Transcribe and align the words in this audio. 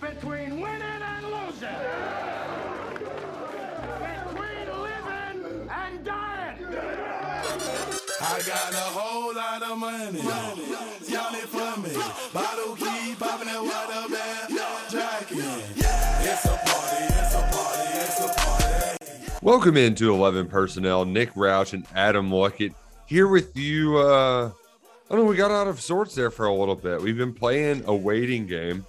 between 0.00 0.60
winning 0.60 0.82
and 0.82 1.26
losing. 1.26 1.68
Between 3.98 4.66
living 4.82 5.68
and 5.70 6.04
dying. 6.04 6.66
I 8.20 8.42
got 8.46 8.72
a 8.72 8.88
whole 8.96 9.34
lot 9.34 9.62
of 9.62 9.78
money. 9.78 10.20
Y'all 10.20 11.34
it 11.34 11.48
for 11.48 11.80
me. 11.80 11.94
Bottle 12.32 12.76
keep 12.76 13.18
popping 13.18 13.46
that 13.46 13.62
water 13.62 14.12
bag. 14.12 14.50
Jacking. 14.90 15.38
It's 15.38 16.44
a 16.44 16.48
party, 16.48 17.04
it's 17.14 17.34
a 17.34 17.40
party, 17.52 17.88
it's 17.94 18.20
a 18.20 18.28
party. 18.34 19.38
Welcome 19.42 19.76
into 19.76 20.12
11 20.12 20.48
Personnel. 20.48 21.04
Nick 21.04 21.32
Roush 21.34 21.72
and 21.72 21.86
Adam 21.94 22.30
Luckett 22.30 22.74
here 23.06 23.28
with 23.28 23.56
you. 23.56 23.96
Uh, 23.98 24.50
I 25.08 25.14
don't 25.14 25.24
know, 25.24 25.30
we 25.30 25.36
got 25.36 25.50
out 25.50 25.68
of 25.68 25.80
sorts 25.80 26.14
there 26.14 26.30
for 26.30 26.46
a 26.46 26.54
little 26.54 26.74
bit. 26.74 27.00
We've 27.00 27.16
been 27.16 27.32
playing 27.32 27.84
a 27.86 27.94
waiting 27.94 28.46
game. 28.46 28.84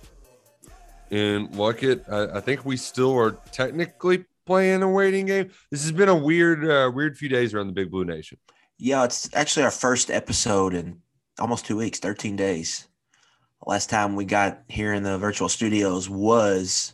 And 1.11 1.49
Luckett, 1.51 2.11
I, 2.11 2.37
I 2.37 2.41
think 2.41 2.65
we 2.65 2.77
still 2.77 3.17
are 3.17 3.31
technically 3.51 4.25
playing 4.45 4.81
a 4.81 4.89
waiting 4.89 5.25
game. 5.25 5.51
This 5.71 5.83
has 5.83 5.91
been 5.91 6.09
a 6.09 6.15
weird, 6.15 6.69
uh, 6.69 6.91
weird 6.93 7.17
few 7.17 7.29
days 7.29 7.53
around 7.53 7.67
the 7.67 7.73
Big 7.73 7.91
Blue 7.91 8.05
Nation. 8.05 8.37
Yeah, 8.77 9.03
it's 9.03 9.29
actually 9.33 9.63
our 9.63 9.71
first 9.71 10.11
episode 10.11 10.73
in 10.73 11.01
almost 11.39 11.65
two 11.65 11.77
weeks, 11.77 11.99
13 11.99 12.35
days. 12.35 12.87
Last 13.65 13.89
time 13.89 14.15
we 14.15 14.25
got 14.25 14.61
here 14.67 14.93
in 14.93 15.03
the 15.03 15.17
virtual 15.17 15.49
studios 15.49 16.09
was 16.09 16.93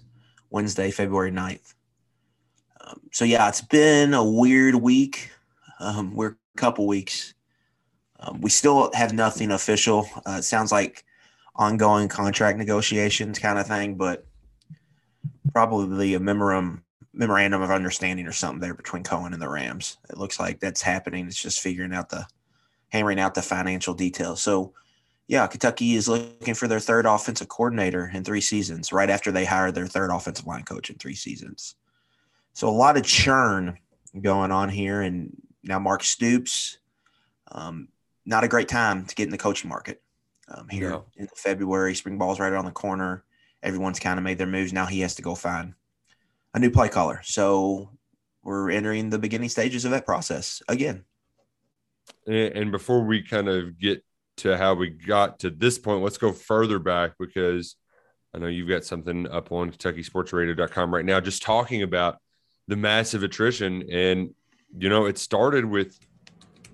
Wednesday, 0.50 0.92
February 0.92 1.32
9th. 1.32 1.74
Um, 2.82 3.02
so, 3.12 3.26
yeah, 3.26 3.48
it's 3.48 3.62
been 3.62 4.14
a 4.14 4.24
weird 4.24 4.76
week. 4.76 5.32
Um, 5.80 6.16
we're 6.16 6.30
a 6.30 6.58
couple 6.58 6.88
weeks. 6.88 7.34
Um, 8.20 8.42
we 8.42 8.50
still 8.50 8.92
have 8.94 9.14
nothing 9.14 9.52
official. 9.52 10.08
Uh, 10.26 10.38
it 10.40 10.44
sounds 10.44 10.72
like 10.72 11.04
ongoing 11.56 12.08
contract 12.08 12.58
negotiations 12.58 13.40
kind 13.40 13.60
of 13.60 13.68
thing, 13.68 13.96
but 13.96 14.26
probably 15.52 16.14
a 16.14 16.20
memorandum 16.20 16.84
memorandum 17.16 17.62
of 17.62 17.70
understanding 17.70 18.26
or 18.26 18.32
something 18.32 18.60
there 18.60 18.74
between 18.74 19.04
Coen 19.04 19.34
and 19.34 19.42
the 19.42 19.50
Rams. 19.50 19.98
It 20.10 20.18
looks 20.18 20.40
like 20.40 20.60
that's 20.60 20.82
happening. 20.82 21.28
It's 21.28 21.42
just 21.42 21.62
figuring 21.62 21.94
out 21.94 22.10
the 22.10 22.26
hammering 22.90 23.20
out 23.20 23.36
the 23.36 23.42
financial 23.42 23.94
details. 23.94 24.42
So 24.42 24.74
yeah, 25.28 25.48
Kentucky 25.48 25.96
is 25.96 26.08
looking 26.08 26.54
for 26.54 26.68
their 26.68 26.80
third 26.80 27.06
offensive 27.06 27.48
coordinator 27.48 28.12
in 28.14 28.24
three 28.24 28.42
seasons, 28.42 28.92
right 28.92 29.10
after 29.10 29.32
they 29.32 29.46
hired 29.46 29.76
their 29.76 29.88
third 29.88 30.12
offensive 30.12 30.46
line 30.46 30.64
coach 30.64 30.90
in 30.90 30.98
three 30.98 31.16
seasons. 31.16 31.76
So 32.54 32.68
a 32.68 32.72
lot 32.72 32.98
of 32.98 33.04
churn 33.04 33.78
going 34.20 34.52
on 34.52 34.70
here. 34.70 35.02
And 35.02 35.36
now 35.64 35.80
Mark 35.80 36.04
Stoops, 36.04 36.78
um, 37.52 37.88
not 38.26 38.44
a 38.44 38.48
great 38.48 38.68
time 38.68 39.06
to 39.06 39.16
get 39.16 39.26
in 39.26 39.32
the 39.32 39.38
coaching 39.38 39.70
market 39.70 40.03
um, 40.48 40.68
here 40.70 40.90
No. 40.90 41.06
in 41.18 41.28
February. 41.36 41.96
Spring 41.96 42.18
ball's 42.18 42.40
right 42.40 42.52
around 42.52 42.66
the 42.66 42.72
corner. 42.72 43.24
Everyone's 43.62 44.00
kind 44.00 44.18
of 44.18 44.24
made 44.24 44.38
their 44.38 44.48
moves. 44.48 44.74
Now 44.74 44.86
he 44.86 45.02
has 45.02 45.16
to 45.16 45.22
go 45.22 45.36
find 45.36 45.74
a 46.54 46.60
new 46.60 46.70
play 46.70 46.90
caller. 46.90 47.22
So 47.24 47.92
we're 48.44 48.70
entering 48.70 49.10
the 49.10 49.20
beginning 49.20 49.50
stages 49.50 49.86
of 49.86 49.92
that 49.92 50.06
process 50.06 50.62
again. 50.68 51.06
And, 52.28 52.72
before 52.72 53.04
we 53.06 53.22
kind 53.22 53.48
of 53.48 53.80
get 53.80 54.04
to 54.38 54.58
how 54.58 54.74
we 54.74 54.90
got 54.90 55.40
to 55.40 55.50
this 55.50 55.78
point, 55.80 56.04
let's 56.04 56.18
go 56.18 56.32
further 56.34 56.80
back 56.80 57.14
because 57.18 57.76
I 58.34 58.40
know 58.40 58.48
you've 58.48 58.68
got 58.68 58.84
something 58.84 59.30
up 59.30 59.52
on 59.52 59.72
KentuckySportsRadio.com 59.72 60.94
right 60.94 61.06
now, 61.06 61.20
just 61.20 61.44
talking 61.44 61.84
about 61.84 62.18
the 62.68 62.76
massive 62.76 63.24
attrition. 63.24 63.84
And, 63.90 64.34
you 64.78 64.90
know, 64.90 65.06
it 65.06 65.18
started 65.18 65.66
with 65.66 65.98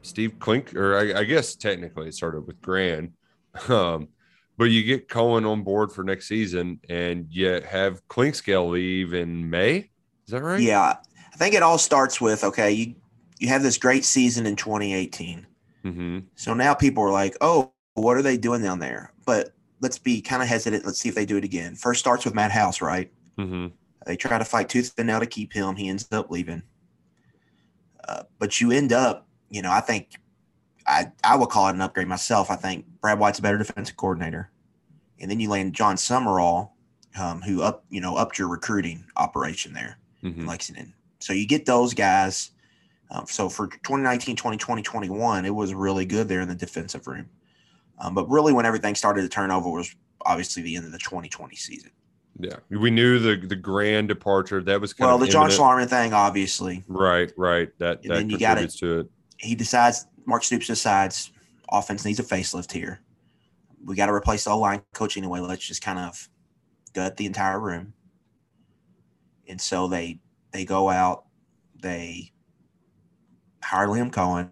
Steve 0.01 0.39
Klink, 0.39 0.75
or 0.75 0.97
I, 0.97 1.19
I 1.19 1.23
guess 1.25 1.55
technically 1.55 2.07
it 2.07 2.15
started 2.15 2.47
with 2.47 2.61
Gran. 2.61 3.13
Um, 3.67 4.09
but 4.57 4.65
you 4.65 4.83
get 4.83 5.07
Coen 5.07 5.49
on 5.49 5.63
board 5.63 5.91
for 5.91 6.03
next 6.03 6.27
season 6.27 6.79
and 6.89 7.27
you 7.29 7.61
have 7.61 8.05
Clinkscale 8.09 8.69
leave 8.69 9.13
in 9.13 9.49
May. 9.49 9.89
Is 10.25 10.31
that 10.31 10.43
right? 10.43 10.59
Yeah. 10.59 10.97
I 11.33 11.37
think 11.37 11.55
it 11.55 11.63
all 11.63 11.77
starts 11.77 12.19
with 12.19 12.43
okay, 12.43 12.71
you 12.71 12.95
you 13.39 13.47
have 13.47 13.63
this 13.63 13.77
great 13.77 14.03
season 14.03 14.45
in 14.45 14.55
2018. 14.55 15.47
Mm-hmm. 15.85 16.19
So 16.35 16.53
now 16.53 16.73
people 16.73 17.03
are 17.03 17.11
like, 17.11 17.37
oh, 17.39 17.71
what 17.93 18.17
are 18.17 18.21
they 18.21 18.37
doing 18.37 18.61
down 18.61 18.79
there? 18.79 19.13
But 19.25 19.53
let's 19.79 19.97
be 19.97 20.21
kind 20.21 20.41
of 20.41 20.49
hesitant. 20.49 20.85
Let's 20.85 20.99
see 20.99 21.09
if 21.09 21.15
they 21.15 21.25
do 21.25 21.37
it 21.37 21.45
again. 21.45 21.75
First 21.75 22.01
starts 22.01 22.25
with 22.25 22.35
Matt 22.35 22.51
House, 22.51 22.81
right? 22.81 23.11
Mm-hmm. 23.37 23.67
They 24.05 24.17
try 24.17 24.37
to 24.37 24.45
fight 24.45 24.69
tooth 24.69 24.93
and 24.97 25.07
nail 25.07 25.19
to 25.19 25.25
keep 25.25 25.53
him. 25.53 25.75
He 25.75 25.87
ends 25.87 26.07
up 26.11 26.29
leaving. 26.29 26.63
Uh, 28.07 28.23
but 28.39 28.59
you 28.59 28.71
end 28.71 28.91
up, 28.91 29.27
you 29.49 29.61
know, 29.61 29.71
I 29.71 29.79
think 29.79 30.15
I, 30.89 31.11
I 31.23 31.35
would 31.37 31.49
call 31.49 31.67
it 31.67 31.75
an 31.75 31.81
upgrade 31.81 32.07
myself. 32.07 32.49
I 32.49 32.55
think 32.55 32.85
Brad 32.99 33.19
White's 33.19 33.37
a 33.39 33.41
better 33.43 33.57
defensive 33.59 33.95
coordinator. 33.95 34.49
And 35.21 35.29
then 35.29 35.39
you 35.39 35.49
land 35.49 35.73
Jon 35.73 35.95
Sumrall, 35.97 36.71
um, 37.19 37.41
who 37.41 37.61
up, 37.61 37.85
you 37.89 38.01
know, 38.01 38.15
upped 38.17 38.39
your 38.39 38.47
recruiting 38.47 39.05
operation 39.15 39.73
there 39.73 39.97
Mm-hmm. 40.23 40.41
in 40.41 40.47
Lexington. 40.47 40.93
So 41.19 41.31
you 41.31 41.47
get 41.47 41.65
those 41.65 41.93
guys. 41.93 42.51
Um, 43.09 43.25
so 43.27 43.47
for 43.47 43.67
2019, 43.67 44.35
2020, 44.35 44.81
21, 44.81 45.45
it 45.45 45.49
was 45.55 45.73
really 45.73 46.05
good 46.05 46.27
there 46.27 46.41
in 46.41 46.49
the 46.49 46.55
defensive 46.55 47.07
room. 47.07 47.29
Um, 47.99 48.13
but 48.15 48.29
really, 48.29 48.51
when 48.51 48.65
everything 48.65 48.95
started 48.95 49.21
to 49.21 49.29
turn 49.29 49.49
over, 49.51 49.69
was 49.69 49.95
obviously 50.25 50.61
the 50.63 50.75
end 50.75 50.85
of 50.85 50.91
the 50.91 50.97
2020 50.97 51.55
season. 51.55 51.91
Yeah. 52.37 52.57
We 52.69 52.91
knew 52.91 53.17
the 53.19 53.37
the 53.47 53.55
Gran 53.55 54.07
departure. 54.07 54.61
That 54.61 54.81
was 54.81 54.91
kind 54.93 55.07
Well, 55.07 55.15
of 55.15 55.21
the 55.21 55.27
John 55.27 55.49
imminent. 55.49 55.61
Schlarman 55.61 55.89
thing, 55.89 56.11
obviously, 56.13 56.83
Right, 56.87 57.31
right. 57.37 57.69
That 57.79 58.01
And 58.03 58.11
that 58.11 58.15
then 58.15 58.29
you 58.29 58.37
gotta- 58.37 58.67
to 58.67 58.99
it. 58.99 59.07
he 59.37 59.55
decides 59.55 60.05
Mark 60.29 60.43
Stoops 60.43 60.67
decides 60.67 61.31
offense 61.71 62.05
needs 62.05 62.19
a 62.19 62.23
facelift 62.23 62.71
here. 62.71 63.01
We 63.83 63.95
got 63.95 64.05
to 64.05 64.13
replace 64.13 64.43
the 64.43 64.55
line 64.55 64.81
coach 64.93 65.17
anyway. 65.17 65.39
Let's 65.39 65.65
just 65.65 65.81
kind 65.81 65.99
of 65.99 66.29
gut 66.93 67.17
the 67.17 67.25
entire 67.25 67.59
room. 67.59 67.93
And 69.47 69.59
so 69.59 69.87
they 69.87 70.19
they 70.51 70.65
go 70.65 70.89
out, 70.89 71.25
they 71.81 72.31
hire 73.63 73.87
Liam 73.87 74.11
Coen. 74.11 74.51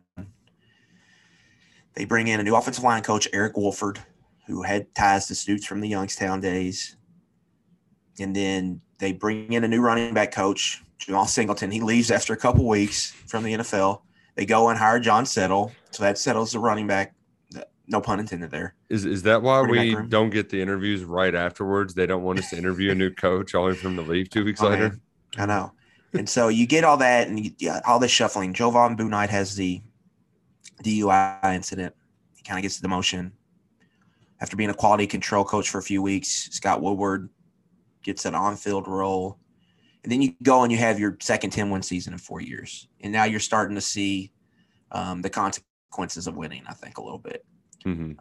They 1.94 2.06
bring 2.06 2.28
in 2.28 2.40
a 2.40 2.44
new 2.44 2.56
offensive 2.56 2.84
line 2.84 3.04
coach, 3.04 3.28
Eric 3.34 3.58
Wolford, 3.58 4.00
who 4.46 4.64
had 4.64 4.94
ties 4.94 5.28
to 5.28 5.36
Stoops 5.36 5.66
from 5.66 5.82
the 5.82 5.88
Youngstown 5.88 6.42
days. 6.42 6.96
And 8.20 8.36
then 8.36 8.82
they 9.00 9.14
bring 9.14 9.54
in 9.54 9.64
a 9.64 9.68
new 9.68 9.82
running 9.82 10.14
back 10.14 10.32
coach, 10.32 10.84
Jamal 10.98 11.26
Singleton. 11.26 11.72
He 11.72 11.82
leaves 11.82 12.12
after 12.12 12.34
a 12.34 12.38
couple 12.38 12.68
weeks 12.68 13.12
from 13.28 13.44
the 13.44 13.54
NFL. 13.54 14.02
They 14.38 14.46
go 14.46 14.70
and 14.70 14.78
hire 14.80 15.00
John 15.00 15.26
Settle. 15.26 15.74
So 15.92 16.04
that 16.04 16.18
settles 16.18 16.54
the 16.54 16.60
running 16.60 16.88
back. 16.88 17.16
No 17.88 18.00
pun 18.02 18.20
intended 18.20 18.52
there. 18.52 18.76
Is 18.90 19.06
is 19.06 19.24
that 19.24 19.42
why 19.42 19.62
Running 19.62 20.04
we 20.04 20.08
don't 20.08 20.30
get 20.30 20.50
the 20.50 20.62
interviews 20.62 21.04
right 21.04 21.34
afterwards? 21.34 21.94
They 21.94 22.06
don't 22.06 22.22
want 22.22 22.40
us 22.40 22.50
to 22.52 22.58
interview 22.58 22.92
a 22.92 22.96
new 22.96 23.10
coach 23.10 23.56
only 23.56 23.76
for 23.76 23.88
him 23.88 23.96
to 23.96 24.02
leave 24.04 24.30
two 24.30 24.44
weeks 24.46 24.62
Oh, 24.62 24.70
later. 24.70 24.90
man. 24.90 25.02
I 25.38 25.46
know. 25.46 25.72
And 26.14 26.30
so 26.30 26.50
you 26.50 26.68
get 26.68 26.84
all 26.84 26.98
that 26.98 27.28
and 27.30 27.40
you, 27.44 27.52
yeah, 27.60 27.80
all 27.86 27.98
this 28.00 28.12
shuffling. 28.12 28.54
Jovon 28.54 28.98
Bouknight 28.98 29.30
has 29.30 29.56
the 29.56 29.82
DUI 30.84 31.56
incident. 31.56 31.96
He 32.36 32.44
kind 32.44 32.60
of 32.60 32.64
gets 32.64 32.80
the 32.80 32.88
demotion. 32.88 33.32
After 34.42 34.56
being 34.56 34.70
a 34.70 34.74
quality 34.74 35.08
control 35.08 35.44
coach 35.46 35.70
for 35.70 35.80
a 35.80 35.84
few 35.84 36.02
weeks, 36.02 36.50
Scott 36.52 36.82
Woodward 36.82 37.30
gets 38.04 38.26
an 38.26 38.36
on 38.36 38.56
field 38.58 38.88
role. 38.88 39.40
And 40.04 40.12
then 40.12 40.22
you 40.22 40.34
go 40.44 40.64
and 40.64 40.72
you 40.72 40.78
have 40.78 41.00
your 41.00 41.18
second 41.20 41.50
10 41.50 41.70
win 41.70 41.82
season 41.82 42.14
in 42.14 42.20
four 42.20 42.40
years. 42.40 42.88
And 43.02 43.12
now 43.12 43.26
you're 43.26 43.40
starting 43.40 43.76
to 43.76 43.82
see 43.82 44.32
um, 44.92 45.22
the 45.22 45.30
consequences 45.30 46.28
of 46.28 46.36
winning, 46.38 46.64
I 46.68 46.74
think, 46.74 46.98
a 46.98 47.04
little 47.04 47.20
bit. 47.20 47.46
hmm 47.84 48.14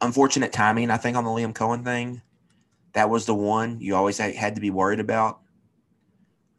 Unfortunate 0.00 0.52
timing, 0.52 0.90
I 0.90 0.96
think, 0.96 1.16
on 1.16 1.24
the 1.24 1.30
Liam 1.30 1.52
Coen 1.52 1.84
thing. 1.84 2.22
That 2.94 3.10
was 3.10 3.26
the 3.26 3.34
one 3.34 3.80
you 3.80 3.94
always 3.94 4.16
had 4.18 4.34
had 4.34 4.54
to 4.54 4.60
be 4.60 4.70
worried 4.70 4.98
about. 4.98 5.40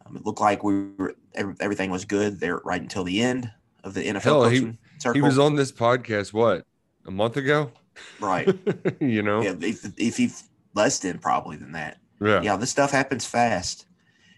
Um, 0.06 0.16
it 0.16 0.26
looked 0.26 0.40
like 0.42 0.64
we 0.64 0.92
were 0.98 1.16
everything 1.34 1.90
was 1.92 2.06
good 2.06 2.40
there 2.40 2.58
right 2.64 2.82
until 2.82 3.04
the 3.04 3.22
end 3.22 3.52
of 3.84 3.94
the 3.94 4.04
NFL 4.04 4.22
Hell, 4.22 4.50
he- 4.50 4.78
circle. 5.00 5.14
He 5.16 5.22
was 5.22 5.40
on 5.40 5.56
this 5.56 5.72
podcast 5.72 6.34
what 6.34 6.66
a 7.06 7.12
month 7.12 7.38
ago, 7.38 7.72
right. 8.20 8.48
you 9.00 9.24
know? 9.24 9.42
Yeah, 9.42 9.56
if, 9.60 9.86
if 9.98 10.18
he 10.18 10.30
less 10.76 11.00
than 11.00 11.18
probably 11.20 11.58
than 11.58 11.72
that. 11.72 11.98
Yeah. 12.22 12.42
Yeah, 12.42 12.56
this 12.58 12.70
stuff 12.70 12.92
happens 12.92 13.26
fast. 13.26 13.88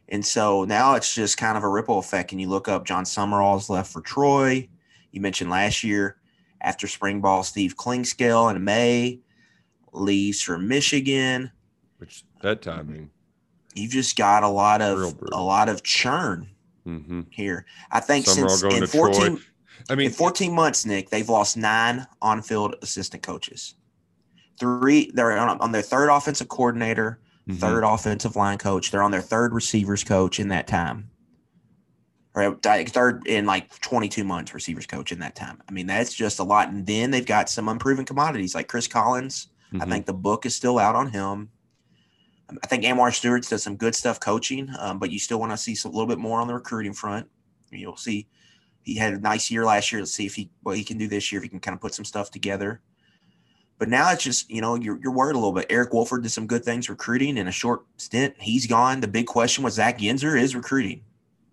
And 0.09 0.25
so 0.25 0.63
now 0.65 0.95
it's 0.95 1.13
just 1.13 1.37
kind 1.37 1.57
of 1.57 1.63
a 1.63 1.69
ripple 1.69 1.97
effect. 1.99 2.31
And 2.31 2.41
you 2.41 2.49
look 2.49 2.67
up 2.67 2.85
Jon 2.85 3.03
Sumrall's 3.03 3.69
left 3.69 3.91
for 3.91 4.01
Troy. 4.01 4.67
You 5.11 5.21
mentioned 5.21 5.49
last 5.49 5.83
year 5.83 6.17
after 6.61 6.87
spring 6.87 7.21
ball, 7.21 7.43
Steve 7.43 7.75
Clinkscale 7.75 8.53
in 8.55 8.63
May 8.63 9.19
leaves 9.91 10.41
for 10.41 10.57
Michigan. 10.57 11.51
Which 11.97 12.23
that 12.41 12.61
timing. 12.61 13.09
You've 13.75 13.91
just 13.91 14.15
got 14.17 14.43
a 14.43 14.47
lot 14.47 14.81
of 14.81 15.17
a 15.31 15.41
lot 15.41 15.69
of 15.69 15.83
churn 15.83 16.49
Mm-hmm. 16.87 17.21
here. 17.29 17.65
I 17.91 18.01
think 18.01 18.25
Sumrall 18.25 18.49
since 18.49 18.73
in 18.73 18.87
14, 18.87 19.21
Troy. 19.37 19.37
I 19.89 19.95
mean, 19.95 20.07
in 20.07 20.13
14 20.13 20.53
months, 20.53 20.85
Nick, 20.85 21.09
they've 21.09 21.29
lost 21.29 21.55
nine 21.55 22.05
on-field 22.21 22.75
assistant 22.81 23.23
coaches. 23.23 23.75
Three, 24.59 25.09
they're 25.13 25.37
on, 25.37 25.59
on 25.59 25.71
their 25.71 25.81
third 25.81 26.09
offensive 26.09 26.49
coordinator, 26.49 27.19
mhm. 27.47 27.57
third 27.57 27.83
offensive 27.83 28.35
line 28.35 28.57
coach. 28.57 28.91
They're 28.91 29.03
on 29.03 29.11
their 29.11 29.21
third 29.21 29.53
receivers 29.53 30.03
coach 30.03 30.39
in 30.39 30.49
that 30.49 30.67
time. 30.67 31.09
Or 32.35 32.55
third 32.55 33.27
in 33.27 33.45
like 33.45 33.79
22 33.81 34.23
months 34.23 34.53
receivers 34.53 34.87
coach 34.87 35.11
in 35.11 35.19
that 35.19 35.35
time. 35.35 35.61
I 35.69 35.71
mean, 35.71 35.85
that's 35.85 36.13
just 36.13 36.39
a 36.39 36.43
lot. 36.43 36.69
And 36.69 36.85
then 36.85 37.11
they've 37.11 37.25
got 37.25 37.47
some 37.47 37.69
unproven 37.69 38.05
commodities 38.05 38.55
like 38.55 38.67
Chris 38.67 38.87
Collins. 38.87 39.49
I 39.73 39.77
Mhm. 39.77 39.89
think 39.89 40.05
the 40.07 40.13
book 40.13 40.45
is 40.45 40.55
still 40.55 40.79
out 40.79 40.95
on 40.95 41.11
him. 41.11 41.49
I 42.61 42.67
think 42.67 42.83
Anwar 42.83 43.13
Stewart's 43.13 43.49
does 43.49 43.63
some 43.63 43.75
good 43.75 43.95
stuff 43.95 44.19
coaching, 44.19 44.69
um, 44.79 44.99
but 44.99 45.11
you 45.11 45.19
still 45.19 45.39
want 45.39 45.51
to 45.51 45.57
see 45.57 45.75
a 45.85 45.87
little 45.87 46.07
bit 46.07 46.19
more 46.19 46.39
on 46.39 46.47
the 46.47 46.53
recruiting 46.53 46.93
front. 46.93 47.27
You'll 47.71 47.97
see 47.97 48.27
he 48.83 48.95
had 48.95 49.13
a 49.13 49.19
nice 49.19 49.49
year 49.49 49.65
last 49.65 49.91
year. 49.91 50.01
Let's 50.01 50.13
see 50.13 50.25
if 50.25 50.35
he 50.35 50.51
what 50.61 50.77
he 50.77 50.83
can 50.83 50.97
do 50.97 51.07
this 51.07 51.31
year. 51.31 51.39
If 51.39 51.43
he 51.43 51.49
can 51.49 51.59
kind 51.59 51.75
of 51.75 51.81
put 51.81 51.93
some 51.93 52.05
stuff 52.05 52.31
together. 52.31 52.81
But 53.83 53.89
now 53.89 54.13
it's 54.13 54.23
just 54.23 54.49
you 54.49 54.61
know 54.61 54.75
you're, 54.75 54.97
you're 55.03 55.11
worried 55.11 55.35
a 55.35 55.37
little 55.37 55.51
bit. 55.51 55.65
Eric 55.69 55.91
Wolford 55.91 56.23
did 56.23 56.29
some 56.29 56.47
good 56.47 56.63
things 56.63 56.89
recruiting 56.89 57.35
in 57.35 57.49
a 57.49 57.51
short 57.51 57.83
stint. 57.97 58.33
He's 58.39 58.65
gone. 58.65 59.01
The 59.01 59.09
big 59.09 59.25
question 59.25 59.61
was 59.61 59.73
Zach 59.73 59.97
Yenser 59.97 60.39
is 60.39 60.55
recruiting. 60.55 61.01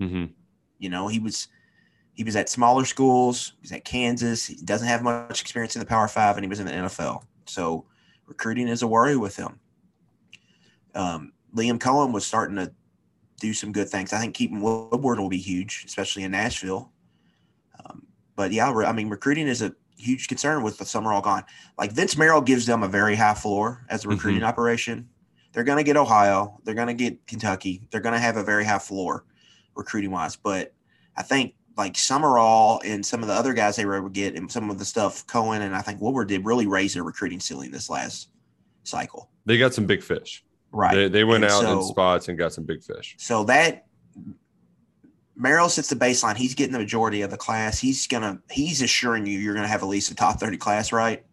Mhm. 0.00 0.31
You 0.79 0.91
know 0.91 1.09
he 1.09 1.19
was 1.19 1.49
he 2.12 2.23
was 2.23 2.37
at 2.37 2.49
smaller 2.49 2.85
schools. 2.85 3.55
He's 3.61 3.73
at 3.73 3.85
Kansas. 3.85 4.47
He 4.47 4.55
doesn't 4.65 4.87
have 4.87 5.03
much 5.03 5.41
experience 5.41 5.75
in 5.75 5.81
the 5.81 5.87
Power 5.87 6.06
Five, 6.06 6.37
and 6.37 6.44
he 6.44 6.49
was 6.49 6.61
in 6.61 6.67
the 6.67 6.73
NFL. 6.73 7.25
So 7.47 7.87
recruiting 8.27 8.69
is 8.69 8.83
a 8.83 8.87
worry 8.87 9.17
with 9.17 9.35
him. 9.35 9.59
Um, 10.94 11.33
Liam 11.56 11.81
Coen 11.81 12.12
was 12.12 12.25
starting 12.25 12.55
to 12.59 12.73
do 13.41 13.53
some 13.53 13.73
good 13.73 13.88
things. 13.88 14.12
I 14.12 14.21
think 14.21 14.37
keeping 14.37 14.61
Woodward 14.61 15.19
will 15.19 15.29
be 15.29 15.38
huge, 15.38 15.83
especially 15.85 16.23
in 16.23 16.31
Nashville. 16.31 16.93
Um, 17.85 18.06
but 18.37 18.53
yeah, 18.53 18.71
I 18.71 18.93
mean, 18.93 19.09
recruiting 19.09 19.49
is 19.49 19.62
a 19.62 19.75
huge 20.00 20.29
concern 20.29 20.62
with 20.62 20.79
the 20.79 20.85
Sumrall 20.85 21.23
gone. 21.23 21.44
Like 21.79 21.93
Vince 21.93 22.17
Marrow 22.17 22.41
gives 22.41 22.67
them 22.67 22.82
a 22.82 22.88
very 22.88 23.17
high 23.17 23.35
floor 23.35 23.85
as 23.88 24.00
a 24.00 24.02
mm-hmm. 24.02 24.17
recruiting 24.17 24.43
operation. 24.43 25.08
They're 25.52 25.64
going 25.64 25.79
to 25.79 25.85
get 25.85 25.97
Ohio. 25.97 26.61
They're 26.64 26.75
going 26.75 26.88
to 26.88 26.94
get 26.94 27.26
Kentucky. 27.26 27.88
They're 27.91 28.00
going 28.00 28.14
to 28.14 28.20
have 28.20 28.37
a 28.37 28.44
very 28.44 28.64
high 28.64 28.79
floor 28.79 29.25
recruiting 29.75 30.11
wise. 30.11 30.37
But 30.37 30.73
I 31.17 31.23
think 31.23 31.55
like 31.76 31.94
Sumrall 31.94 32.81
and 32.85 33.05
some 33.05 33.23
of 33.23 33.29
the 33.29 33.35
other 33.35 33.52
guys 33.52 33.76
they 33.76 33.87
were 33.87 33.97
able 33.97 34.08
to 34.08 34.12
get 34.12 34.37
and 34.37 34.50
some 34.50 34.70
of 34.70 34.79
the 34.79 34.85
stuff 34.85 35.26
Coen 35.26 35.61
and 35.61 35.75
I 35.75 35.81
think 35.81 36.00
Woodward 36.00 36.29
did 36.29 36.44
really 36.44 36.67
raise 36.67 36.94
their 36.94 37.05
recruiting 37.05 37.41
ceiling 37.41 37.70
this 37.70 37.88
last 37.88 38.29
cycle. 38.85 39.31
They 39.47 39.58
got 39.58 39.75
some 39.75 39.87
big 39.87 40.02
fish. 40.02 40.44
Right. 40.73 40.94
They, 40.94 41.08
they 41.08 41.25
went 41.25 41.44
And 41.44 41.52
out 41.52 41.64
in 41.64 41.82
spots 41.82 42.29
and 42.29 42.38
got 42.38 42.52
some 42.52 42.64
big 42.64 42.82
fish. 42.82 43.17
So 43.19 43.44
that 43.44 43.87
Marrow 45.40 45.69
sets 45.69 45.88
the 45.88 45.96
baseline. 45.96 46.37
He's 46.37 46.54
getting 46.54 46.75
the 46.75 46.78
majority 46.78 47.22
of 47.22 47.31
the 47.31 47.37
class. 47.38 47.78
He's 47.78 48.06
gonna 48.06 48.40
he's 48.50 48.82
assuring 48.82 49.25
you 49.25 49.38
you're 49.38 49.54
gonna 49.54 49.69
have 49.69 49.82
at 49.82 49.88
least 49.88 50.10
a 50.10 50.14
top 50.14 50.38
30 50.38 50.58
class, 50.58 50.92
right? 50.92 51.25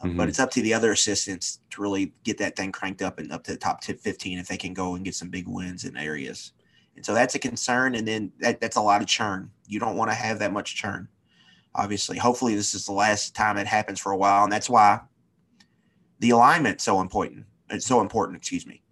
Um, 0.00 0.16
But 0.16 0.24
Mhm. 0.24 0.28
it's 0.30 0.40
up 0.40 0.50
to 0.52 0.62
the 0.62 0.74
other 0.74 0.90
assistants 0.90 1.60
to 1.70 1.80
really 1.80 2.12
get 2.24 2.38
that 2.38 2.56
thing 2.56 2.72
cranked 2.72 3.02
up 3.02 3.18
and 3.18 3.30
up 3.32 3.44
to 3.44 3.52
the 3.52 3.56
top 3.56 3.80
10, 3.80 3.98
15 3.98 4.38
if 4.38 4.48
they 4.48 4.56
can 4.56 4.74
go 4.74 4.96
and 4.96 5.04
get 5.04 5.14
some 5.14 5.30
big 5.30 5.46
wins 5.46 5.84
in 5.84 5.96
areas. 5.96 6.52
And 6.96 7.06
so 7.06 7.14
that's 7.14 7.34
a 7.36 7.38
concern. 7.38 7.94
And 7.94 8.06
then 8.06 8.32
that, 8.40 8.60
that's 8.60 8.76
a 8.76 8.80
lot 8.80 9.00
of 9.00 9.06
churn. 9.06 9.52
You 9.68 9.78
don't 9.78 9.96
want 9.96 10.10
to 10.10 10.14
have 10.14 10.40
that 10.40 10.52
much 10.52 10.74
churn. 10.74 11.08
Obviously, 11.74 12.18
hopefully 12.18 12.56
this 12.56 12.74
is 12.74 12.86
the 12.86 12.92
last 12.92 13.34
time 13.34 13.58
it 13.58 13.66
happens 13.66 14.00
for 14.00 14.10
a 14.10 14.16
while. 14.16 14.42
And 14.42 14.52
that's 14.52 14.68
why 14.68 15.00
the 16.18 16.30
alignment's 16.30 16.82
so 16.82 17.00
important. 17.00 17.46
It's 17.70 17.86
so 17.86 18.00
important, 18.00 18.38
excuse 18.38 18.66
me. 18.66 18.82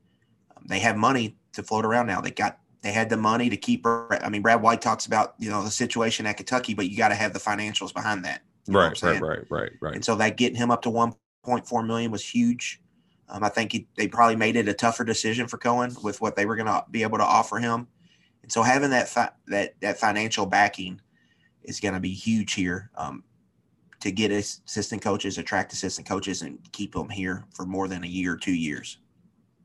Um, 0.57 0.65
they 0.69 0.79
have 0.79 0.97
money 0.97 1.37
to 1.55 1.63
float 1.63 1.85
around 1.85 2.07
now. 2.07 2.21
They 2.21 2.31
got 2.31 2.61
they 2.85 2.93
had 2.93 3.09
the 3.09 3.17
money 3.17 3.49
to 3.49 3.57
keep. 3.57 3.87
I 3.87 4.29
mean, 4.29 4.43
Brad 4.43 4.61
White 4.61 4.83
talks 4.83 5.07
about 5.07 5.35
you 5.39 5.49
know 5.49 5.65
the 5.65 5.71
situation 5.71 6.27
at 6.27 6.37
Kentucky, 6.37 6.75
but 6.75 6.91
you 6.91 6.99
got 6.99 7.09
to 7.09 7.15
have 7.15 7.33
the 7.33 7.39
financials 7.41 7.95
behind 7.95 8.27
that. 8.27 8.43
You 8.67 8.75
know 8.75 8.81
what 8.81 9.03
I'm 9.03 9.13
Right, 9.13 9.23
right, 9.23 9.39
right, 9.39 9.47
right, 9.51 9.73
right. 9.81 9.95
And 9.95 10.05
so 10.05 10.15
that 10.17 10.37
getting 10.37 10.57
him 10.57 10.71
up 10.71 10.83
to 10.83 10.91
1.4 10.91 11.87
million 11.87 12.11
was 12.11 12.23
huge. 12.23 12.83
Um, 13.31 13.43
I 13.43 13.49
think 13.49 13.73
he, 13.73 13.89
they 13.97 14.07
probably 14.07 14.37
made 14.37 14.57
it 14.57 14.69
a 14.69 14.75
tougher 14.75 15.03
decision 15.03 15.49
for 15.49 15.57
Coen 15.57 16.03
with 16.05 16.21
what 16.21 16.37
they 16.37 16.45
were 16.45 16.57
going 16.57 16.67
to 16.67 16.85
be 16.91 17.03
able 17.03 17.17
to 17.17 17.25
offer 17.25 17.57
him. 17.57 17.89
And 18.43 18.53
so 18.53 18.63
having 18.63 18.91
that 18.91 19.09
fi- 19.09 19.33
that 19.47 19.81
that 19.81 19.99
financial 19.99 20.45
backing 20.45 21.01
is 21.63 21.81
going 21.81 21.95
to 21.95 22.01
be 22.01 22.13
huge 22.13 22.53
here 22.53 22.91
um, 22.99 23.25
to 24.01 24.13
get 24.13 24.31
assistant 24.31 25.01
coaches, 25.01 25.39
attract 25.39 25.73
assistant 25.73 26.07
coaches, 26.07 26.43
and 26.43 26.59
keep 26.73 26.93
them 26.93 27.09
here 27.09 27.47
for 27.55 27.65
more 27.65 27.89
than 27.89 28.05
a 28.05 28.09
year, 28.09 28.37
two 28.37 28.53
years. 28.55 28.99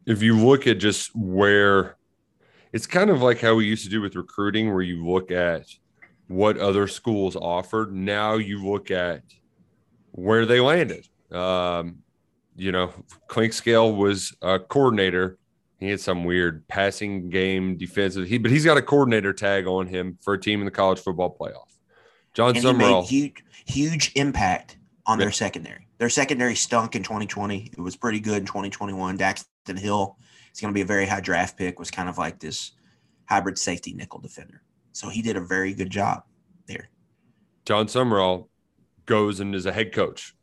if 0.06 0.24
you 0.24 0.38
look 0.38 0.68
at 0.68 0.80
just 0.80 1.13
where 1.13 1.98
it's 2.74 2.88
kind 2.88 3.10
of 3.10 3.21
like 3.21 3.39
how 3.42 3.56
we 3.56 3.66
used 3.66 3.83
to 3.83 3.89
do 3.89 4.01
with 4.01 4.16
recruiting, 4.16 4.71
where 4.71 4.81
you 4.81 5.06
look 5.07 5.31
at 5.31 5.66
what 6.27 6.57
other 6.57 6.88
schools 6.88 7.36
offered. 7.36 7.94
Now 7.94 8.36
you 8.36 8.63
look 8.63 8.92
at 8.92 9.24
where 10.12 10.45
they 10.45 10.60
landed. 10.60 11.07
Um, 11.31 12.00
you 12.56 12.71
know, 12.71 12.94
Clinkscale 13.27 13.95
was 13.95 14.36
a 14.42 14.60
coordinator. 14.60 15.38
He 15.80 15.89
had 15.89 16.01
some 16.01 16.25
weird 16.25 16.68
passing 16.68 17.30
game 17.30 17.77
defensive. 17.77 18.27
He 18.27 18.38
but 18.38 18.51
he's 18.51 18.66
got 18.66 18.77
a 18.77 18.81
coordinator 18.81 19.31
tag 19.33 19.65
on 19.65 19.88
him 19.88 20.18
for 20.22 20.33
a 20.33 20.39
team 20.39 20.60
in 20.60 20.65
the 20.65 20.72
college 20.72 21.00
football 21.00 21.36
playoff. 21.39 21.69
John 22.33 22.56
and 22.56 22.63
Sumrall. 22.65 23.01
made 23.01 23.06
huge, 23.10 23.44
huge 23.65 24.12
impact 24.15 24.77
on 25.06 25.18
Yeah. 25.18 25.25
their 25.25 25.31
secondary. 25.31 25.88
Their 25.98 26.10
secondary 26.10 26.56
stunk 26.56 26.95
in 26.95 27.04
2020. 27.04 27.72
It 27.72 27.80
was 27.80 27.95
pretty 27.95 28.19
good 28.19 28.38
in 28.39 28.45
2021. 28.45 29.17
Daxton 29.17 29.79
Hill 29.79 30.17
is 30.53 30.60
going 30.60 30.74
to 30.74 30.77
be 30.77 30.82
a 30.82 30.86
very 30.86 31.06
high 31.06 31.20
draft 31.22 31.58
pick. 31.58 31.79
Was 31.79 31.91
kind 31.91 32.10
of 32.10 32.18
like 32.18 32.39
this 32.39 32.72
hybrid 33.25 33.58
safety 33.58 33.94
nickel 33.94 34.20
defender. 34.20 34.62
So 34.91 35.10
he 35.10 35.22
did 35.22 35.38
a 35.38 35.41
very 35.41 35.74
good 35.74 35.89
job 35.89 36.24
there. 36.68 36.89
Jon 37.65 37.88
Sumrall 37.88 38.48
goes 39.06 39.39
and 39.39 39.53
is 39.56 39.65
a 39.65 39.72
head 39.72 39.94
coach 39.94 40.36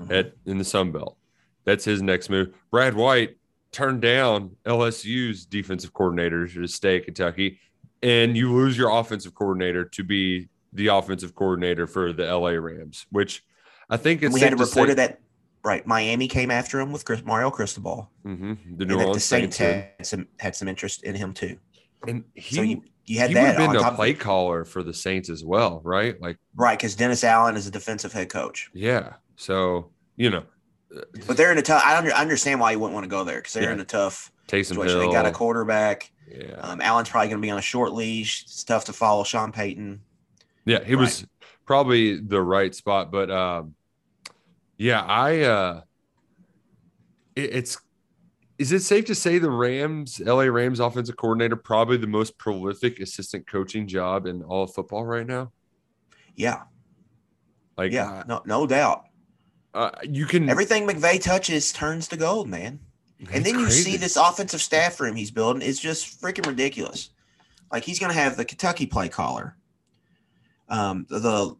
Mhm. 0.00 0.10
at 0.12 0.34
in 0.44 0.58
the 0.58 0.64
Sun 0.64 0.92
Belt. 0.92 1.16
That's 1.64 1.84
his 1.84 2.02
next 2.02 2.28
move. 2.28 2.54
Brad 2.70 2.94
White 2.94 3.36
turned 3.72 4.02
down 4.02 4.56
LSU's 4.66 5.46
defensive 5.46 5.92
coordinator 5.94 6.46
to 6.46 6.66
stay 6.66 6.96
at 6.98 7.04
Kentucky, 7.06 7.58
and 8.02 8.36
you 8.36 8.52
lose 8.52 8.76
your 8.76 8.90
offensive 8.90 9.34
coordinator 9.34 9.84
to 9.84 10.04
be 10.04 10.48
the 10.72 10.88
offensive 10.88 11.34
coordinator 11.34 11.86
for 11.86 12.12
the 12.12 12.24
LA 12.26 12.50
Rams, 12.58 13.06
which 13.10 13.44
I 13.88 13.96
think 13.96 14.22
And 14.22 14.26
it's 14.26 14.34
we 14.34 14.40
had 14.40 14.50
to 14.50 14.56
reported 14.56 14.92
say, 14.92 15.06
that 15.06 15.20
right. 15.64 15.86
Miami 15.86 16.28
came 16.28 16.50
after 16.50 16.78
him 16.80 16.92
with 16.92 17.04
Chris, 17.04 17.24
Mario 17.24 17.50
Cristobal, 17.50 18.10
Mhm, 18.24 18.38
the 18.38 18.44
and 18.44 18.78
New 18.78 18.86
that 18.86 18.86
the 18.86 18.94
Orleans 18.94 19.24
Saints 19.24 19.56
Saints, 19.56 19.96
had 19.98 20.06
some 20.06 20.28
had 20.38 20.54
some 20.56 20.68
interest 20.68 21.02
in 21.02 21.14
him 21.14 21.32
too. 21.34 21.58
and 22.06 22.22
he 22.34 22.56
so 22.56 22.62
you 22.62 22.82
you 23.06 23.18
had 23.18 23.30
he 23.30 23.34
would 23.36 23.42
that 23.44 23.58
have 23.60 23.72
been 23.72 23.82
a 23.84 23.92
play 23.92 24.12
of 24.12 24.18
caller 24.18 24.64
for 24.64 24.82
the 24.82 24.94
Saints 24.94 25.28
as 25.28 25.44
well, 25.44 25.80
right? 25.84 26.20
Like, 26.20 26.38
right 26.54 26.78
because 26.78 26.94
Dennis 26.94 27.22
Allen 27.24 27.56
is 27.56 27.66
a 27.66 27.70
defensive 27.70 28.12
head 28.12 28.28
coach. 28.28 28.70
yeah. 28.74 29.14
So 29.36 29.90
you 30.16 30.30
know, 30.30 30.44
But 31.26 31.36
they're 31.36 31.50
in 31.50 31.58
a 31.58 31.62
tough. 31.62 31.82
I 31.84 31.96
under, 31.98 32.12
I 32.14 32.20
understand 32.20 32.60
why 32.60 32.70
you 32.72 32.78
wouldn't 32.78 32.94
want 32.94 33.04
to 33.04 33.10
go 33.10 33.24
there 33.24 33.38
because 33.38 33.52
they're 33.54 33.64
Yeah. 33.64 33.72
in 33.72 33.80
a 33.80 33.84
tough 33.84 34.30
Taysom 34.46 34.66
situation. 34.66 34.98
Hill, 35.00 35.08
They 35.08 35.12
got 35.12 35.26
a 35.26 35.32
quarterback. 35.32 36.12
yeah. 36.30 36.52
Um, 36.60 36.80
Allen's 36.80 37.08
probably 37.08 37.28
going 37.30 37.40
to 37.40 37.46
be 37.46 37.50
on 37.50 37.58
a 37.58 37.62
short 37.62 37.92
leash. 37.92 38.42
It's 38.44 38.62
tough 38.62 38.84
to 38.84 38.92
follow 38.92 39.24
Sean 39.24 39.50
Payton. 39.50 40.00
Yeah, 40.66 40.84
he 40.84 40.94
was 40.94 41.26
probably 41.66 42.20
the 42.20 42.40
right 42.40 42.72
spot, 42.74 43.10
but 43.10 43.28
um, 43.30 43.74
yeah, 44.78 45.02
I 45.02 45.40
uh, 45.42 45.80
it, 47.36 47.54
it's 47.54 47.78
is 48.58 48.72
it 48.72 48.80
safe 48.82 49.04
to 49.06 49.14
say 49.14 49.38
the 49.38 49.50
Rams, 49.50 50.20
LA 50.20 50.44
Rams 50.44 50.78
offensive 50.80 51.16
coordinator, 51.16 51.56
probably 51.56 51.96
the 51.96 52.06
most 52.06 52.38
prolific 52.38 53.00
assistant 53.00 53.46
coaching 53.46 53.86
job 53.88 54.26
in 54.26 54.42
all 54.42 54.62
of 54.64 54.72
football 54.74 55.04
right 55.04 55.26
now? 55.26 55.50
Yeah, 56.36 56.62
Like, 57.76 57.92
yeah, 57.92 58.22
no, 58.28 58.42
no 58.46 58.66
doubt. 58.66 59.04
uh, 59.74 59.90
you 60.02 60.26
can 60.26 60.48
Everything 60.48 60.86
McVay 60.86 61.20
touches 61.22 61.72
turns 61.72 62.06
to 62.08 62.16
gold, 62.16 62.48
man. 62.48 62.78
And 63.32 63.44
then 63.44 63.58
you 63.58 63.66
crazy. 63.66 63.92
see 63.92 63.96
this 63.96 64.16
offensive 64.16 64.60
staff 64.60 65.00
room 65.00 65.16
he's 65.16 65.30
building. 65.30 65.62
It's 65.62 65.78
just 65.80 66.20
freaking 66.20 66.46
ridiculous. 66.46 67.10
Like 67.72 67.82
he's 67.84 67.98
going 67.98 68.12
to 68.12 68.18
have 68.18 68.36
the 68.36 68.44
Kentucky 68.44 68.86
play 68.86 69.08
caller, 69.08 69.56
um, 70.68 71.06
the, 71.08 71.18
the 71.18 71.56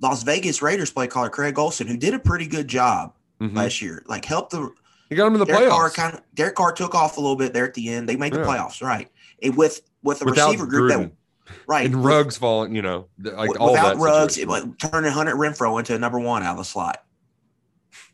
Las 0.00 0.22
Vegas 0.22 0.62
Raiders 0.62 0.90
play 0.90 1.06
caller 1.06 1.30
Craig 1.30 1.58
Olson, 1.58 1.86
who 1.86 1.96
did 1.96 2.14
a 2.14 2.18
pretty 2.18 2.46
good 2.46 2.68
job 2.68 3.14
Mhm. 3.40 3.56
last 3.56 3.82
year. 3.82 4.02
Like 4.06 4.24
helped 4.24 4.50
the 4.52 4.72
He 5.08 5.16
got 5.16 5.26
him 5.26 5.34
in 5.34 5.40
the 5.40 5.46
Derek 5.46 5.68
Carr 5.70 5.88
playoffs. 5.90 5.94
kind 5.94 6.14
of 6.14 6.22
Derek 6.34 6.54
Carr 6.54 6.72
took 6.72 6.94
off 6.94 7.16
a 7.16 7.20
little 7.20 7.36
bit 7.36 7.52
there 7.52 7.64
at 7.64 7.74
the 7.74 7.88
end. 7.88 8.08
They 8.08 8.16
made 8.16 8.32
the 8.32 8.40
Yeah. 8.40 8.46
playoffs, 8.46 8.82
right? 8.82 9.10
it, 9.40 9.54
with 9.56 9.80
with 10.02 10.20
a 10.22 10.24
Without 10.24 10.46
receiver 10.50 10.66
group 10.66 10.90
Gruden. 10.92 10.98
that 11.46 11.54
right 11.66 11.86
and 11.86 12.04
rugs 12.04 12.36
falling, 12.36 12.74
you 12.74 12.82
know, 12.82 13.06
like 13.18 13.34
wi- 13.34 13.56
all 13.58 13.72
without 13.72 13.96
that. 13.96 14.02
rugs, 14.02 14.36
it 14.38 14.46
went, 14.48 14.78
turning 14.78 15.10
Hunter 15.12 15.34
Renfrow 15.34 15.78
into 15.78 15.94
a 15.94 15.98
number 15.98 16.18
one 16.20 16.42
out 16.42 16.52
of 16.52 16.58
the 16.58 16.64
slot. 16.64 17.04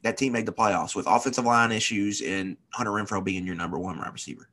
That 0.03 0.17
team 0.19 0.33
made 0.33 0.45
the 0.47 0.53
playoffs 0.53 0.95
with 0.95 1.07
offensive 1.07 1.45
line 1.47 1.73
issues 1.73 2.21
and 2.21 2.57
Hunter 2.75 2.91
Renfrow 2.93 3.25
being 3.25 3.47
your 3.47 3.55
number 3.55 3.79
one 3.79 3.99
wide 3.99 4.12
receiver. 4.12 4.49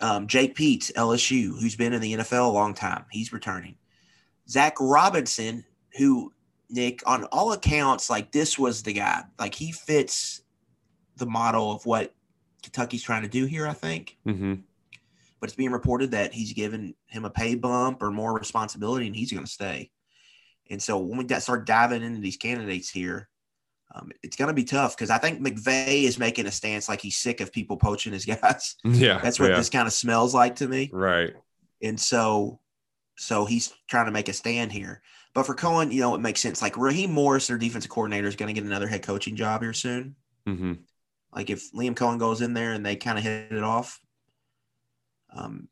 Um, 0.00 0.26
Jake 0.26 0.54
Peetz, 0.56 0.92
LSU, 0.94 1.58
who's 1.58 1.76
been 1.76 1.92
in 1.92 2.00
the 2.00 2.12
NFL 2.14 2.48
a 2.48 2.52
long 2.52 2.74
time, 2.74 3.04
he's 3.10 3.32
returning. 3.32 3.76
Zach 4.48 4.74
Robinson, 4.80 5.64
who 5.96 6.32
Nick, 6.70 7.02
on 7.06 7.24
all 7.24 7.52
accounts, 7.52 8.08
like 8.08 8.32
this 8.32 8.58
was 8.58 8.82
the 8.82 8.92
guy. 8.94 9.22
Like 9.38 9.54
he 9.54 9.72
fits 9.72 10.42
the 11.16 11.26
model 11.26 11.72
of 11.72 11.84
what 11.84 12.14
Kentucky's 12.62 13.02
trying 13.02 13.22
to 13.22 13.28
do 13.28 13.44
here, 13.44 13.66
I 13.66 13.74
think. 13.74 14.16
Mhm. 14.26 14.62
But 15.40 15.48
it's 15.50 15.56
being 15.56 15.72
reported 15.72 16.12
that 16.12 16.32
he's 16.32 16.52
given 16.52 16.94
him 17.06 17.24
a 17.24 17.30
pay 17.30 17.56
bump 17.56 18.02
or 18.02 18.10
more 18.10 18.32
responsibility, 18.32 19.06
and 19.06 19.16
he's 19.16 19.32
going 19.32 19.44
to 19.44 19.50
stay. 19.50 19.90
And 20.70 20.80
so 20.82 20.98
when 20.98 21.18
we 21.18 21.40
start 21.40 21.66
diving 21.66 22.02
into 22.02 22.20
these 22.20 22.36
candidates 22.36 22.88
here, 22.88 23.28
um, 23.94 24.10
it's 24.22 24.36
going 24.36 24.48
to 24.48 24.54
be 24.54 24.64
tough 24.64 24.96
because 24.96 25.10
I 25.10 25.18
think 25.18 25.40
McVay 25.46 26.04
is 26.04 26.18
making 26.18 26.46
a 26.46 26.50
stance 26.50 26.88
like 26.88 27.02
he's 27.02 27.18
sick 27.18 27.40
of 27.40 27.52
people 27.52 27.76
poaching 27.76 28.12
his 28.12 28.24
guys. 28.40 28.76
Yeah, 28.84 29.18
That's 29.18 29.38
what 29.38 29.50
yeah. 29.50 29.56
this 29.56 29.68
kind 29.68 29.86
of 29.86 29.92
smells 29.92 30.34
like 30.34 30.56
to 30.56 30.68
me. 30.68 30.88
Right. 30.92 31.34
And 31.82 32.00
so, 32.00 32.60
so 33.18 33.44
he's 33.44 33.74
trying 33.88 34.06
to 34.06 34.12
make 34.12 34.28
a 34.28 34.32
stand 34.32 34.72
here. 34.72 35.02
But 35.34 35.46
for 35.46 35.54
Coen, 35.54 35.92
you 35.92 36.00
know, 36.00 36.14
it 36.14 36.20
makes 36.20 36.40
sense. 36.40 36.60
Like 36.60 36.76
Raheem 36.76 37.10
Morris, 37.12 37.46
their 37.46 37.56
defensive 37.58 37.90
coordinator, 37.90 38.28
is 38.28 38.36
going 38.36 38.54
to 38.54 38.60
get 38.60 38.66
another 38.66 38.86
head 38.86 39.02
coaching 39.02 39.34
job 39.36 39.62
here 39.62 39.72
soon. 39.72 40.14
hmm 40.46 40.74
Like 41.34 41.48
if 41.48 41.72
Liam 41.72 41.94
Coen 41.94 42.18
goes 42.18 42.42
in 42.42 42.52
there 42.54 42.72
and 42.72 42.84
they 42.84 42.96
kind 42.96 43.16
of 43.16 43.24
hit 43.24 43.50
it 43.52 43.62
off, 43.62 43.98
um, 45.34 45.68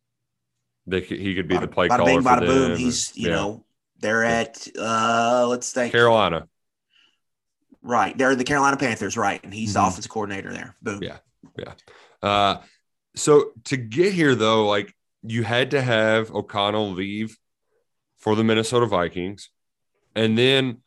They 0.87 1.02
could, 1.02 1.19
he 1.19 1.35
could 1.35 1.47
be 1.49 1.59
the 1.59 1.67
bada- 1.69 1.73
play 1.73 1.88
bada 1.88 1.97
caller 1.99 2.11
bing, 2.11 2.23
bada 2.23 2.40
them. 2.40 2.47
boom. 2.49 2.79
He's 2.79 3.14
you 3.17 3.29
yeah. 3.29 3.35
know 3.35 3.64
they're 3.99 4.25
at 4.25 4.67
uh 4.79 5.47
let's 5.47 5.71
think 5.73 5.93
Carolina. 5.93 6.49
right. 7.83 8.17
They're 8.17 8.35
the 8.35 8.45
Carolina 8.45 8.79
Panthers, 8.79 9.17
right? 9.19 9.43
And 9.45 9.52
he's 9.52 9.75
the 9.75 9.81
Mhm. 9.81 9.88
offensive 9.88 10.11
coordinator 10.11 10.52
there. 10.52 10.75
Boom. 10.81 11.02
Yeah. 11.02 11.19
Yeah. 11.59 11.75
Uh, 12.23 12.62
so 13.14 13.52
to 13.64 13.76
get 13.76 14.14
here 14.14 14.35
though, 14.35 14.67
like 14.67 14.95
you 15.23 15.43
had 15.43 15.73
to 15.73 15.83
have 15.83 16.31
O'Connell 16.35 16.93
leave 16.93 17.37
for 18.21 18.37
the 18.37 18.45
Minnesota 18.45 18.87
Vikings, 18.87 19.50
and 20.15 20.39
then 20.39 20.79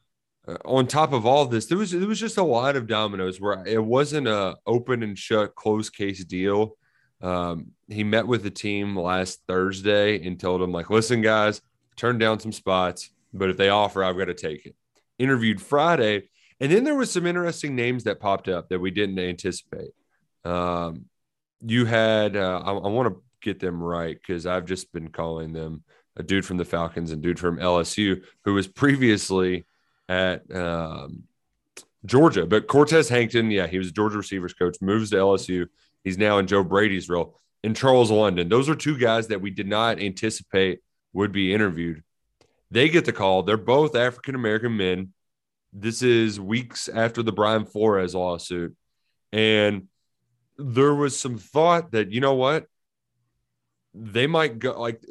uh, 0.48 0.58
on 0.66 0.88
top 0.88 1.13
of 1.13 1.25
all 1.25 1.46
this, 1.46 1.66
there 1.66 1.78
was 1.78 1.92
there 1.92 2.08
was 2.08 2.20
just 2.20 2.38
a 2.38 2.44
lot 2.44 2.75
of 2.75 2.88
dominoes 2.88 3.40
where 3.40 3.66
it 3.66 3.84
wasn't 3.84 4.28
a 4.28 4.56
open 4.66 5.04
and 5.04 5.18
shut 5.18 5.56
closed 5.56 5.96
case 5.96 6.24
deal. 6.24 6.78
Um, 7.22 7.72
he 7.88 8.04
met 8.04 8.28
with 8.28 8.44
the 8.44 8.50
team 8.50 8.98
last 8.98 9.42
Thursday 9.48 10.25
and 10.25 10.40
told 10.40 10.62
them 10.62 10.72
like, 10.72 10.90
"Listen, 10.90 11.22
guys, 11.22 11.62
turn 11.96 12.18
down 12.18 12.40
some 12.40 12.52
spots, 12.52 13.10
but 13.34 13.50
if 13.50 13.58
they 13.58 13.70
offer, 13.70 14.04
I've 14.04 14.18
got 14.18 14.25
to 14.25 14.34
take 14.34 14.66
it." 14.66 14.75
Interviewed 15.18 15.62
Friday, 15.62 16.30
and 16.60 16.72
then 16.72 16.84
there 16.84 16.96
was 16.96 17.12
some 17.12 17.25
interesting 17.25 17.75
names 17.75 18.04
that 18.04 18.20
popped 18.20 18.50
up 18.50 18.70
that 18.70 18.80
we 18.80 18.92
didn't 18.92 19.20
anticipate. 19.20 19.92
Um, 20.44 21.06
you 21.62 21.86
had 21.86 22.36
uh, 22.36 22.62
I, 22.66 22.74
I 22.74 22.88
want 22.90 23.13
to 23.13 23.22
get 23.42 23.60
them 23.60 23.82
right 23.82 24.18
because 24.18 24.46
I've 24.46 24.66
just 24.66 24.92
been 24.92 25.08
calling 25.08 25.54
them 25.54 25.84
a 26.15 26.24
dude 26.24 26.46
from 26.46 26.58
the 26.58 26.65
Falcons 26.65 27.12
and 27.12 27.22
dude 27.22 27.39
from 27.39 27.58
LSU 27.58 28.24
who 28.43 28.53
was 28.53 28.67
previously 28.67 29.65
at 30.10 30.43
um, 30.55 31.24
Georgia, 32.05 32.46
but 32.46 32.67
Cortez 32.67 33.10
Hankton, 33.10 33.50
yeah, 33.50 33.67
he 33.67 33.77
was 33.77 33.91
Georgia 33.91 34.17
receivers 34.17 34.53
coach, 34.53 34.77
moves 34.82 35.12
to 35.12 35.17
LSU. 35.17 35.67
He's 36.03 36.17
now 36.17 36.38
in 36.38 36.48
Joe 36.48 36.63
Brady's 36.63 37.10
role. 37.10 37.39
And 37.63 37.75
Charles 37.75 38.12
London, 38.12 38.50
those 38.50 38.67
are 38.67 38.75
two 38.75 38.98
guys 38.98 39.27
that 39.27 39.39
we 39.39 39.50
did 39.50 39.67
not 39.67 40.01
anticipate 40.01 40.82
would 41.13 41.32
be 41.32 41.53
interviewed. 41.53 42.03
They 42.72 42.89
get 42.89 43.05
the 43.05 43.13
call. 43.13 43.43
They're 43.43 43.55
both 43.55 43.96
African 43.96 44.36
American 44.36 44.75
men. 44.75 45.13
This 45.72 46.01
is 46.01 46.39
weeks 46.39 46.89
after 46.89 47.24
the 47.24 47.32
Brian 47.32 47.65
Flores 47.65 48.15
lawsuit. 48.15 48.75
And 49.32 49.88
there 50.58 50.93
was 50.93 51.17
some 51.17 51.38
thought 51.38 51.91
that, 51.91 52.12
you 52.12 52.20
know 52.20 52.34
what? 52.34 52.67
They 53.93 54.27
might 54.27 54.60
go 54.60 54.79
like 54.79 55.03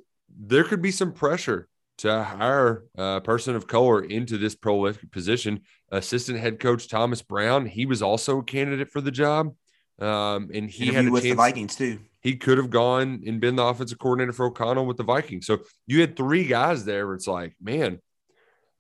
there 0.45 0.65
could 0.65 0.83
be 0.83 0.91
some 0.91 1.13
pressure 1.13 1.69
to 1.99 2.23
hire 2.23 2.85
a 2.97 3.21
person 3.21 3.55
of 3.55 3.67
color 3.69 4.03
into 4.03 4.37
this 4.37 4.55
prolific 4.57 5.13
position. 5.13 5.61
Assistant 5.91 6.39
head 6.39 6.59
coach 6.59 6.89
Thomas 6.89 7.23
Brown, 7.23 7.65
he 7.65 7.87
was 7.87 8.03
also 8.03 8.39
a 8.39 8.43
candidate 8.45 8.91
for 8.91 9.01
the 9.01 9.11
job. 9.11 9.55
Um, 10.01 10.51
and 10.53 10.69
he 10.69 10.87
had 10.87 11.07
a 11.07 11.11
with 11.11 11.23
chance 11.23 11.33
the 11.33 11.37
Vikings 11.37 11.77
too. 11.77 12.01
he 12.23 12.35
could 12.37 12.59
have 12.59 12.71
gone 12.71 13.23
and 13.25 13.41
been 13.41 13.55
the 13.55 13.63
offensive 13.63 13.99
coordinator 13.99 14.33
for 14.33 14.47
O'Connell 14.47 14.87
with 14.87 14.97
the 14.97 15.05
Vikings. 15.05 15.47
So 15.47 15.59
you 15.87 16.01
had 16.01 16.17
three 16.17 16.45
guys 16.45 16.85
there 16.85 17.07
where 17.07 17.15
it's 17.15 17.29
like, 17.29 17.55
man, 17.63 18.01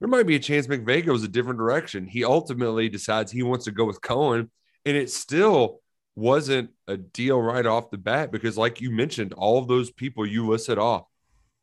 there 0.00 0.08
might 0.08 0.26
be 0.26 0.34
a 0.34 0.40
chance 0.40 0.66
McVay 0.66 1.06
goes 1.06 1.22
a 1.22 1.28
different 1.28 1.58
direction. 1.58 2.06
He 2.06 2.24
ultimately 2.24 2.88
decides 2.88 3.30
he 3.30 3.44
wants 3.44 3.66
to 3.66 3.70
go 3.70 3.84
with 3.84 4.00
Coen, 4.00 4.50
and 4.84 4.96
it 4.96 5.10
still 5.10 5.80
wasn't 6.16 6.70
a 6.88 6.96
deal 6.96 7.40
right 7.40 7.66
off 7.66 7.90
the 7.90 7.98
bat 7.98 8.32
because, 8.32 8.58
like 8.58 8.80
you 8.80 8.90
mentioned, 8.90 9.32
all 9.34 9.58
of 9.58 9.68
those 9.68 9.92
people 9.92 10.26
you 10.26 10.48
listed 10.48 10.78
off, 10.78 11.04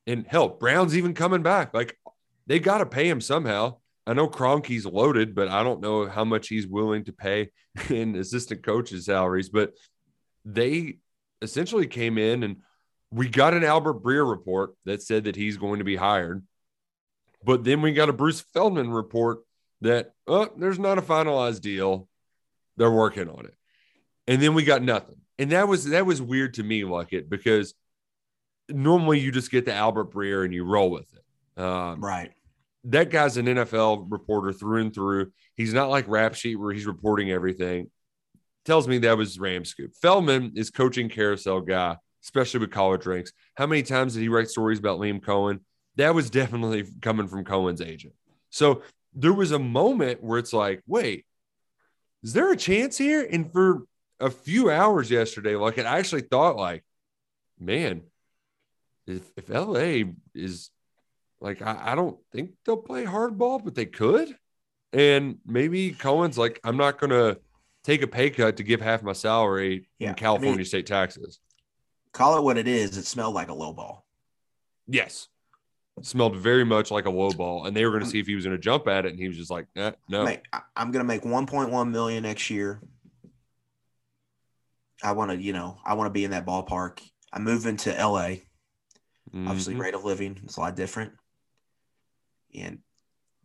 and 0.09 0.25
hell, 0.27 0.49
Brown's 0.49 0.97
even 0.97 1.13
coming 1.13 1.43
back. 1.43 1.73
Like 1.73 1.97
they 2.47 2.59
got 2.59 2.79
to 2.79 2.85
pay 2.85 3.07
him 3.07 3.21
somehow. 3.21 3.77
I 4.07 4.13
know 4.13 4.27
Kroenke's 4.27 4.85
loaded, 4.85 5.35
but 5.35 5.49
I 5.49 5.61
don't 5.61 5.81
know 5.81 6.07
how 6.07 6.25
much 6.25 6.47
he's 6.47 6.67
willing 6.67 7.03
to 7.05 7.13
pay 7.13 7.51
in 7.89 8.15
assistant 8.15 8.63
coaches' 8.63 9.05
salaries. 9.05 9.49
But 9.49 9.73
they 10.45 10.97
essentially 11.41 11.87
came 11.87 12.17
in 12.17 12.43
and 12.43 12.57
we 13.11 13.29
got 13.29 13.53
an 13.53 13.63
Albert 13.63 14.03
Breer 14.03 14.27
report 14.27 14.71
that 14.85 15.01
said 15.01 15.25
that 15.25 15.35
he's 15.35 15.57
going 15.57 15.79
to 15.79 15.85
be 15.85 15.95
hired. 15.95 16.43
But 17.43 17.63
then 17.63 17.81
we 17.81 17.93
got 17.93 18.09
a 18.09 18.13
Bruce 18.13 18.41
Feldman 18.41 18.91
report 18.91 19.39
that, 19.81 20.11
oh, 20.27 20.49
there's 20.57 20.79
not 20.79 20.97
a 20.97 21.03
finalized 21.03 21.61
deal. 21.61 22.07
They're 22.77 22.91
working 22.91 23.29
on 23.29 23.45
it. 23.45 23.53
And 24.27 24.41
then 24.41 24.53
we 24.53 24.63
got 24.63 24.83
nothing. 24.83 25.15
And 25.37 25.51
that 25.51 25.67
was 25.67 25.85
that 25.85 26.05
was 26.05 26.21
weird 26.21 26.55
to 26.55 26.63
me, 26.63 26.83
like 26.83 27.13
it, 27.13 27.29
because 27.29 27.73
normally 28.69 29.19
you 29.19 29.31
just 29.31 29.51
get 29.51 29.65
the 29.65 29.73
Albert 29.73 30.11
Breer 30.11 30.45
and 30.45 30.53
you 30.53 30.63
roll 30.63 30.89
with 30.91 31.07
it. 31.13 31.61
Um, 31.61 31.99
Right. 32.01 32.31
that 32.85 33.09
guy's 33.09 33.37
an 33.37 33.47
NFL 33.47 34.07
reporter 34.09 34.53
through 34.53 34.81
and 34.81 34.93
through. 34.93 35.31
He's 35.55 35.73
not 35.73 35.89
like 35.89 36.07
Rap 36.07 36.35
Sheet 36.35 36.55
where 36.55 36.71
he's 36.73 36.85
reporting 36.85 37.31
everything. 37.31 37.89
Tells 38.65 38.87
me 38.87 38.99
that 38.99 39.17
was 39.17 39.39
Ram 39.39 39.65
Scoop. 39.65 39.93
Feldman 40.01 40.53
is 40.55 40.69
coaching 40.69 41.09
carousel 41.09 41.61
guy, 41.61 41.97
especially 42.23 42.59
with 42.61 42.71
college 42.71 43.05
ranks. 43.05 43.31
How 43.55 43.65
many 43.65 43.83
times 43.83 44.13
did 44.13 44.21
he 44.21 44.29
write 44.29 44.49
stories 44.49 44.79
about 44.79 44.99
Liam 44.99 45.19
Coen? 45.19 45.59
That 45.95 46.13
was 46.15 46.29
definitely 46.29 46.85
coming 47.01 47.27
from 47.27 47.43
Coen's 47.43 47.81
agent. 47.81 48.13
So 48.51 48.83
there 49.13 49.33
was 49.33 49.51
a 49.51 49.59
moment 49.59 50.23
where 50.23 50.39
it's 50.39 50.53
like, 50.53 50.81
wait, 50.87 51.25
is 52.23 52.33
there 52.33 52.51
a 52.51 52.57
chance 52.57 52.97
here? 52.97 53.27
And 53.29 53.51
for 53.51 53.83
a 54.19 54.29
few 54.29 54.69
hours 54.69 55.09
yesterday, 55.09 55.55
like 55.55 55.79
I 55.79 55.97
actually 55.97 56.21
thought, 56.21 56.55
like, 56.57 56.83
man, 57.59 58.03
if, 59.09 59.31
if 59.35 59.49
LA 59.49 60.11
is 60.33 60.69
like, 61.41 61.61
I, 61.61 61.91
I 61.91 61.95
don't 61.95 62.17
think 62.31 62.51
they'll 62.65 62.77
play 62.77 63.05
hardball, 63.05 63.63
but 63.63 63.75
they 63.75 63.85
could. 63.85 64.35
And 64.93 65.37
maybe 65.45 65.91
Coen's 65.91 66.37
like, 66.37 66.59
I'm 66.63 66.77
not 66.77 66.99
going 66.99 67.11
to 67.11 67.39
take 67.83 68.01
a 68.01 68.07
pay 68.07 68.29
cut 68.29 68.57
to 68.57 68.63
give 68.63 68.81
half 68.81 69.03
my 69.03 69.13
salary 69.13 69.89
Yeah, 69.99 70.09
in 70.09 70.15
California 70.15 70.57
mean- 70.57 70.65
state 70.65 70.85
taxes. 70.87 71.39
Call 72.11 72.37
it 72.39 72.43
what 72.43 72.57
it 72.57 72.67
is. 72.67 72.97
It 72.97 73.05
smelled 73.05 73.35
like 73.35 73.49
a 73.49 73.53
low 73.53 73.71
ball. 73.71 74.03
Yes. 74.87 75.27
Smelled 76.01 76.37
very 76.37 76.63
much 76.63 76.89
like 76.89 77.05
a 77.05 77.09
low 77.11 77.29
ball. 77.29 77.67
And 77.67 77.77
they 77.77 77.85
were 77.85 77.91
going 77.91 78.03
to 78.03 78.09
see 78.09 78.19
if 78.19 78.25
he 78.25 78.33
was 78.33 78.45
going 78.45 78.57
to 78.57 78.61
jump 78.61 78.87
at 78.87 79.05
it. 79.05 79.09
And 79.11 79.19
he 79.19 79.27
was 79.27 79.37
just 79.37 79.51
like, 79.51 79.67
eh, 79.75 79.91
no. 80.09 80.25
Mate, 80.25 80.41
I'm 80.75 80.91
gonna 80.91 81.03
make 81.03 81.21
1.1 81.21 81.91
million 81.91 82.23
next 82.23 82.49
year. 82.49 82.81
I 85.03 85.11
want 85.11 85.29
to, 85.31 85.37
you 85.37 85.53
know, 85.53 85.77
I 85.85 85.93
want 85.93 86.07
to 86.07 86.11
be 86.11 86.25
in 86.25 86.31
that 86.31 86.45
ballpark. 86.47 86.99
I'm 87.31 87.43
moving 87.43 87.77
to 87.77 87.91
LA. 87.91 88.37
Obviously, 89.33 89.75
Mhm. 89.75 89.79
rate 89.79 89.93
of 89.93 90.03
living 90.03 90.39
is 90.45 90.57
a 90.57 90.59
lot 90.59 90.75
different, 90.75 91.13
and 92.53 92.79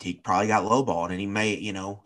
he 0.00 0.14
probably 0.14 0.48
got 0.48 0.64
lowballed, 0.64 1.10
and 1.10 1.20
he 1.20 1.26
may, 1.26 1.56
you 1.56 1.72
know, 1.72 2.02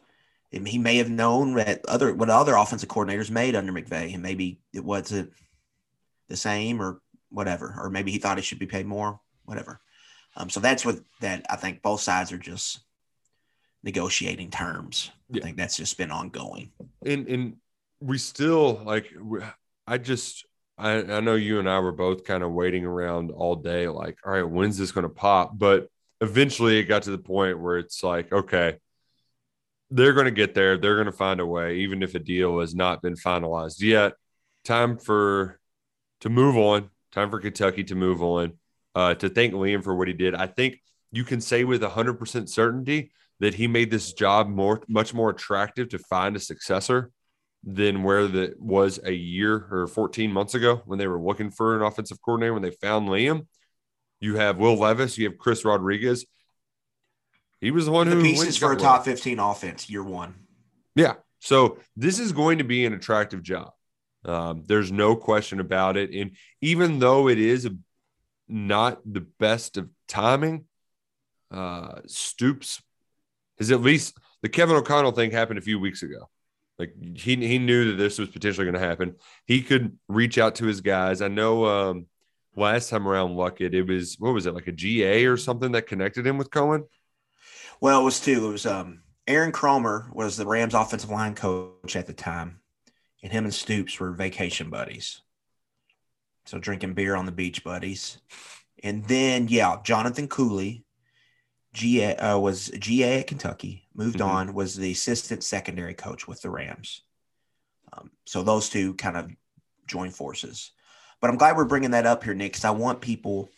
he 0.51 0.79
may 0.79 0.97
have 0.97 1.11
known 1.11 1.55
that 1.55 1.85
other 1.87 2.15
what 2.15 2.31
other 2.31 2.55
offensive 2.57 2.89
coordinators 2.89 3.31
made 3.31 3.55
under 3.55 3.73
McVay, 3.73 4.15
and 4.15 4.23
maybe 4.23 4.61
it 4.73 4.85
wasn't 4.85 5.33
the 6.29 6.37
same 6.37 6.81
or 6.81 7.01
whatever, 7.31 7.75
or 7.79 7.91
maybe 7.91 8.11
he 8.11 8.19
thought 8.19 8.39
he 8.39 8.43
should 8.43 8.59
be 8.59 8.67
paid 8.67 8.87
more, 8.87 9.21
whatever. 9.45 9.81
Um, 10.37 10.49
so 10.51 10.61
that's 10.61 10.85
what 10.85 11.01
that 11.21 11.45
I 11.51 11.57
think 11.57 11.83
both 11.83 12.01
sides 12.01 12.33
are 12.33 12.39
just 12.39 12.81
negotiating 13.83 14.51
terms. 14.51 15.11
Yeah. 15.31 15.41
I 15.41 15.45
think 15.45 15.57
that's 15.57 15.77
just 15.77 15.97
been 15.99 16.11
ongoing. 16.11 16.73
and 17.05 17.29
and 17.29 17.57
we 18.01 18.17
still 18.17 18.75
like 18.85 19.13
i 19.89 19.99
just 19.99 20.47
I, 20.79 21.17
I 21.17 21.21
know 21.21 21.35
you 21.35 21.59
and 21.59 21.69
i 21.69 21.79
were 21.81 21.93
both 21.93 22.25
kind 22.25 22.43
of 22.43 22.53
waiting 22.53 22.85
around 22.85 23.31
all 23.31 23.57
day 23.57 23.89
like 23.89 24.19
all 24.25 24.33
right 24.33 24.49
when's 24.49 24.79
this 24.79 24.93
going 24.93 25.03
to 25.03 25.09
pop 25.09 25.59
but 25.59 25.89
eventually 26.21 26.79
it 26.79 26.85
got 26.85 27.03
to 27.05 27.11
the 27.11 27.19
point 27.19 27.61
where 27.61 27.79
it's 27.79 28.03
like 28.03 28.33
okay 28.33 28.77
they're 29.91 30.13
going 30.13 30.27
to 30.27 30.31
get 30.31 30.55
there 30.55 30.79
they're 30.79 30.97
going 30.97 31.07
to 31.07 31.13
find 31.13 31.41
a 31.41 31.47
way 31.47 31.77
even 31.77 32.03
if 32.03 32.15
a 32.15 32.19
deal 32.19 32.61
has 32.61 32.75
not 32.75 33.03
been 33.03 33.15
finalized 33.15 33.81
yet 33.81 34.15
time 34.65 34.99
for 34.99 35.59
to 36.21 36.29
move 36.29 36.57
on 36.57 36.91
Time 37.13 37.31
for 37.31 37.41
Kentucky 37.41 37.85
to 37.85 37.95
move 37.95 38.23
on. 38.23 38.53
Uh, 38.95 39.15
to 39.15 39.29
thank 39.29 39.55
Liam 39.55 39.83
for 39.83 39.95
what 39.95 40.09
he 40.09 40.15
did. 40.15 40.35
I 40.35 40.47
think 40.47 40.81
you 41.13 41.25
can 41.25 41.41
say 41.41 41.65
with 41.65 41.83
100% 41.83 42.49
certainty 42.49 43.13
that 43.41 43.55
he 43.55 43.67
made 43.67 43.91
this 43.91 44.13
job 44.13 44.49
more, 44.49 44.83
much 44.89 45.15
more 45.15 45.31
attractive 45.31 45.89
to 45.91 45.99
find 45.99 46.35
a 46.37 46.41
successor 46.41 47.11
than 47.65 48.03
where 48.03 48.27
that 48.27 48.61
was 48.61 49.01
a 49.05 49.13
year 49.13 49.67
or 49.71 49.87
14 49.87 50.33
months 50.33 50.55
ago 50.55 50.83
when 50.87 50.99
they 50.99 51.07
were 51.07 51.21
looking 51.21 51.51
for 51.51 51.77
an 51.77 51.83
offensive 51.83 52.21
coordinator 52.23 52.53
when 52.53 52.63
they 52.63 52.71
found 52.71 53.09
Liam. 53.09 53.47
You 54.21 54.37
have 54.37 54.59
Will 54.59 54.77
Levis, 54.77 55.19
you 55.19 55.29
have 55.29 55.39
Chris 55.39 55.65
Rodriguez. 55.65 56.25
He 57.61 57.71
was 57.71 57.87
the 57.87 57.93
one 57.93 58.09
The 58.09 58.17
who 58.17 58.23
pieces 58.23 58.57
for 58.57 58.73
a 58.73 58.77
top 58.77 59.07
Will. 59.07 59.13
15 59.13 59.39
offense, 59.39 59.91
year 59.91 60.03
one. 60.03 60.35
Yeah. 60.95 61.15
So 61.41 61.79
this 61.97 62.19
is 62.19 62.33
going 62.33 62.59
to 62.59 62.65
be 62.65 62.85
an 62.87 62.93
attractive 62.93 63.43
job. 63.43 63.71
Um, 64.25 64.65
there's 64.67 64.91
no 64.91 65.17
question 65.17 65.61
about 65.61 65.97
it. 65.97 66.13
And 66.13 66.33
even 66.61 66.99
though 66.99 67.29
it 67.29 67.39
is 67.39 67.69
not 68.49 69.01
the 69.05 69.27
best 69.39 69.77
of 69.77 69.89
timing, 70.09 70.65
uh, 71.51 72.01
Stoops 72.07 72.83
is 73.59 73.71
at 73.71 73.81
least 73.81 74.17
the 74.43 74.49
Kevin 74.49 74.77
O'Connell 74.77 75.13
thing 75.13 75.31
happened 75.31 75.59
a 75.59 75.63
few 75.63 75.79
weeks 75.79 76.03
ago. 76.03 76.29
Like 76.79 76.95
he, 77.17 77.37
he 77.37 77.59
knew 77.59 77.91
that 77.91 77.97
this 77.97 78.19
was 78.19 78.29
potentially 78.29 78.65
going 78.65 78.81
to 78.81 78.87
happen. 78.87 79.17
He 79.47 79.63
could 79.63 79.99
reach 80.09 80.39
out 80.39 80.57
to 80.57 80.67
his 80.67 80.81
guys. 80.81 81.21
I 81.21 81.29
know 81.29 81.67
um, 81.67 82.07
last 82.55 82.91
time 82.91 83.09
around 83.09 83.31
Luckett, 83.31 83.75
it 83.75 83.83
was 83.83 84.17
what 84.19 84.33
was 84.35 84.47
it 84.47 84.55
like 84.55 84.69
a 84.69 84.73
GA 84.73 85.27
or 85.27 85.37
something 85.37 85.73
that 85.73 85.87
connected 85.87 86.27
him 86.27 86.39
with 86.39 86.51
Coen? 86.51 86.85
Well, 87.81 88.01
it 88.01 88.05
was 88.05 88.21
two. 88.21 88.49
It 88.49 88.53
was 88.53 88.67
um, 88.67 89.03
Aaron 89.27 89.53
Kromer 89.53 90.13
was 90.15 90.37
the 90.37 90.47
Rams 90.47 90.75
offensive 90.75 91.11
line 91.11 91.35
coach 91.35 91.97
at 91.97 92.07
the 92.07 92.13
time, 92.13 92.61
and 93.23 93.33
him 93.33 93.45
and 93.45 93.55
Stoops 93.55 93.99
were 93.99 94.13
vacation 94.13 94.71
buddies. 94.71 95.21
So 96.47 96.59
drinking 96.59 96.95
beer 96.95 97.15
on 97.15 97.27
the 97.27 97.33
beach, 97.33 97.63
buddies. 97.63 98.19
And 98.83 99.05
then, 99.05 99.49
yeah, 99.49 99.77
Jonathan 99.85 100.29
Cooley, 100.29 100.85
GA 101.73 102.17
uh, 102.17 102.39
was 102.39 102.69
GA 102.79 103.21
at 103.21 103.27
Kentucky. 103.27 103.89
Moved 103.95 104.19
Mhm. 104.19 104.27
on, 104.27 104.55
was 104.55 104.77
the 104.77 104.93
assistant 104.93 105.45
secondary 105.45 105.95
coach 105.95 106.27
with 106.27 106.41
the 106.43 106.51
Rams. 106.51 107.03
Um, 107.93 108.11
so 108.27 108.43
those 108.43 108.69
two 108.69 108.95
kind 108.95 109.17
of 109.17 109.31
joined 109.87 110.15
forces. 110.15 110.73
But 111.21 111.31
I'm 111.31 111.37
glad 111.37 111.57
we're 111.57 111.65
bringing 111.65 111.91
that 111.93 112.07
up 112.07 112.23
here, 112.25 112.35
Nick, 112.35 112.53
because 112.53 112.65
I 112.65 112.71
want 112.71 113.01
people. 113.01 113.51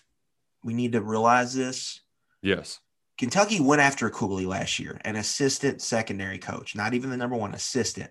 We 0.62 0.72
need 0.74 0.92
to 0.92 1.00
realize 1.00 1.54
this. 1.54 2.00
Yes. 2.42 2.80
Kentucky 3.18 3.60
went 3.60 3.82
after 3.82 4.08
Cooley 4.08 4.46
last 4.46 4.78
year, 4.78 4.98
an 5.04 5.16
assistant 5.16 5.82
secondary 5.82 6.38
coach, 6.38 6.74
not 6.74 6.94
even 6.94 7.10
the 7.10 7.16
number 7.18 7.36
one 7.36 7.54
assistant, 7.54 8.10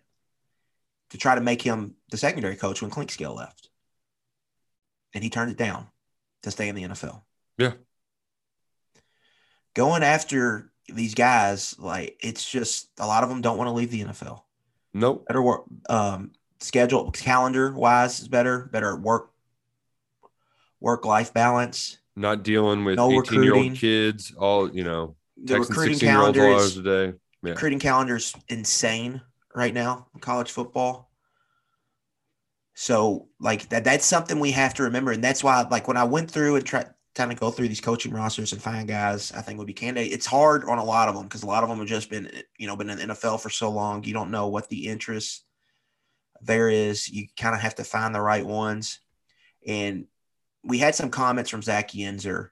to 1.09 1.17
try 1.17 1.33
to 1.33 1.41
make 1.41 1.61
him 1.63 1.95
the 2.11 2.17
secondary 2.17 2.55
coach 2.55 2.81
when 2.81 2.91
Clinkscale 2.91 3.35
left. 3.35 3.69
And 5.13 5.23
he 5.23 5.31
turned 5.31 5.51
it 5.51 5.57
down 5.57 5.87
to 6.43 6.51
stay 6.51 6.69
in 6.69 6.75
the 6.75 6.83
NFL. 6.83 7.23
Yeah. 7.57 7.73
Going 9.75 10.03
after 10.03 10.71
these 10.87 11.13
guys, 11.15 11.77
like 11.79 12.17
it's 12.21 12.49
just 12.49 12.89
a 12.99 13.07
lot 13.07 13.23
of 13.23 13.29
them 13.29 13.41
don't 13.41 13.57
want 13.57 13.67
to 13.67 13.73
leave 13.73 13.91
the 13.91 14.03
NFL. 14.03 14.41
Nope. 14.93 15.25
Better 15.27 15.41
work 15.41 15.63
um 15.89 16.31
schedule 16.59 17.11
calendar 17.11 17.71
wise 17.73 18.19
is 18.19 18.27
better, 18.27 18.65
better 18.71 18.95
work 18.95 19.31
work 20.79 21.05
life 21.05 21.33
balance. 21.33 21.97
Not 22.15 22.43
dealing 22.43 22.83
with 22.85 22.97
No 22.97 23.11
18 23.11 23.43
year 23.43 23.53
recruiting. 23.53 23.71
old 23.71 23.79
kids, 23.79 24.33
all, 24.37 24.75
you 24.75 24.83
know, 24.83 25.15
The 25.41 25.59
recruiting 25.59 25.93
16 25.95 26.09
calendar 26.09 26.47
is 26.49 26.77
a 26.77 26.83
day. 26.83 27.13
Yeah. 27.43 27.51
recruiting 27.51 27.79
calendar's 27.79 28.35
insane 28.49 29.21
right 29.55 29.73
now 29.73 30.07
in 30.13 30.19
college 30.19 30.51
football. 30.51 31.09
So 32.73 33.27
like 33.39 33.69
that 33.69 33.83
that's 33.83 34.05
something 34.05 34.39
we 34.39 34.51
have 34.51 34.73
to 34.75 34.83
remember. 34.83 35.11
And 35.11 35.23
that's 35.23 35.43
why 35.43 35.61
like 35.69 35.87
when 35.87 35.97
I 35.97 36.03
went 36.05 36.31
through 36.31 36.55
and 36.55 36.65
tried 36.65 36.89
trying 37.19 37.29
to 37.29 37.35
go 37.35 37.51
through 37.51 37.67
these 37.67 37.81
coaching 37.81 38.13
rosters 38.13 38.53
and 38.53 38.61
find 38.61 38.87
guys 38.87 39.33
I 39.33 39.41
think 39.41 39.57
would 39.57 39.67
be 39.67 39.73
candidate, 39.73 40.13
it's 40.13 40.25
hard 40.25 40.63
on 40.63 40.77
a 40.77 40.83
lot 40.85 41.09
of 41.09 41.15
them 41.15 41.25
because 41.25 41.43
a 41.43 41.47
lot 41.47 41.63
of 41.63 41.69
them 41.69 41.79
have 41.79 41.87
just 41.87 42.09
been 42.09 42.31
you 42.57 42.65
know 42.65 42.77
been 42.77 42.89
in 42.89 42.97
the 42.97 43.13
NFL 43.13 43.41
for 43.41 43.49
so 43.49 43.69
long. 43.69 44.05
You 44.05 44.13
don't 44.13 44.31
know 44.31 44.47
what 44.47 44.69
the 44.69 44.87
interest 44.87 45.43
there 46.41 46.69
is. 46.69 47.09
You 47.09 47.27
kind 47.37 47.53
of 47.53 47.59
have 47.59 47.75
to 47.75 47.83
find 47.83 48.15
the 48.15 48.21
right 48.21 48.45
ones. 48.45 49.01
And 49.67 50.05
we 50.63 50.77
had 50.77 50.95
some 50.95 51.09
comments 51.09 51.49
from 51.49 51.61
Zach 51.61 51.91
Yenser 51.91 52.51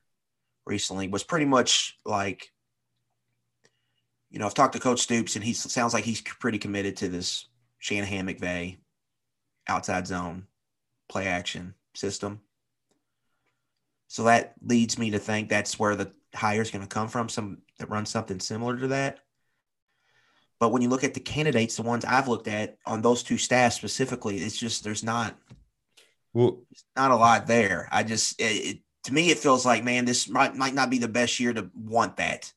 recently, 0.65 1.08
was 1.08 1.23
pretty 1.23 1.45
much 1.45 1.95
like 2.06 2.51
you 4.30 4.39
know, 4.39 4.47
I've 4.47 4.53
talked 4.53 4.73
to 4.73 4.82
Coach 4.82 4.99
Stoops, 4.99 5.38
and 5.38 5.45
he 5.45 5.53
sounds 5.53 5.93
like 5.93 6.03
he's 6.03 6.19
pretty 6.19 6.58
committed 6.58 6.97
to 6.97 7.08
this 7.08 7.45
Shanahan 7.80 8.27
McVay 8.27 8.80
outside 9.69 10.08
zone 10.08 10.47
play 11.08 11.27
action 11.27 11.73
system. 11.93 12.41
So 14.07 14.23
that 14.23 14.53
leads 14.61 14.97
me 14.97 15.11
to 15.11 15.19
think 15.19 15.49
that's 15.49 15.77
where 15.79 15.95
the 15.95 16.11
hire 16.33 16.61
is 16.61 16.71
going 16.71 16.81
to 16.81 16.87
come 16.87 17.07
from, 17.09 17.29
some 17.29 17.59
that 17.79 17.89
run 17.89 18.05
something 18.05 18.39
similar 18.39 18.77
to 18.77 18.87
that. 18.89 19.19
But 20.59 20.71
when 20.71 20.81
you 20.81 20.89
look 20.89 21.03
at 21.03 21.13
the 21.13 21.19
candidates, 21.19 21.75
the 21.75 21.83
ones 21.83 22.05
I've 22.05 22.27
looked 22.27 22.47
at 22.47 22.77
on 22.85 23.01
those 23.01 23.23
two 23.23 23.37
staffs 23.37 23.75
specifically, 23.75 24.37
it's 24.37 24.57
just 24.57 24.83
there's 24.83 25.03
not 25.03 25.37
Well, 26.33 26.63
not 26.95 27.11
a 27.11 27.15
lot 27.15 27.47
there. 27.47 27.87
I 27.91 28.03
just 28.03 28.39
it, 28.39 28.43
it, 28.43 28.79
to 29.03 29.13
me 29.13 29.29
it 29.31 29.39
feels 29.39 29.65
like 29.65 29.83
man, 29.83 30.05
this 30.05 30.29
might 30.29 30.55
might 30.55 30.73
not 30.73 30.89
be 30.89 30.97
the 30.99 31.07
best 31.07 31.39
year 31.39 31.53
to 31.53 31.69
want 31.75 32.17
that. 32.17 32.51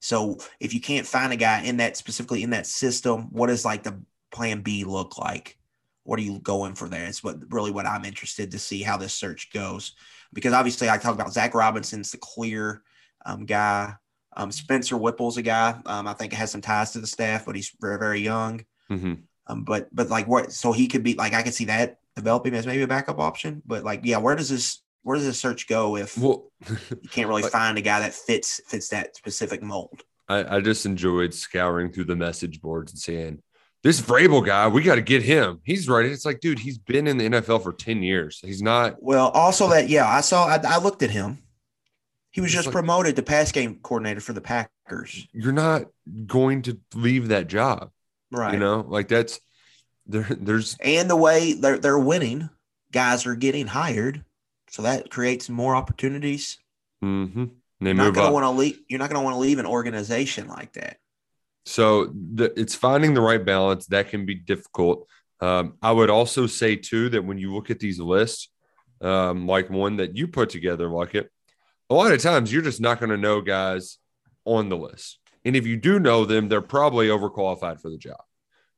So 0.00 0.38
if 0.60 0.74
you 0.74 0.80
can't 0.80 1.06
find 1.06 1.32
a 1.32 1.36
guy 1.36 1.62
in 1.62 1.78
that 1.78 1.96
specifically 1.96 2.42
in 2.42 2.50
that 2.50 2.66
system, 2.66 3.28
what 3.32 3.48
does 3.48 3.64
like 3.64 3.82
the 3.82 4.00
plan 4.30 4.60
B 4.62 4.84
look 4.84 5.18
like? 5.18 5.58
What 6.04 6.18
are 6.18 6.22
you 6.22 6.38
going 6.40 6.74
for 6.74 6.88
there? 6.88 7.06
It's 7.06 7.24
what 7.24 7.52
really 7.52 7.70
what 7.70 7.86
I'm 7.86 8.04
interested 8.04 8.50
to 8.52 8.58
see 8.58 8.82
how 8.82 8.96
this 8.96 9.14
search 9.14 9.50
goes. 9.52 9.94
Because 10.32 10.52
obviously 10.52 10.90
I 10.90 10.98
talk 10.98 11.14
about 11.14 11.32
Zach 11.32 11.54
Robinson's 11.54 12.12
the 12.12 12.18
clear 12.18 12.82
um, 13.24 13.46
guy. 13.46 13.94
Um, 14.36 14.52
Spencer 14.52 14.96
Whipple's 14.96 15.36
a 15.36 15.42
guy. 15.42 15.80
Um, 15.86 16.06
I 16.06 16.12
think 16.12 16.32
has 16.32 16.50
some 16.50 16.60
ties 16.60 16.92
to 16.92 17.00
the 17.00 17.06
staff, 17.06 17.46
but 17.46 17.56
he's 17.56 17.72
very, 17.80 17.98
very 17.98 18.20
young. 18.20 18.64
mhm. 18.90 19.22
Um, 19.46 19.64
but 19.64 19.88
but 19.90 20.10
like 20.10 20.28
what? 20.28 20.52
So 20.52 20.72
he 20.72 20.88
could 20.88 21.02
be 21.02 21.14
like 21.14 21.32
I 21.32 21.42
could 21.42 21.54
see 21.54 21.64
that 21.66 21.98
developing 22.14 22.54
as 22.54 22.66
maybe 22.66 22.82
a 22.82 22.86
backup 22.86 23.18
option. 23.18 23.62
But 23.64 23.82
like 23.82 24.00
yeah, 24.04 24.18
where 24.18 24.36
does 24.36 24.50
this 24.50 24.82
where 25.02 25.16
does 25.16 25.24
this 25.24 25.40
search 25.40 25.66
go 25.68 25.96
if 25.96 26.18
well, 26.18 26.50
you 26.68 27.08
can't 27.10 27.28
really 27.28 27.42
find 27.50 27.78
a 27.78 27.80
guy 27.80 28.00
that 28.00 28.12
fits 28.12 28.60
fits 28.66 28.88
that 28.88 29.16
specific 29.16 29.62
mold? 29.62 30.02
I, 30.28 30.56
I 30.56 30.60
just 30.60 30.84
enjoyed 30.84 31.32
scouring 31.32 31.90
through 31.90 32.04
the 32.04 32.16
message 32.16 32.60
boards 32.60 32.92
and 32.92 32.98
saying, 32.98 33.42
this 33.82 34.00
Vrabel 34.00 34.44
guy, 34.44 34.66
we 34.68 34.82
got 34.82 34.96
to 34.96 35.02
get 35.02 35.22
him. 35.22 35.60
He's 35.64 35.88
right. 35.88 36.04
It's 36.06 36.24
like, 36.26 36.40
dude, 36.40 36.58
he's 36.58 36.78
been 36.78 37.06
in 37.06 37.16
the 37.18 37.28
NFL 37.28 37.62
for 37.62 37.72
10 37.72 38.02
years. 38.02 38.40
He's 38.44 38.60
not, 38.62 38.96
Well, 39.02 39.28
also 39.28 39.68
that 39.70 39.88
yeah, 39.88 40.06
I 40.08 40.20
saw 40.20 40.46
I, 40.46 40.60
I 40.66 40.78
looked 40.78 41.02
at 41.02 41.10
him. 41.10 41.38
He 42.30 42.40
was 42.40 42.52
just 42.52 42.66
like- 42.66 42.72
promoted 42.72 43.16
to 43.16 43.22
pass 43.22 43.52
game 43.52 43.78
coordinator 43.82 44.20
for 44.20 44.32
the 44.32 44.40
Packers. 44.40 45.26
you're 45.32 45.52
not 45.52 45.84
going 46.26 46.62
to 46.62 46.78
leave 46.94 47.28
that 47.28 47.46
job. 47.48 47.90
Right. 48.30 48.52
You 48.54 48.58
know, 48.58 48.84
like 48.86 49.08
that's, 49.08 49.40
there, 50.06 50.26
there's, 50.30 50.76
and 50.82 51.08
the 51.08 51.16
way 51.16 51.52
they're 51.54 51.78
they're 51.78 51.98
winning, 51.98 52.48
guys 52.92 53.26
are 53.26 53.34
getting 53.34 53.66
hired. 53.66 54.24
So 54.70 54.82
that 54.82 55.10
creates 55.10 55.48
more 55.48 55.74
opportunities. 55.76 56.58
mm-hmm. 57.02 57.44
they 57.80 57.86
You're 57.86 57.94
not 57.94 58.04
move 58.06 58.14
gonna 58.14 58.26
up. 58.28 58.32
want 58.34 58.44
to 58.44 58.50
leave. 58.50 58.78
You're 58.88 58.98
not 58.98 59.10
gonna 59.10 59.24
want 59.24 59.34
to 59.34 59.38
leave 59.40 59.58
an 59.58 59.66
organization 59.66 60.48
like 60.48 60.72
that. 60.74 60.98
So 61.66 62.06
the, 62.06 62.52
it's 62.58 62.74
finding 62.74 63.14
the 63.14 63.20
right 63.20 63.44
balance 63.44 63.86
that 63.86 64.08
can 64.08 64.24
be 64.26 64.34
difficult. 64.34 65.06
Um, 65.40 65.74
I 65.82 65.92
would 65.92 66.10
also 66.10 66.46
say 66.46 66.76
too 66.76 67.10
that 67.10 67.24
when 67.24 67.38
you 67.38 67.54
look 67.54 67.70
at 67.70 67.78
these 67.78 68.00
lists, 68.00 68.48
um, 69.00 69.46
like 69.46 69.70
one 69.70 69.96
that 69.96 70.16
you 70.16 70.28
put 70.28 70.50
together, 70.50 70.88
like 70.88 71.14
it, 71.14 71.30
a 71.90 71.94
lot 71.94 72.12
of 72.12 72.20
times 72.20 72.52
you're 72.52 72.62
just 72.62 72.80
not 72.80 72.98
going 72.98 73.10
to 73.10 73.16
know 73.16 73.40
guys 73.40 73.98
on 74.44 74.68
the 74.68 74.76
list, 74.76 75.18
and 75.44 75.54
if 75.54 75.66
you 75.66 75.76
do 75.76 76.00
know 76.00 76.24
them, 76.24 76.48
they're 76.48 76.60
probably 76.60 77.08
overqualified 77.08 77.80
for 77.80 77.90
the 77.90 77.98
job. 77.98 78.20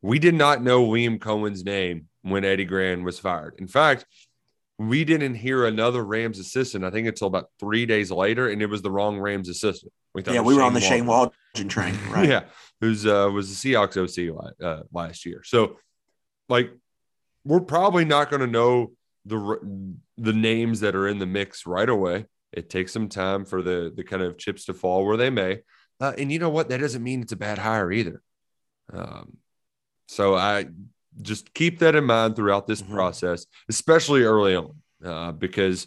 We 0.02 0.18
did 0.18 0.34
not 0.34 0.62
know 0.62 0.84
Liam 0.86 1.20
Coen's 1.20 1.64
name 1.64 2.08
when 2.22 2.44
Eddie 2.44 2.64
Gran 2.64 3.02
was 3.04 3.18
fired. 3.18 3.54
In 3.58 3.68
fact, 3.68 4.04
we 4.78 5.04
didn't 5.04 5.34
hear 5.34 5.66
another 5.66 6.02
Rams 6.02 6.38
assistant. 6.38 6.84
I 6.84 6.90
think 6.90 7.06
until 7.06 7.26
about 7.26 7.50
three 7.58 7.84
days 7.84 8.10
later, 8.10 8.48
and 8.48 8.62
it 8.62 8.66
was 8.66 8.80
the 8.80 8.90
wrong 8.90 9.18
Rams 9.18 9.48
assistant. 9.48 9.92
We 10.14 10.22
thought 10.22 10.34
Yeah, 10.34 10.40
we 10.40 10.54
were 10.54 10.62
on 10.62 10.72
the 10.72 10.80
Shane. 10.80 11.06
Waldron 11.06 11.68
train, 11.68 11.94
right? 12.08 12.28
Yeah, 12.28 12.44
who's 12.80 13.06
uh, 13.06 13.30
was 13.32 13.48
the 13.62 13.72
Seahawks 13.72 13.96
OC 13.96 14.52
uh, 14.62 14.82
last 14.92 15.26
year. 15.26 15.42
So, 15.44 15.78
like, 16.48 16.72
we're 17.44 17.60
probably 17.60 18.04
not 18.04 18.30
going 18.30 18.40
to 18.40 18.46
know 18.46 18.92
the 19.26 19.94
the 20.16 20.32
names 20.32 20.80
that 20.80 20.94
are 20.94 21.08
in 21.08 21.18
the 21.18 21.26
mix 21.26 21.66
right 21.66 21.88
away. 21.88 22.26
It 22.52 22.70
takes 22.70 22.92
some 22.92 23.08
time 23.08 23.44
for 23.44 23.62
the 23.62 23.92
the 23.94 24.04
kind 24.04 24.22
of 24.22 24.38
chips 24.38 24.64
to 24.66 24.74
fall 24.74 25.04
where 25.06 25.16
they 25.16 25.30
may. 25.30 25.60
Uh, 26.00 26.12
and 26.16 26.32
you 26.32 26.38
know 26.38 26.50
what? 26.50 26.68
That 26.70 26.80
doesn't 26.80 27.02
mean 27.02 27.20
it's 27.22 27.32
a 27.32 27.36
bad 27.36 27.58
hire 27.58 27.92
either. 27.92 28.22
Um, 28.92 29.36
so 30.08 30.34
I 30.34 30.66
just 31.20 31.52
keep 31.52 31.80
that 31.80 31.94
in 31.94 32.04
mind 32.04 32.36
throughout 32.36 32.66
this 32.66 32.82
Mhm. 32.82 32.90
process, 32.90 33.46
especially 33.68 34.22
early 34.22 34.56
on, 34.56 34.76
uh, 35.04 35.32
because 35.32 35.86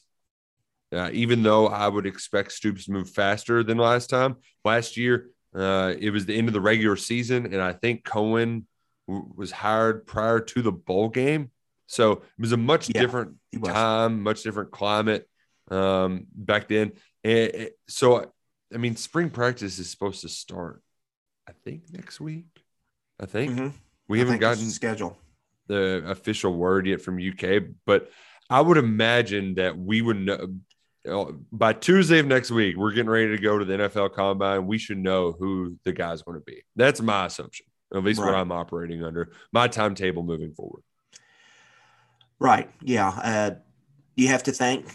uh, 0.94 1.10
even 1.12 1.42
though 1.42 1.68
I 1.68 1.88
would 1.88 2.06
expect 2.06 2.52
Stoops 2.52 2.86
to 2.86 2.92
move 2.92 3.10
faster 3.10 3.64
than 3.64 3.80
last 3.80 4.12
time, 4.12 4.36
last 4.64 4.96
year 4.96 5.32
uh, 5.56 5.94
it 6.00 6.10
was 6.12 6.26
the 6.26 6.36
end 6.36 6.48
of 6.48 6.54
the 6.54 6.62
regular 6.62 6.96
season, 6.96 7.46
and 7.46 7.62
I 7.62 7.74
think 7.74 8.04
Coen 8.04 8.64
w- 9.08 9.32
was 9.36 9.52
hired 9.52 10.06
prior 10.08 10.40
to 10.40 10.62
the 10.62 10.72
bowl 10.72 11.10
game. 11.10 11.52
So 11.88 12.12
it 12.14 12.22
was 12.40 12.52
a 12.54 12.58
much 12.58 12.90
Yeah, 12.90 13.02
different 13.02 13.36
time, 13.64 14.24
much 14.24 14.44
different 14.44 14.72
climate 14.72 15.30
um, 15.70 16.26
back 16.34 16.68
then. 16.68 16.94
And 17.24 17.38
it- 17.38 17.80
so, 17.88 18.32
I 18.74 18.78
mean, 18.78 18.96
spring 18.96 19.30
practice 19.30 19.78
is 19.80 19.90
supposed 19.90 20.22
to 20.22 20.30
start, 20.30 20.82
I 21.48 21.52
think, 21.64 21.92
next 21.92 22.20
week. 22.20 22.48
I 23.20 23.26
think 23.28 23.52
Mhm. 23.60 23.74
we 24.08 24.18
I 24.18 24.20
haven't 24.20 24.34
think 24.34 24.42
gotten 24.42 24.70
schedule. 24.72 25.18
the 25.68 26.04
official 26.08 26.56
word 26.56 26.88
yet 26.88 27.02
from 27.02 27.20
UK, 27.20 27.60
but 27.86 28.10
I 28.50 28.60
would 28.62 28.78
imagine 28.78 29.56
that 29.56 29.78
we 29.78 30.02
would 30.02 30.18
know 30.18 30.56
by 31.52 31.74
Tuesday 31.74 32.20
of 32.20 32.28
next 32.28 32.52
week. 32.52 32.78
We're 32.78 32.92
getting 32.92 33.10
ready 33.10 33.36
to 33.36 33.42
go 33.42 33.58
to 33.58 33.66
the 33.66 33.74
NFL 33.74 34.14
Combine. 34.14 34.68
We 34.68 34.78
should 34.78 34.98
know 34.98 35.34
who 35.34 35.78
the 35.84 35.92
guy's 35.92 36.22
going 36.22 36.40
to 36.40 36.44
be. 36.44 36.62
That's 36.76 37.02
my 37.02 37.26
assumption, 37.26 37.66
at 37.94 38.04
least 38.04 38.20
what 38.20 38.34
I'm 38.34 38.52
operating 38.52 39.04
under. 39.04 39.32
My 39.52 39.68
timetable 39.68 40.24
moving 40.24 40.54
forward. 40.54 40.84
Right. 42.40 42.70
Yeah. 42.82 43.10
Uh, 43.10 43.52
you 44.16 44.28
have 44.30 44.44
to 44.44 44.52
think 44.52 44.86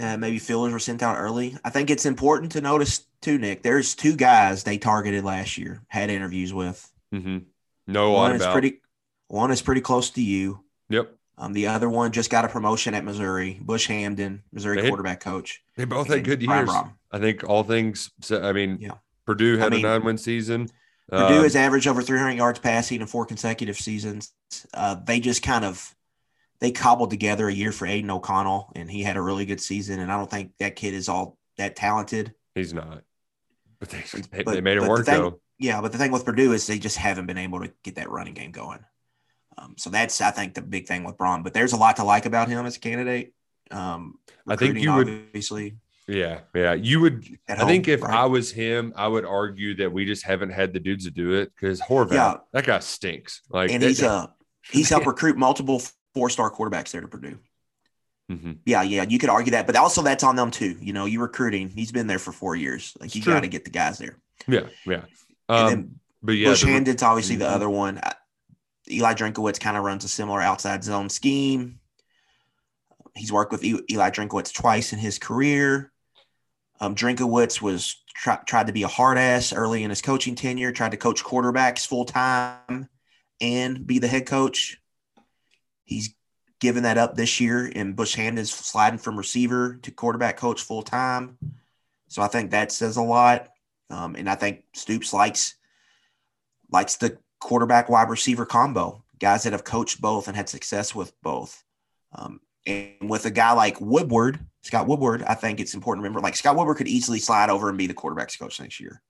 uh, 0.00 0.16
maybe 0.16 0.38
fillers 0.38 0.72
were 0.72 0.78
sent 0.78 1.02
out 1.02 1.16
early. 1.16 1.56
I 1.64 1.70
think 1.70 1.90
it's 1.90 2.06
important 2.06 2.52
to 2.52 2.60
notice 2.60 3.06
too, 3.22 3.38
Nick. 3.38 3.62
There's 3.62 3.94
two 3.94 4.16
guys 4.16 4.64
they 4.64 4.78
targeted 4.78 5.24
last 5.24 5.56
year, 5.56 5.82
had 5.88 6.10
interviews 6.10 6.52
with. 6.52 6.90
Mm-hmm. 7.14 7.96
A 7.96 8.10
one 8.10 8.36
is 8.36 8.46
pretty. 8.46 8.80
One 9.28 9.50
is 9.50 9.62
pretty 9.62 9.80
close 9.80 10.10
to 10.10 10.22
you. 10.22 10.64
yep. 10.88 11.14
Um, 11.36 11.52
the 11.52 11.66
other 11.66 11.90
one 11.90 12.12
just 12.12 12.30
got 12.30 12.44
a 12.44 12.48
promotion 12.48 12.94
at 12.94 13.04
Missouri. 13.04 13.58
Bush 13.60 13.88
Hamdan, 13.88 14.40
Missouri 14.52 14.80
They 14.80 14.88
quarterback 14.88 15.20
coach. 15.20 15.62
They 15.76 15.84
both 15.84 16.06
had 16.08 16.24
good 16.24 16.40
years. 16.42 16.70
I 17.10 17.18
think 17.18 17.42
all 17.48 17.64
things. 17.64 18.10
I 18.30 18.52
mean, 18.52 18.78
Yeah. 18.80 18.92
Purdue 19.26 19.56
had 19.56 19.72
mean, 19.72 19.84
a 19.84 19.88
nine-win 19.88 20.18
season. 20.18 20.68
Purdue 21.10 21.24
Um, 21.38 21.42
has 21.42 21.56
averaged 21.56 21.86
over 21.86 22.02
300 22.02 22.32
yards 22.32 22.58
passing 22.60 23.00
in 23.00 23.06
four 23.06 23.26
consecutive 23.26 23.76
seasons. 23.76 24.32
Uh, 24.72 24.94
they 24.94 25.18
just 25.20 25.42
kind 25.42 25.64
of 25.64 25.94
they 26.60 26.70
cobbled 26.70 27.10
together 27.10 27.48
a 27.48 27.52
year 27.52 27.72
for 27.72 27.86
Aidan 27.86 28.10
O'Connell, 28.10 28.70
and 28.76 28.90
he 28.90 29.02
had 29.02 29.16
a 29.16 29.20
really 29.22 29.44
good 29.44 29.60
season. 29.60 29.98
And 30.00 30.10
I 30.12 30.16
don't 30.16 30.30
think 30.30 30.52
that 30.60 30.76
kid 30.76 30.94
is 30.94 31.08
all 31.08 31.36
that 31.58 31.74
talented. 31.76 32.32
he's 32.54 32.72
not, 32.72 33.02
but 33.80 33.90
they, 33.90 34.02
they, 34.30 34.42
But- 34.44 34.54
they 34.54 34.60
made 34.60 34.76
it 34.78 34.84
work 34.84 35.04
thing- 35.06 35.20
though. 35.20 35.40
Yeah, 35.58 35.80
but 35.80 35.92
the 35.92 35.98
thing 35.98 36.10
with 36.10 36.24
Purdue 36.24 36.52
is 36.52 36.66
they 36.66 36.78
just 36.80 36.96
haven't 36.96 37.26
been 37.26 37.38
able 37.38 37.60
to 37.60 37.72
get 37.84 37.94
that 37.96 38.10
running 38.10 38.34
game 38.34 38.50
going. 38.50 38.84
Um, 39.58 39.74
so 39.76 39.90
that's 39.90 40.20
I 40.20 40.30
think 40.30 40.54
the 40.54 40.62
big 40.62 40.86
thing 40.86 41.04
with 41.04 41.16
Brohm. 41.16 41.42
But 41.44 41.54
there's 41.54 41.72
a 41.72 41.76
lot 41.76 41.96
to 41.96 42.04
like 42.04 42.26
about 42.26 42.48
him 42.48 42.64
as 42.66 42.76
a 42.76 42.80
candidate. 42.80 43.32
Um, 43.70 44.18
I 44.46 44.56
think 44.56 44.78
you 44.78 44.92
would- 44.94 45.08
obviously. 45.08 45.76
Yeah, 46.06 46.40
yeah. 46.54 46.74
You 46.74 47.00
would. 47.00 47.26
At 47.48 47.62
I 47.62 47.66
think 47.66 47.88
if 47.88 48.02
right? 48.02 48.12
I 48.14 48.24
was 48.26 48.50
him, 48.52 48.92
I 48.94 49.08
would 49.08 49.24
argue 49.24 49.74
that 49.76 49.90
we 49.90 50.04
just 50.04 50.22
haven't 50.22 50.50
had 50.50 50.74
the 50.74 50.78
dudes 50.80 51.04
to 51.06 51.10
do 51.10 51.32
it 51.32 51.50
because 51.54 51.80
Horvath, 51.80 52.12
Yeah. 52.12 52.34
that 52.52 52.66
guy 52.66 52.78
stinks. 52.80 53.40
Like, 53.48 53.70
and 53.70 53.82
that- 53.82 53.86
he's 53.88 54.02
uh 54.02 54.26
he's 54.70 54.90
helped 54.90 55.06
recruit 55.14 55.38
multiple 55.38 55.80
four 56.12 56.28
star 56.28 56.50
quarterbacks 56.50 56.90
there 56.90 57.00
to 57.00 57.08
Purdue. 57.08 57.38
Mhm. 58.30 58.58
Yeah, 58.66 58.82
yeah, 58.82 59.04
you 59.08 59.18
could 59.18 59.30
argue 59.30 59.52
that, 59.52 59.66
but 59.66 59.76
also 59.76 60.02
that's 60.02 60.24
on 60.24 60.36
them 60.36 60.50
too. 60.50 60.76
You 60.80 60.92
know, 60.92 61.06
you 61.06 61.20
recruiting. 61.20 61.68
He's 61.70 61.92
been 61.92 62.06
there 62.06 62.18
for 62.18 62.32
four 62.32 62.54
years. 62.56 62.94
Like 63.00 63.14
you 63.14 63.22
got 63.22 63.40
to 63.40 63.48
get 63.48 63.64
the 63.64 63.70
guys 63.70 63.96
there. 63.98 64.18
Yeah, 64.46 64.66
yeah. 64.86 65.02
And 65.48 65.74
Um, 65.74 66.00
but 66.22 66.32
yeah, 66.32 66.48
Bush 66.50 66.64
the- 66.64 67.04
obviously 67.06 67.36
the 67.36 67.44
Mhm. 67.46 67.52
other 67.52 67.70
one. 67.70 67.98
Uh, 67.98 68.12
Eli 68.90 69.14
Drinkwitz 69.14 69.60
kind 69.60 69.76
of 69.76 69.84
runs 69.84 70.04
a 70.04 70.08
similar 70.08 70.40
outside 70.40 70.84
zone 70.84 71.08
scheme. 71.08 71.78
He's 73.14 73.32
worked 73.32 73.52
with 73.52 73.64
Eli 73.64 74.10
Drinkwitz 74.10 74.52
twice 74.52 74.92
in 74.92 74.98
his 74.98 75.18
career. 75.18 75.92
Um, 76.80 76.94
Drinkwitz 76.94 77.62
was 77.62 78.02
try, 78.14 78.36
tried 78.46 78.66
to 78.66 78.72
be 78.72 78.82
a 78.82 78.88
hard 78.88 79.16
ass 79.16 79.52
early 79.52 79.84
in 79.84 79.90
his 79.90 80.02
coaching 80.02 80.34
tenure. 80.34 80.72
Tried 80.72 80.90
to 80.90 80.96
coach 80.96 81.22
quarterbacks 81.22 81.86
full 81.86 82.04
time 82.04 82.88
and 83.40 83.86
be 83.86 83.98
the 83.98 84.08
head 84.08 84.26
coach. 84.26 84.78
He's 85.84 86.14
given 86.60 86.82
that 86.84 86.98
up 86.98 87.14
this 87.14 87.40
year, 87.40 87.70
and 87.74 87.94
Bush 87.94 88.14
Hand 88.14 88.38
is 88.38 88.50
sliding 88.50 88.98
from 88.98 89.16
receiver 89.18 89.78
to 89.82 89.90
quarterback 89.90 90.36
coach 90.36 90.62
full 90.62 90.82
time. 90.82 91.38
So 92.08 92.22
I 92.22 92.28
think 92.28 92.50
that 92.50 92.72
says 92.72 92.96
a 92.96 93.02
lot. 93.02 93.48
Um, 93.90 94.16
and 94.16 94.28
I 94.28 94.34
think 94.34 94.64
Stoops 94.72 95.12
likes 95.12 95.56
likes 96.70 96.96
the 96.96 97.18
quarterback 97.44 97.88
wide 97.90 98.08
receiver 98.08 98.46
combo, 98.46 99.04
guys 99.20 99.42
that 99.42 99.52
have 99.52 99.64
coached 99.64 100.00
both 100.00 100.28
and 100.28 100.36
had 100.36 100.48
success 100.48 100.94
with 100.94 101.12
both. 101.22 101.62
Um, 102.12 102.40
and 102.66 103.10
with 103.10 103.26
a 103.26 103.30
guy 103.30 103.52
like 103.52 103.78
Woodward, 103.80 104.40
Scott 104.62 104.86
Woodward, 104.88 105.22
I 105.24 105.34
think 105.34 105.60
it's 105.60 105.74
important 105.74 106.02
to 106.02 106.04
remember 106.08 106.20
like 106.22 106.36
Scott 106.36 106.56
Woodward 106.56 106.78
could 106.78 106.88
easily 106.88 107.18
slide 107.18 107.50
over 107.50 107.68
and 107.68 107.76
be 107.76 107.86
the 107.86 107.92
quarterback's 107.94 108.36
coach 108.36 108.58
next 108.60 108.80
year. 108.80 109.02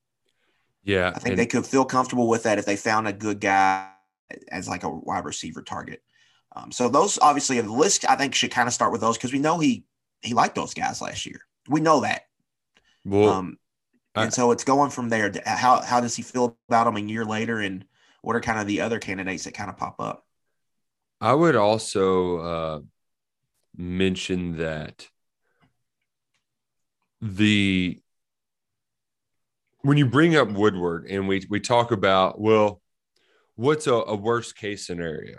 yeah, 0.83 1.09
I 1.15 1.19
think 1.21 1.29
and- 1.31 1.39
they 1.39 1.47
could 1.47 1.65
feel 1.65 1.85
comfortable 1.85 2.29
with 2.29 2.43
that 2.43 2.59
if 2.59 2.67
they 2.67 2.77
found 2.77 3.07
a 3.07 3.13
good 3.13 3.41
guy 3.41 3.89
as 4.51 4.69
like 4.69 4.83
a 4.83 4.91
wide 4.91 5.25
receiver 5.25 5.63
target. 5.63 6.03
Um, 6.57 6.73
so 6.73 6.89
those 6.89 7.19
obviously 7.21 7.61
the 7.61 7.73
list, 7.73 8.05
I 8.09 8.17
think 8.17 8.35
should 8.35 8.51
kind 8.51 8.67
of 8.67 8.75
start 8.75 8.91
with 8.93 9.01
those 9.01 9.17
because 9.17 9.33
we 9.33 9.39
know 9.39 9.59
he 9.61 9.87
he 10.23 10.35
liked 10.35 10.55
those 10.57 10.75
guys 10.75 11.01
last 11.01 11.25
year. 11.25 11.41
We 11.69 11.81
know 11.81 12.01
that. 12.01 12.23
well, 13.05 13.29
Um, 13.31 13.59
I- 14.17 14.25
and 14.25 14.35
so 14.35 14.51
it's 14.51 14.65
going 14.65 14.91
from 14.91 15.09
there. 15.09 15.33
How 15.47 15.81
how 15.83 16.01
does 16.01 16.17
he 16.17 16.23
feel 16.23 16.57
about 16.69 16.85
them 16.85 16.97
a 16.97 17.01
year 17.01 17.25
later, 17.25 17.61
and 17.61 17.85
what 18.25 18.37
are 18.37 18.41
kind 18.41 18.59
of 18.59 18.67
the 18.67 18.81
other 18.81 18.99
candidates 18.99 19.45
that 19.45 19.55
kind 19.55 19.71
of 19.71 19.77
pop 19.77 19.97
up? 19.99 20.25
I 21.21 21.33
would 21.33 21.57
also 21.57 22.39
uh, 22.39 22.81
mention 23.77 24.59
that 24.59 25.09
the 27.21 27.99
when 29.83 29.97
you 29.97 30.07
bring 30.07 30.37
up 30.37 30.51
Woodward 30.51 31.07
and 31.09 31.29
we 31.29 31.47
we 31.49 31.61
talk 31.61 31.93
about 31.93 32.41
well, 32.41 32.81
what's 33.57 33.87
a, 33.87 33.95
a 33.95 34.17
worst 34.17 34.57
case 34.57 34.87
scenario? 34.87 35.39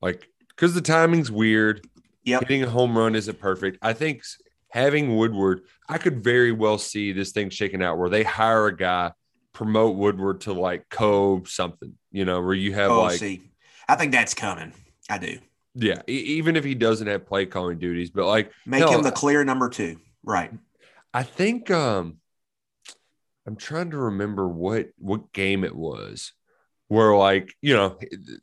Like 0.00 0.28
because 0.48 0.74
the 0.74 0.80
timing's 0.80 1.30
weird. 1.30 1.86
Yep. 2.24 2.40
Hitting 2.40 2.64
a 2.64 2.68
home 2.68 2.98
run 2.98 3.14
isn't 3.14 3.38
perfect. 3.38 3.78
I 3.82 3.92
think 3.92 4.22
having 4.70 5.16
Woodward, 5.16 5.62
I 5.88 5.98
could 5.98 6.24
very 6.24 6.50
well 6.50 6.76
see 6.76 7.12
this 7.12 7.30
thing 7.30 7.50
shaking 7.50 7.82
out 7.82 7.98
where 7.98 8.10
they 8.10 8.24
hire 8.24 8.66
a 8.66 8.76
guy, 8.76 9.12
promote 9.56 9.96
Woodward 9.96 10.42
to 10.42 10.52
like 10.52 10.86
co 10.90 11.42
something, 11.44 11.94
you 12.12 12.26
know, 12.26 12.42
where 12.42 12.52
you 12.52 12.74
have 12.74 12.90
Oh, 12.90 13.00
like 13.04 13.18
see, 13.18 13.40
I 13.88 13.96
think 13.96 14.12
that's 14.12 14.34
coming. 14.34 14.74
I 15.08 15.16
do. 15.16 15.38
yeah, 15.74 16.02
e- 16.06 16.12
even 16.36 16.56
if 16.56 16.64
he 16.64 16.74
doesn't 16.74 17.06
have 17.06 17.24
play 17.26 17.46
calling 17.46 17.78
duties, 17.78 18.10
but 18.10 18.26
like 18.26 18.52
Make 18.66 18.80
hell, 18.80 18.92
him 18.92 19.02
the 19.02 19.10
clear 19.12 19.44
number 19.44 19.70
two. 19.70 19.96
Right. 20.22 20.52
I 21.14 21.22
think 21.22 21.70
um 21.70 22.18
I'm 23.46 23.56
trying 23.56 23.92
to 23.92 23.96
remember 23.96 24.46
what 24.46 24.88
what 24.98 25.32
game 25.32 25.64
it 25.64 25.74
was 25.74 26.32
where 26.88 27.16
like 27.16 27.54
you 27.62 27.74
know 27.74 27.98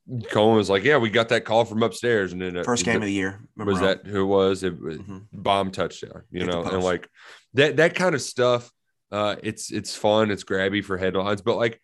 Coen 0.10 0.56
was 0.56 0.70
like, 0.72 0.84
yeah, 0.84 0.98
we 0.98 1.12
got 1.12 1.30
that 1.30 1.46
call 1.46 1.64
from 1.64 1.84
upstairs, 1.84 2.34
and 2.34 2.42
then 2.42 2.58
uh, 2.58 2.64
First 2.64 2.86
game 2.86 2.96
of 2.96 3.04
the 3.04 3.12
year. 3.14 3.40
was 3.56 3.68
Monroe. 3.80 3.86
that 3.88 4.08
who 4.08 4.22
it 4.24 4.26
was 4.26 4.64
it 4.64 4.82
was 4.82 4.98
Mhm. 4.98 5.26
bomb 5.32 5.70
touchdown, 5.70 6.24
you 6.32 6.40
Hit 6.40 6.50
know, 6.50 6.64
and 6.64 6.82
like 6.84 7.08
that 7.54 7.78
that 7.78 7.94
kind 7.94 8.16
of 8.16 8.22
stuff. 8.24 8.72
Uh, 9.14 9.36
it's 9.44 9.72
it's 9.72 9.96
fun, 9.96 10.32
it's 10.32 10.44
grabby 10.44 10.84
for 10.84 10.98
headlines, 10.98 11.44
but 11.44 11.56
like 11.56 11.80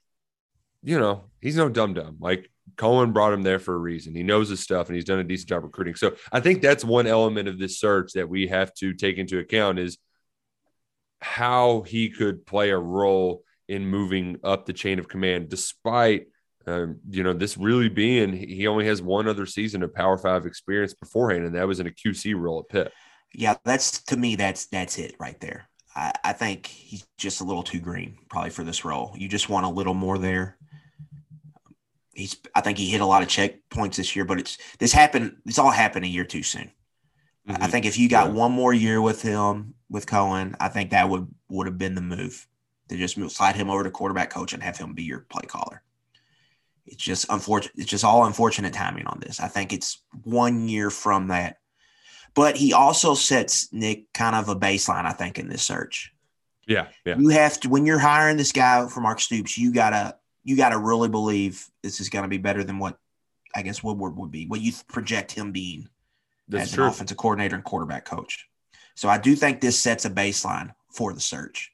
you 0.82 0.98
know, 0.98 1.26
he's 1.42 1.56
no 1.56 1.70
dum 1.70 1.94
dum. 1.94 2.18
Like 2.20 2.50
Coen 2.76 3.14
brought 3.14 3.34
him 3.34 3.44
there 3.44 3.60
for 3.60 3.76
a 3.76 3.78
reason. 3.78 4.16
He 4.16 4.24
knows 4.24 4.50
his 4.50 4.62
stuff 4.62 4.88
and 4.88 4.96
he's 4.96 5.06
done 5.06 5.20
a 5.20 5.24
decent 5.24 5.50
job 5.50 5.64
recruiting. 5.64 5.94
So 5.94 6.16
I 6.32 6.40
think 6.40 6.62
that's 6.62 6.84
one 6.84 7.06
element 7.06 7.48
of 7.48 7.60
this 7.60 7.80
search 7.80 8.14
that 8.14 8.30
we 8.30 8.48
have 8.48 8.74
to 8.76 8.94
take 8.94 9.18
into 9.18 9.38
account 9.38 9.78
is 9.78 10.00
how 11.22 11.82
he 11.82 12.10
could 12.10 12.48
play 12.48 12.72
a 12.72 12.78
role 12.80 13.44
in 13.68 13.86
moving 13.86 14.38
up 14.44 14.66
the 14.66 14.74
chain 14.74 14.98
of 14.98 15.08
command, 15.08 15.50
despite 15.50 16.28
um, 16.66 17.00
you 17.10 17.24
know 17.24 17.34
this 17.34 17.58
really 17.58 17.90
being 17.90 18.34
he 18.34 18.66
only 18.66 18.86
has 18.86 19.02
one 19.02 19.28
other 19.28 19.46
season 19.46 19.84
of 19.84 19.94
Power 19.94 20.18
Five 20.18 20.48
experience 20.48 20.96
beforehand, 20.96 21.46
and 21.46 21.56
that 21.56 21.68
was 21.68 21.80
in 21.80 21.86
a 21.86 21.92
QC 21.92 22.36
role 22.36 22.60
at 22.60 22.70
Pitt. 22.70 22.94
Yeah, 23.36 23.56
that's 23.64 24.02
to 24.06 24.18
me. 24.18 24.36
That's 24.36 24.66
that's 24.68 24.98
it 24.98 25.16
right 25.20 25.40
there. 25.40 25.69
I, 25.96 26.14
I 26.24 26.34
think 26.34 26.68
he's 26.68 27.06
just 27.18 27.42
a 27.42 27.44
little 27.44 27.64
too 27.64 27.80
green, 27.80 28.18
probably 28.30 28.52
for 28.52 28.64
this 28.64 28.86
role. 28.86 29.14
You 29.18 29.28
just 29.28 29.50
want 29.50 29.66
a 29.66 29.70
little 29.70 29.94
more 29.94 30.18
there. 30.18 30.58
He's. 32.14 32.36
I 32.54 32.62
think 32.62 32.78
he 32.78 32.90
hit 32.90 33.02
a 33.02 33.06
lot 33.06 33.22
of 33.24 33.30
checkpoints 33.30 33.96
this 33.96 34.16
year, 34.16 34.26
but 34.26 34.40
it's 34.40 34.58
this 34.78 34.92
happened. 34.92 35.38
This 35.46 35.58
all 35.58 35.72
happened 35.72 36.06
a 36.06 36.10
year 36.10 36.26
too 36.26 36.44
soon. 36.44 36.72
I 37.48 37.54
mm-hmm. 37.54 37.72
think 37.72 37.86
if 37.86 37.98
you 37.98 38.10
got 38.10 38.28
Yeah. 38.28 38.34
one 38.34 38.52
more 38.52 38.74
year 38.74 39.02
with 39.02 39.22
him 39.22 39.74
with 39.90 40.06
Coen, 40.06 40.56
I 40.60 40.68
think 40.68 40.92
that 40.92 41.10
would 41.10 41.28
would 41.50 41.68
have 41.68 41.78
been 41.78 41.96
the 41.96 42.02
move 42.02 42.48
to 42.90 42.98
just 42.98 43.18
move, 43.18 43.32
slide 43.32 43.56
him 43.56 43.70
over 43.70 43.84
to 43.84 43.92
quarterback 43.92 44.30
coach 44.30 44.54
and 44.54 44.62
have 44.62 44.78
him 44.78 44.94
be 44.94 45.04
your 45.04 45.22
play 45.30 45.46
caller. 45.48 45.82
It's 46.86 47.04
just 47.04 47.26
unfortunate. 47.30 47.74
It's 47.78 47.90
just 47.90 48.04
all 48.04 48.26
unfortunate 48.26 48.74
timing 48.74 49.06
on 49.06 49.20
this. 49.20 49.40
I 49.40 49.48
think 49.48 49.72
it's 49.72 50.04
one 50.24 50.68
year 50.68 50.90
from 50.90 51.28
that, 51.28 51.58
but 52.34 52.56
he 52.58 52.74
also 52.74 53.14
sets 53.14 53.72
Nick 53.74 54.12
kind 54.14 54.36
of 54.36 54.50
a 54.50 54.56
baseline. 54.56 55.06
I 55.06 55.12
think 55.12 55.40
in 55.40 55.50
this 55.50 55.64
search, 55.64 56.14
Yeah, 56.68 56.88
yeah, 57.06 57.18
you 57.18 57.30
have 57.30 57.60
to 57.62 57.70
when 57.70 57.86
you're 57.86 58.00
hiring 58.00 58.38
this 58.38 58.52
guy 58.52 58.88
for 58.88 59.02
Mark 59.02 59.20
Stoops, 59.20 59.58
you 59.58 59.74
gotta 59.74 60.16
you 60.44 60.56
gotta 60.56 60.78
really 60.78 61.10
believe 61.10 61.66
this 61.84 62.00
is 62.00 62.10
going 62.10 62.24
to 62.24 62.30
be 62.30 62.38
better 62.38 62.64
than 62.64 62.80
what 62.80 62.98
I 63.56 63.62
guess 63.64 63.84
Woodward 63.84 64.16
would 64.18 64.32
be. 64.32 64.46
What 64.48 64.62
you 64.62 64.72
project 64.88 65.32
him 65.32 65.52
being 65.52 65.90
that's 66.48 66.66
as 66.66 66.72
true. 66.74 66.86
an 66.86 66.90
offensive 66.92 67.18
coordinator 67.18 67.56
and 67.56 67.64
quarterback 67.64 68.06
coach. 68.06 68.48
So 68.96 69.10
I 69.10 69.18
do 69.18 69.36
think 69.36 69.62
this 69.62 69.80
sets 69.80 70.06
a 70.06 70.10
baseline 70.10 70.74
for 70.92 71.14
the 71.14 71.20
search. 71.20 71.72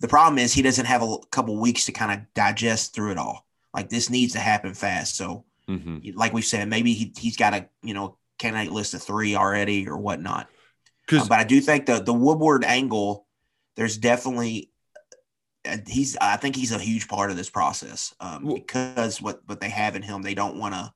The 0.00 0.08
problem 0.08 0.38
is 0.38 0.52
he 0.52 0.62
doesn't 0.62 0.86
have 0.86 1.02
a 1.02 1.16
couple 1.30 1.56
weeks 1.60 1.86
to 1.86 1.92
kind 1.92 2.12
of 2.12 2.26
digest 2.34 2.94
through 2.94 3.12
it 3.12 3.18
all. 3.18 3.46
Like 3.74 3.88
this 3.88 4.10
needs 4.10 4.32
to 4.34 4.40
happen 4.40 4.74
fast. 4.74 5.16
So, 5.16 5.44
hmm 5.68 5.98
like 6.14 6.32
we 6.32 6.42
said, 6.42 6.68
maybe 6.68 6.92
he, 6.92 7.12
he's 7.16 7.36
got 7.36 7.50
to, 7.50 7.68
you 7.82 7.94
know, 7.94 8.16
candidate 8.42 8.72
list 8.72 8.94
of 8.94 9.02
three 9.02 9.34
already 9.36 9.88
or 9.88 9.96
whatnot. 9.96 10.48
Uh, 11.12 11.24
but 11.28 11.38
I 11.38 11.44
do 11.44 11.60
think 11.60 11.86
the 11.86 12.00
the 12.02 12.12
Woodward 12.14 12.64
angle, 12.64 13.26
there's 13.76 13.96
definitely 13.98 14.70
uh, 15.68 15.76
he's 15.86 16.16
I 16.20 16.36
think 16.36 16.56
he's 16.56 16.72
a 16.72 16.78
huge 16.78 17.06
part 17.08 17.30
of 17.30 17.36
this 17.36 17.50
process 17.50 18.14
um, 18.20 18.44
Well- 18.44 18.54
because 18.56 19.20
what 19.22 19.40
what 19.46 19.60
they 19.60 19.68
have 19.70 19.96
in 19.96 20.02
him, 20.02 20.22
they 20.22 20.34
don't 20.34 20.56
want 20.58 20.74
to. 20.74 20.92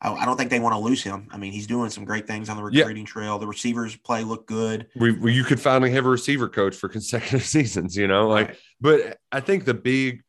I, 0.00 0.12
I 0.12 0.24
don't 0.24 0.36
think 0.36 0.50
they 0.50 0.58
want 0.60 0.74
to 0.74 0.78
lose 0.80 1.02
him. 1.02 1.28
I 1.30 1.36
mean, 1.38 1.52
he's 1.52 1.66
doing 1.68 1.88
some 1.90 2.04
great 2.04 2.26
things 2.26 2.48
on 2.48 2.56
the 2.56 2.68
Yeah. 2.70 2.80
recruiting 2.82 3.04
trail. 3.06 3.38
The 3.38 3.46
receivers 3.46 3.94
play 3.96 4.24
look 4.24 4.46
good. 4.46 4.88
we, 4.96 5.12
we 5.12 5.32
you 5.32 5.44
could 5.44 5.60
finally 5.60 5.92
have 5.92 6.06
a 6.06 6.08
receiver 6.10 6.48
coach 6.48 6.74
for 6.74 6.88
consecutive 6.88 7.44
seasons, 7.56 7.96
you 7.96 8.08
know, 8.08 8.28
like, 8.28 8.48
Right. 8.48 8.58
but 8.80 9.18
I 9.30 9.40
think 9.40 9.64
the 9.64 9.74
big 9.74 10.22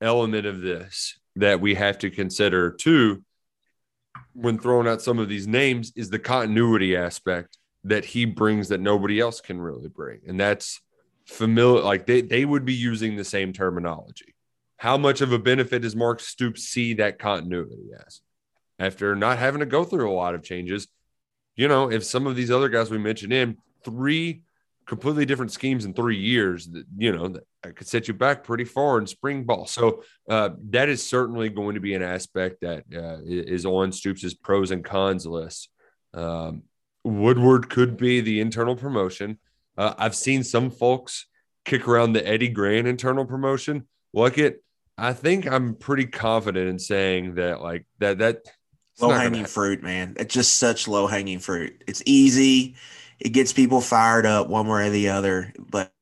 element 0.00 0.46
of 0.46 0.60
this 0.62 1.18
that 1.36 1.60
we 1.60 1.74
have 1.74 1.98
to 1.98 2.10
consider 2.10 2.70
too, 2.70 3.22
when 4.34 4.58
throwing 4.58 4.88
out 4.88 5.02
some 5.02 5.18
of 5.18 5.28
these 5.28 5.46
names, 5.46 5.92
is 5.96 6.10
the 6.10 6.18
continuity 6.18 6.96
aspect 6.96 7.58
that 7.84 8.04
he 8.04 8.24
brings 8.24 8.68
that 8.68 8.80
nobody 8.80 9.20
else 9.20 9.40
can 9.40 9.60
really 9.60 9.88
bring. 9.88 10.20
And 10.26 10.38
that's 10.38 10.80
familiar, 11.26 11.82
like 11.82 12.06
they, 12.06 12.20
they 12.20 12.44
would 12.44 12.64
be 12.64 12.74
using 12.74 13.16
the 13.16 13.24
same 13.24 13.52
terminology. 13.52 14.34
How 14.76 14.96
much 14.96 15.20
of 15.20 15.32
a 15.32 15.38
benefit 15.38 15.82
does 15.82 15.94
Mark 15.94 16.20
Stoops 16.20 16.62
see 16.62 16.94
that 16.94 17.18
continuity 17.18 17.90
as? 18.06 18.20
After 18.78 19.14
not 19.14 19.38
having 19.38 19.60
to 19.60 19.66
go 19.66 19.84
through 19.84 20.10
a 20.10 20.14
lot 20.14 20.34
of 20.34 20.42
changes, 20.42 20.88
you 21.54 21.68
know, 21.68 21.90
if 21.90 22.04
some 22.04 22.26
of 22.26 22.34
these 22.34 22.50
other 22.50 22.68
guys 22.68 22.90
we 22.90 22.98
mentioned 22.98 23.32
in 23.32 23.58
three 23.84 24.42
completely 24.86 25.24
different 25.26 25.52
schemes 25.52 25.84
in 25.84 25.94
three 25.94 26.18
years, 26.18 26.68
you 26.96 27.12
know, 27.12 27.28
that 27.28 27.44
could 27.70 27.86
set 27.86 28.08
you 28.08 28.14
back 28.14 28.44
pretty 28.44 28.64
far 28.64 28.98
in 28.98 29.06
spring 29.06 29.44
ball. 29.44 29.66
So 29.66 30.02
uh, 30.28 30.50
that 30.70 30.88
is 30.88 31.06
certainly 31.06 31.48
going 31.48 31.74
to 31.74 31.80
be 31.80 31.94
an 31.94 32.02
aspect 32.02 32.62
that 32.62 32.84
uh, 32.94 33.18
is 33.24 33.64
on 33.64 33.92
Stoops' 33.92 34.34
pros 34.34 34.70
and 34.70 34.84
cons 34.84 35.26
list. 35.26 35.68
Um, 36.12 36.64
Woodward 37.04 37.70
could 37.70 37.96
be 37.96 38.20
the 38.20 38.40
internal 38.40 38.76
promotion. 38.76 39.38
Uh, 39.78 39.94
I've 39.96 40.14
seen 40.14 40.44
some 40.44 40.70
folks 40.70 41.26
kick 41.64 41.88
around 41.88 42.12
the 42.12 42.26
Eddie 42.26 42.48
Gran 42.48 42.86
internal 42.86 43.24
promotion. 43.24 43.86
Look 44.12 44.38
it. 44.38 44.62
I 44.98 45.12
think 45.12 45.50
I'm 45.50 45.74
pretty 45.74 46.06
confident 46.06 46.68
in 46.68 46.78
saying 46.78 47.36
that, 47.36 47.62
like 47.62 47.86
that, 47.98 48.18
that 48.18 48.42
Low 49.00 49.10
hanging 49.10 49.46
fruit, 49.46 49.82
man. 49.82 50.14
It's 50.18 50.34
just 50.34 50.58
such 50.58 50.86
low 50.86 51.06
hanging 51.06 51.38
fruit. 51.38 51.82
It's 51.86 52.02
easy. 52.04 52.74
It 53.18 53.30
gets 53.30 53.52
people 53.52 53.80
fired 53.80 54.26
up 54.26 54.48
one 54.48 54.66
way 54.66 54.88
or 54.88 54.90
the 54.90 55.08
other. 55.08 55.52
But 55.58 55.92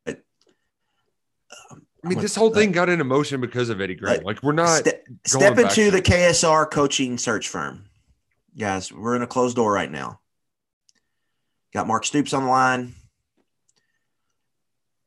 I 2.04 2.08
mean, 2.08 2.18
I'm 2.18 2.22
this 2.22 2.36
a- 2.36 2.40
whole 2.40 2.50
uh, 2.50 2.54
thing 2.54 2.72
got 2.72 2.88
into 2.88 3.04
motion 3.04 3.40
because 3.40 3.68
of 3.68 3.80
Eddie 3.80 3.94
Gran. 3.94 4.20
Uh, 4.20 4.22
like, 4.24 4.42
we're 4.42 4.52
not. 4.52 4.78
Ste- 4.86 5.06
step 5.26 5.58
into 5.58 5.74
to- 5.74 5.90
the 5.90 6.02
KSR 6.02 6.70
coaching 6.70 7.18
search 7.18 7.48
firm. 7.48 7.84
Guys, 8.58 8.90
we're 8.92 9.16
in 9.16 9.22
a 9.22 9.26
closed 9.26 9.56
door 9.56 9.72
right 9.72 9.90
now. 9.90 10.20
Got 11.72 11.86
Mark 11.86 12.04
Stoops 12.04 12.32
on 12.32 12.44
the 12.44 12.48
line. 12.50 12.94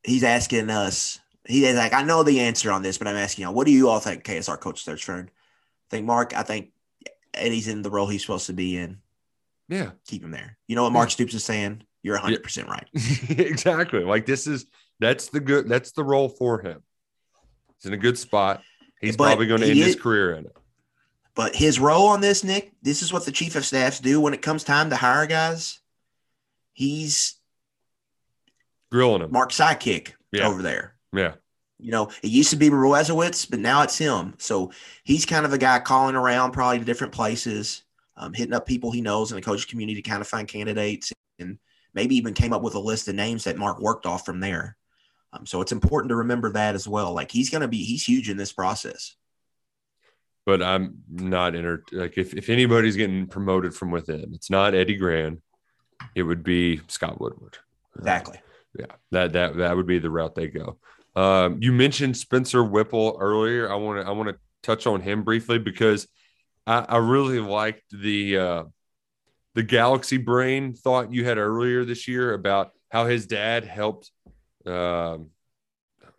He's 0.04 0.24
asking 0.24 0.70
us. 0.70 1.20
He 1.46 1.66
is 1.66 1.76
like, 1.76 1.94
I 1.94 2.04
know 2.04 2.24
the 2.24 2.40
answer 2.40 2.72
on 2.72 2.84
this, 2.84 2.98
but 2.98 3.08
I'm 3.08 3.18
asking 3.18 3.44
y'all, 3.44 3.54
what 3.54 3.68
do 3.68 3.74
you 3.74 3.90
all 3.90 4.00
think 4.00 4.24
KSR 4.24 4.60
coach 4.60 4.84
search 4.84 5.04
firm? 5.04 5.28
I 5.30 5.90
think 5.90 6.06
Mark, 6.06 6.36
I 6.36 6.44
think 6.44 6.72
Eddie's 7.34 7.68
in 7.68 7.82
the 7.82 7.90
role 7.90 8.08
he's 8.08 8.22
supposed 8.22 8.48
to 8.48 8.54
be 8.54 8.78
in. 8.78 9.00
Yeah, 9.68 9.92
Keep 10.08 10.24
him 10.24 10.32
there. 10.32 10.58
You 10.68 10.76
know 10.76 10.84
what 10.84 10.94
Mark 10.94 11.10
Stoops 11.10 11.34
is 11.34 11.44
saying? 11.44 11.84
You're 12.02 12.18
100% 12.18 12.68
right. 12.68 12.88
exactly. 13.40 14.04
Like 14.04 14.26
this 14.26 14.46
is 14.46 14.66
that's 15.04 15.28
the 15.30 15.40
good. 15.40 15.68
That's 15.70 15.92
the 15.92 16.04
role 16.04 16.30
for 16.30 16.62
him. 16.62 16.82
He's 17.78 17.86
in 17.86 17.94
a 17.94 17.98
good 17.98 18.18
spot. 18.18 18.62
He's 19.02 19.18
But 19.18 19.26
probably 19.26 19.48
going 19.48 19.62
to 19.62 19.68
end 19.70 19.80
is- 19.80 19.86
his 19.88 19.96
career 19.96 20.36
in 20.36 20.46
it. 20.46 20.56
But 21.36 21.56
his 21.56 21.80
role 21.80 22.08
on 22.10 22.22
this, 22.22 22.44
Nick, 22.44 22.72
this 22.84 23.02
is 23.02 23.12
what 23.12 23.26
the 23.26 23.32
chief 23.32 23.56
of 23.56 23.66
staffs 23.66 24.00
do 24.00 24.22
when 24.22 24.36
it 24.36 24.44
comes 24.44 24.64
time 24.64 24.92
to 24.92 24.96
hire 24.96 25.26
guys. 25.26 25.80
He's 26.74 27.36
Grilling 28.92 29.24
him. 29.24 29.32
Mark's 29.32 29.58
sidekick 29.58 30.12
Yeah. 30.32 30.48
over 30.48 30.62
there. 30.62 30.96
Yeah. 31.12 31.34
You 31.80 31.90
know, 31.92 32.12
it 32.22 32.30
used 32.30 32.52
to 32.52 32.56
be 32.56 32.70
Ruezowitz, 32.70 33.50
but 33.50 33.60
now 33.60 33.82
it's 33.82 33.98
him. 33.98 34.36
So 34.38 34.72
he's 35.04 35.26
kind 35.26 35.46
of 35.46 35.54
a 35.54 35.58
guy 35.58 35.80
calling 35.80 36.16
around 36.16 36.52
probably 36.52 36.78
to 36.80 36.86
different 36.86 37.12
places, 37.14 37.84
um, 38.16 38.34
hitting 38.34 38.54
up 38.54 38.68
people 38.68 38.92
he 38.92 39.02
knows 39.02 39.32
in 39.32 39.36
the 39.36 39.42
coaching 39.42 39.68
community 39.70 40.02
to 40.02 40.08
kind 40.08 40.22
of 40.22 40.28
find 40.28 40.48
candidates 40.48 41.12
and 41.40 41.58
maybe 41.96 42.16
even 42.16 42.36
came 42.36 42.54
up 42.54 42.62
with 42.62 42.76
a 42.76 42.80
list 42.80 43.08
of 43.08 43.16
names 43.16 43.44
that 43.46 43.58
Mark 43.58 43.80
worked 43.80 44.06
off 44.06 44.24
from 44.26 44.40
there. 44.40 44.78
Um, 45.34 45.46
so 45.46 45.62
it's 45.62 45.72
important 45.72 46.10
to 46.10 46.18
remember 46.18 46.52
that 46.52 46.76
as 46.76 46.88
well. 46.88 47.14
Like 47.14 47.32
he's 47.32 47.50
going 47.50 47.62
to 47.62 47.68
be, 47.68 47.84
he's 47.84 48.06
huge 48.06 48.30
in 48.30 48.38
this 48.38 48.54
process. 48.54 49.16
But 50.46 50.62
I'm 50.62 50.98
not 51.10 51.56
inter 51.56 51.84
like 51.94 52.18
if, 52.18 52.34
if 52.34 52.50
anybody's 52.50 52.98
getting 52.98 53.28
promoted 53.28 53.74
from 53.74 53.92
within, 53.92 54.34
it's 54.34 54.50
not 54.50 54.76
Eddie 54.76 54.98
Gran. 54.98 55.42
It 56.16 56.24
would 56.24 56.44
be 56.44 56.82
Scott 56.90 57.20
Woodward. 57.22 57.58
Exactly. 57.98 58.42
Yeah, 58.78 58.88
that 59.12 59.32
that 59.34 59.56
that 59.56 59.76
would 59.76 59.88
be 59.88 60.00
the 60.00 60.10
route 60.10 60.36
they 60.36 60.50
go. 60.50 60.80
Um, 61.16 61.60
you 61.62 61.72
mentioned 61.72 62.18
Spencer 62.18 62.62
Whipple 62.62 63.16
earlier. 63.22 63.72
I 63.72 63.76
want 63.76 64.02
to 64.02 64.08
I 64.08 64.12
want 64.12 64.30
to 64.30 64.38
touch 64.64 64.86
on 64.86 65.00
him 65.00 65.24
briefly 65.24 65.60
because 65.60 66.08
I, 66.68 66.80
I 66.80 66.98
really 66.98 67.40
liked 67.40 67.84
the 67.92 68.38
uh, 68.38 68.64
the 69.56 69.64
Galaxy 69.64 70.18
Brain 70.18 70.74
thought 70.74 71.14
you 71.14 71.24
had 71.24 71.38
earlier 71.38 71.86
this 71.86 72.06
year 72.08 72.34
about 72.34 72.72
how 72.90 73.06
his 73.06 73.28
dad 73.28 73.64
helped 73.64 74.12
um, 74.66 75.30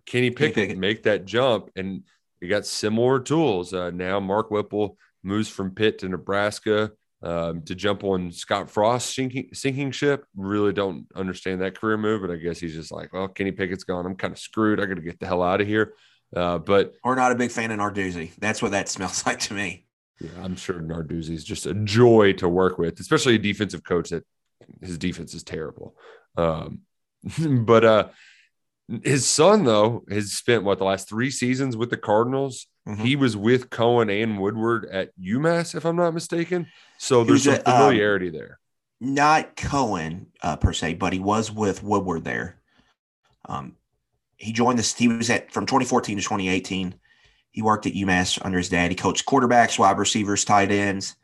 Kenny 0.06 0.30
Pickett, 0.30 0.76
make 0.76 1.04
that 1.04 1.24
jump, 1.24 1.70
and 1.76 2.02
he 2.40 2.48
got 2.48 2.66
similar 2.66 3.20
tools. 3.20 3.72
Uh, 3.72 3.90
now 3.90 4.20
Mark 4.20 4.50
Whipple 4.50 4.98
moves 5.22 5.48
from 5.48 5.70
Pitt 5.70 5.98
to 6.00 6.08
Nebraska 6.08 6.92
um, 7.22 7.62
to 7.62 7.74
jump 7.74 8.04
on 8.04 8.30
Scott 8.30 8.70
Frost 8.70 9.14
sinking, 9.14 9.48
sinking 9.54 9.92
ship. 9.92 10.26
Really 10.36 10.72
don't 10.72 11.06
understand 11.14 11.62
that 11.62 11.78
career 11.78 11.96
move, 11.96 12.20
but 12.20 12.30
I 12.30 12.36
guess 12.36 12.58
he's 12.58 12.74
just 12.74 12.92
like, 12.92 13.12
well, 13.12 13.28
Kenny 13.28 13.50
Pickett's 13.50 13.84
gone. 13.84 14.04
I'm 14.04 14.16
kind 14.16 14.32
of 14.32 14.38
screwed. 14.38 14.80
I 14.80 14.84
got 14.84 14.96
to 14.96 15.02
get 15.02 15.18
the 15.18 15.26
hell 15.26 15.42
out 15.42 15.62
of 15.62 15.66
here. 15.66 15.94
Uh, 16.36 16.58
but 16.58 16.94
We're 17.02 17.14
not 17.14 17.32
a 17.32 17.36
big 17.36 17.50
fan 17.50 17.70
of 17.70 17.78
Narduzzi. 17.78 18.34
That's 18.38 18.60
what 18.60 18.72
that 18.72 18.88
smells 18.90 19.24
like 19.24 19.40
to 19.40 19.54
me. 19.54 19.86
yeah, 20.20 20.30
I'm 20.42 20.56
sure 20.56 20.80
Narduzzi 20.80 21.30
is 21.30 21.44
just 21.44 21.64
a 21.66 21.74
joy 21.74 22.34
to 22.34 22.48
work 22.48 22.76
with, 22.78 23.00
especially 23.00 23.36
a 23.36 23.38
defensive 23.38 23.84
coach 23.84 24.10
that 24.10 24.24
his 24.82 24.98
defense 24.98 25.32
is 25.32 25.42
terrible. 25.44 25.96
Um, 26.36 26.80
but 27.64 27.84
uh, 27.84 28.08
his 29.02 29.26
son, 29.26 29.64
though, 29.64 30.04
has 30.10 30.32
spent 30.32 30.64
what 30.64 30.78
the 30.78 30.84
last 30.84 31.08
three 31.08 31.30
seasons 31.30 31.76
with 31.76 31.90
the 31.90 31.96
Cardinals. 31.96 32.66
Mhm. 32.86 32.98
He 32.98 33.16
was 33.16 33.36
with 33.36 33.70
Coen 33.70 34.22
and 34.22 34.38
Woodward 34.38 34.86
at 34.92 35.10
UMass, 35.18 35.74
if 35.74 35.84
I'm 35.86 35.96
not 35.96 36.12
mistaken. 36.12 36.66
So 36.98 37.24
there's 37.24 37.44
some 37.44 37.54
um, 37.54 37.62
familiarity 37.62 38.30
there. 38.30 38.58
not 39.00 39.56
Coen 39.56 40.26
uh, 40.42 40.56
per 40.56 40.72
se, 40.72 40.94
but 40.94 41.12
he 41.12 41.18
was 41.18 41.50
with 41.50 41.82
Woodward 41.82 42.24
there. 42.24 42.60
Um, 43.46 43.76
he 44.36 44.52
joined 44.52 44.78
this. 44.78 44.94
He 44.94 45.08
was 45.08 45.30
at 45.30 45.50
from 45.52 45.64
2014 45.66 46.16
to 46.18 46.22
2018. 46.22 46.94
He 47.52 47.62
worked 47.62 47.86
at 47.86 47.92
UMass 47.94 48.38
under 48.44 48.58
his 48.58 48.68
dad. 48.68 48.90
He 48.90 48.96
coached 48.96 49.26
quarterbacks, 49.26 49.78
wide 49.78 49.96
receivers, 49.98 50.44
tight 50.44 50.70
ends. 50.70 51.14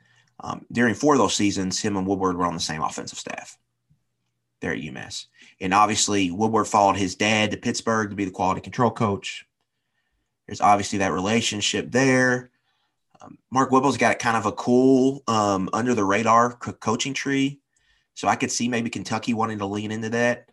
Um, 0.43 0.65
during 0.73 0.95
four 0.95 1.15
of 1.15 1.19
those 1.19 1.35
seasons, 1.35 1.81
him 1.81 1.97
and 1.97 2.07
Woodward 2.07 2.37
were 2.37 2.47
on 2.47 2.55
the 2.55 2.61
same 2.61 2.83
offensive 2.83 3.19
staff 3.19 3.59
there 4.61 4.73
at 4.73 4.79
UMass. 4.79 5.27
And 5.61 5.75
obviously, 5.75 6.31
Woodward 6.31 6.67
followed 6.67 6.97
his 6.97 7.15
dad 7.15 7.51
to 7.51 7.57
Pittsburgh 7.57 8.11
to 8.11 8.17
be 8.17 8.25
the 8.25 8.31
quality 8.31 8.61
control 8.61 8.91
coach. 8.91 9.45
There's 10.47 10.61
obviously 10.61 11.01
that 11.01 11.13
relationship 11.13 11.93
there. 11.93 12.51
Um, 13.21 13.39
Mark 13.51 13.71
Whipple's 13.71 13.99
got 13.99 14.19
kind 14.19 14.37
of 14.37 14.47
a 14.47 14.53
cool 14.53 15.23
um, 15.29 15.69
under 15.73 15.95
the 15.95 16.05
radar 16.05 16.55
co- 16.55 16.73
coaching 16.73 17.13
tree. 17.13 17.61
So 18.15 18.27
I 18.27 18.37
could 18.37 18.51
see 18.51 18.69
maybe 18.69 18.91
Kentucky 18.91 19.35
wanting 19.35 19.59
to 19.59 19.67
lean 19.67 19.93
into 19.93 20.09
that. 20.11 20.49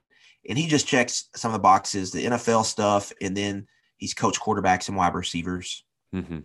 And 0.48 0.58
he 0.58 0.68
just 0.68 0.88
checks 0.88 1.30
some 1.36 1.50
of 1.50 1.54
the 1.54 1.60
boxes, 1.60 2.12
the 2.12 2.26
NFL 2.26 2.66
stuff, 2.66 3.12
and 3.22 3.36
then 3.36 3.68
he's 3.98 4.14
coached 4.14 4.42
quarterbacks 4.42 4.88
and 4.88 4.98
wide 4.98 5.16
receivers. 5.16 5.84
hmm 6.12 6.40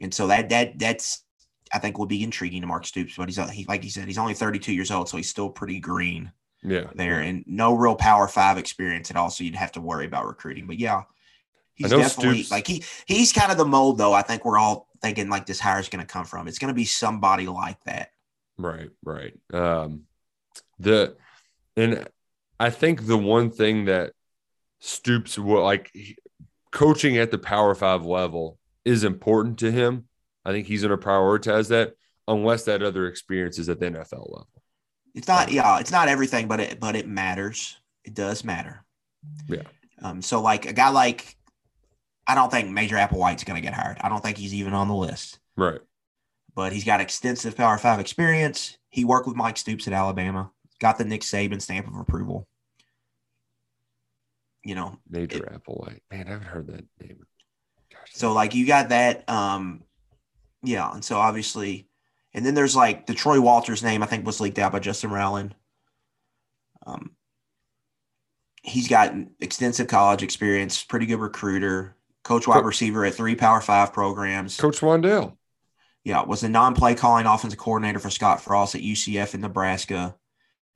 And 0.00 0.12
so 0.12 0.26
that 0.26 0.50
that 0.50 0.78
that's 0.78 1.24
I 1.72 1.78
think 1.78 1.98
will 1.98 2.06
be 2.06 2.22
intriguing 2.22 2.60
to 2.60 2.66
Mark 2.66 2.86
Stoops. 2.86 3.16
But 3.16 3.28
he's 3.28 3.50
he, 3.50 3.64
like 3.64 3.82
he 3.82 3.90
said, 3.90 4.06
he's 4.06 4.18
only 4.18 4.34
32 4.34 4.72
years 4.72 4.90
old, 4.90 5.08
so 5.08 5.16
he's 5.16 5.28
still 5.28 5.50
pretty 5.50 5.80
green 5.80 6.32
Yeah. 6.62 6.90
there, 6.94 7.20
and 7.20 7.44
no 7.46 7.74
real 7.74 7.94
Power 7.94 8.28
Five 8.28 8.58
experience 8.58 9.10
at 9.10 9.16
all. 9.16 9.30
So 9.30 9.44
you'd 9.44 9.54
have 9.54 9.72
to 9.72 9.80
worry 9.80 10.06
about 10.06 10.26
recruiting. 10.26 10.66
But 10.66 10.78
yeah, 10.78 11.02
he's 11.74 11.90
definitely 11.90 12.42
Stoops- 12.42 12.50
like 12.50 12.66
he 12.66 12.82
he's 13.06 13.32
kind 13.32 13.52
of 13.52 13.58
the 13.58 13.64
mold 13.64 13.98
though. 13.98 14.12
I 14.12 14.22
think 14.22 14.44
we're 14.44 14.58
all 14.58 14.88
thinking 15.00 15.28
like 15.28 15.46
this 15.46 15.60
hire 15.60 15.78
is 15.78 15.88
going 15.88 16.04
to 16.04 16.12
come 16.12 16.24
from. 16.24 16.48
It's 16.48 16.58
going 16.58 16.68
to 16.68 16.74
be 16.74 16.84
somebody 16.84 17.46
like 17.46 17.82
that. 17.84 18.10
Right, 18.58 18.90
right. 19.04 19.34
Um, 19.52 20.02
the 20.78 21.16
and 21.76 22.08
I 22.58 22.70
think 22.70 23.06
the 23.06 23.18
one 23.18 23.50
thing 23.50 23.84
that 23.84 24.12
Stoops 24.80 25.38
will 25.38 25.62
like 25.62 25.92
coaching 26.72 27.16
at 27.18 27.30
the 27.30 27.38
Power 27.38 27.74
Five 27.74 28.04
level 28.04 28.58
is 28.84 29.04
important 29.04 29.58
to 29.60 29.70
him. 29.70 30.08
I 30.44 30.52
think 30.52 30.66
he's 30.66 30.82
going 30.82 30.98
to 30.98 31.06
prioritize 31.06 31.68
that 31.68 31.94
unless 32.26 32.64
that 32.64 32.82
other 32.82 33.06
experience 33.06 33.58
is 33.58 33.68
at 33.68 33.80
the 33.80 33.86
NFL 33.86 34.30
level. 34.30 34.48
It's 35.18 35.26
not, 35.26 35.50
yeah, 35.50 35.80
it's 35.80 35.90
not 35.90 36.06
everything, 36.06 36.46
but 36.46 36.60
it, 36.60 36.78
but 36.78 36.94
it 36.94 37.08
matters. 37.08 37.76
It 38.04 38.14
does 38.14 38.44
matter. 38.44 38.84
Yeah. 39.48 39.62
Um. 40.00 40.22
So 40.22 40.40
like 40.40 40.64
a 40.66 40.72
guy 40.72 40.90
like, 40.90 41.36
I 42.24 42.36
don't 42.36 42.52
think 42.52 42.70
Major 42.70 42.94
Applewhite's 42.94 43.42
going 43.42 43.60
to 43.60 43.66
get 43.66 43.74
hired. 43.74 43.98
I 44.00 44.08
don't 44.08 44.22
think 44.22 44.38
he's 44.38 44.54
even 44.54 44.74
on 44.74 44.86
the 44.86 44.94
list. 44.94 45.40
Right. 45.56 45.80
But 46.54 46.72
he's 46.72 46.84
got 46.84 47.00
extensive 47.00 47.56
Power 47.56 47.78
Five 47.78 47.98
experience. 47.98 48.78
He 48.90 49.04
worked 49.04 49.26
with 49.26 49.34
Mike 49.34 49.56
Stoops 49.56 49.88
at 49.88 49.92
Alabama, 49.92 50.52
got 50.78 50.98
the 50.98 51.04
Nick 51.04 51.22
Saban 51.22 51.60
stamp 51.60 51.88
of 51.88 51.96
approval. 51.96 52.46
You 54.62 54.76
know, 54.76 55.00
Major 55.10 55.40
Applewhite. 55.40 55.98
Man, 56.12 56.28
I 56.28 56.30
haven't 56.30 56.46
heard 56.46 56.68
that 56.68 56.84
name. 57.00 57.26
so 58.12 58.32
like 58.32 58.54
you 58.54 58.68
got 58.68 58.90
that. 58.90 59.28
Um, 59.28 59.82
yeah, 60.62 60.92
and 60.92 61.04
so 61.04 61.16
obviously, 61.16 61.87
and 62.38 62.46
then 62.46 62.54
there's 62.54 62.76
like 62.76 63.06
the 63.06 63.14
Troy 63.14 63.40
Walters 63.40 63.82
name. 63.82 64.00
I 64.00 64.06
think 64.06 64.24
was 64.24 64.40
leaked 64.40 64.60
out 64.60 64.70
by 64.70 64.78
Justin 64.78 65.10
Rowland. 65.10 65.56
Um, 66.86 67.10
he's 68.62 68.86
got 68.86 69.12
extensive 69.40 69.88
college 69.88 70.22
experience, 70.22 70.84
pretty 70.84 71.06
good 71.06 71.18
recruiter, 71.18 71.96
coach 72.22 72.46
wide 72.46 72.64
receiver 72.64 73.04
at 73.04 73.14
three 73.14 73.34
Power 73.34 73.60
Five 73.60 73.92
programs. 73.92 74.56
Coach 74.56 74.78
Wan'Dale. 74.78 75.36
Yeah, 76.04 76.22
was 76.22 76.44
a 76.44 76.48
non-play 76.48 76.94
calling 76.94 77.26
offensive 77.26 77.58
coordinator 77.58 77.98
for 77.98 78.08
Scott 78.08 78.40
Frost 78.40 78.76
at 78.76 78.82
UCF 78.82 79.34
in 79.34 79.40
Nebraska. 79.40 80.14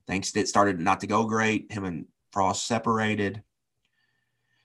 Things 0.09 0.33
that 0.33 0.49
started 0.49 0.81
not 0.81 0.99
to 1.03 1.07
go 1.07 1.27
great. 1.27 1.71
Him 1.71 1.85
and 1.85 2.07
Frost 2.33 2.67
separated. 2.67 3.41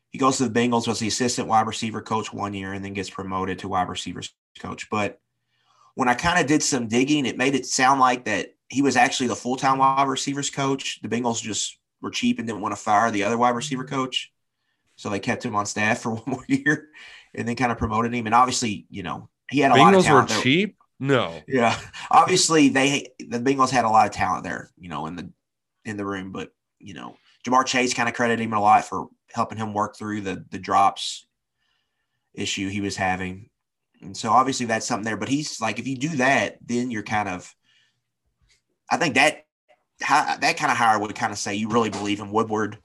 He 0.10 0.18
goes 0.18 0.38
to 0.38 0.50
the 0.50 0.60
Bengals, 0.60 0.88
was 0.88 0.98
the 0.98 1.08
assistant 1.10 1.48
wide 1.48 1.68
receiver 1.68 2.02
coach 2.02 2.34
one 2.34 2.56
year, 2.56 2.74
and 2.74 2.84
then 2.84 2.94
gets 2.94 3.12
promoted 3.12 3.60
to 3.60 3.68
wide 3.68 3.88
receivers 3.88 4.34
coach. 4.60 4.90
But 4.90 5.22
when 5.98 6.08
I 6.08 6.14
kind 6.14 6.40
of 6.40 6.46
did 6.46 6.62
some 6.62 6.88
digging, 6.88 7.26
it 7.26 7.38
made 7.38 7.56
it 7.56 7.66
sound 7.66 8.00
like 8.00 8.26
that 8.26 8.50
he 8.70 8.84
was 8.84 8.96
actually 8.96 9.30
the 9.30 9.36
full-time 9.36 9.80
wide 9.80 10.08
receivers 10.08 10.52
coach. 10.52 11.00
The 11.02 11.10
Bengals 11.10 11.42
just 11.42 11.80
were 12.04 12.12
cheap 12.12 12.38
and 12.38 12.48
didn't 12.48 12.62
want 12.62 12.76
to 12.76 12.80
fire 12.80 13.10
the 13.10 13.24
other 13.24 13.36
wide 13.36 13.56
receiver 13.56 13.84
mm-hmm. 13.84 13.96
coach. 13.96 14.32
So 14.96 15.10
they 15.10 15.20
kept 15.20 15.44
him 15.44 15.56
on 15.56 15.66
staff 15.66 16.00
for 16.04 16.12
one 16.12 16.24
more 16.28 16.46
year 16.48 16.90
and 17.34 17.48
then 17.48 17.56
kind 17.56 17.72
of 17.72 17.80
promoted 17.80 18.14
him. 18.14 18.28
And 18.28 18.36
obviously, 18.36 18.86
you 18.92 19.02
know, 19.02 19.28
he 19.50 19.58
had 19.58 19.72
a 19.72 19.76
lot 19.76 19.96
of 19.96 20.02
Bengals 20.02 20.04
were 20.04 20.04
talent. 20.04 20.30
there. 20.30 20.42
cheap? 20.42 20.78
No. 21.00 21.42
Yeah, 21.48 21.76
obviously 22.12 22.70
they 22.70 23.08
the 23.18 23.40
Bengals 23.40 23.72
had 23.72 23.86
a 23.86 23.90
lot 23.90 24.06
of 24.06 24.14
talent 24.14 24.44
there, 24.44 24.70
you 24.78 24.90
know, 24.90 25.08
in 25.08 25.16
the 25.16 25.32
in 25.84 25.98
the 25.98 26.06
room. 26.06 26.32
But 26.32 26.52
you 26.78 26.94
know, 26.94 27.18
Ja'Marr 27.44 27.66
Chase 27.66 27.96
kind 27.96 28.08
of 28.08 28.14
credited 28.14 28.46
him 28.46 28.54
a 28.54 28.62
lot 28.62 28.86
for 28.86 29.08
helping 29.34 29.58
him 29.58 29.74
work 29.74 29.98
through 29.98 30.22
the 30.22 30.46
the 30.52 30.60
drops 30.60 31.26
issue 32.36 32.70
he 32.70 32.82
was 32.82 32.96
having, 32.96 33.50
and 34.02 34.16
so 34.16 34.30
obviously 34.32 34.66
that's 34.66 34.86
something 34.86 35.06
there. 35.06 35.18
But 35.18 35.30
he's 35.30 35.60
like, 35.62 35.80
if 35.80 35.88
you 35.88 35.98
do 35.98 36.10
that, 36.18 36.58
then 36.66 36.92
you're 36.92 37.04
kind 37.04 37.30
of, 37.30 37.54
I 38.92 38.98
think 38.98 39.16
that 39.16 39.46
that 40.00 40.58
kind 40.58 40.72
of 40.72 40.78
hire 40.78 41.00
would 41.00 41.16
kind 41.16 41.32
of 41.32 41.40
say 41.40 41.56
you 41.56 41.70
really 41.70 41.90
believe 41.90 42.20
in 42.20 42.32
Woodward. 42.32 42.78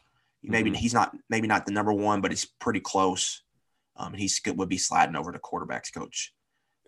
Maybe 0.43 0.71
Mhm. 0.71 0.77
he's 0.77 0.95
not 0.95 1.15
maybe 1.29 1.47
not 1.47 1.67
the 1.67 1.73
number 1.73 1.93
one, 1.93 2.21
but 2.21 2.33
he's 2.33 2.45
pretty 2.45 2.81
close. 2.81 3.43
Um, 3.97 4.15
and 4.15 4.21
he's 4.21 4.41
would 4.47 4.69
be 4.69 4.79
sliding 4.79 5.17
over 5.17 5.31
to 5.33 5.39
quarterbacks 5.39 5.93
coach. 5.93 6.33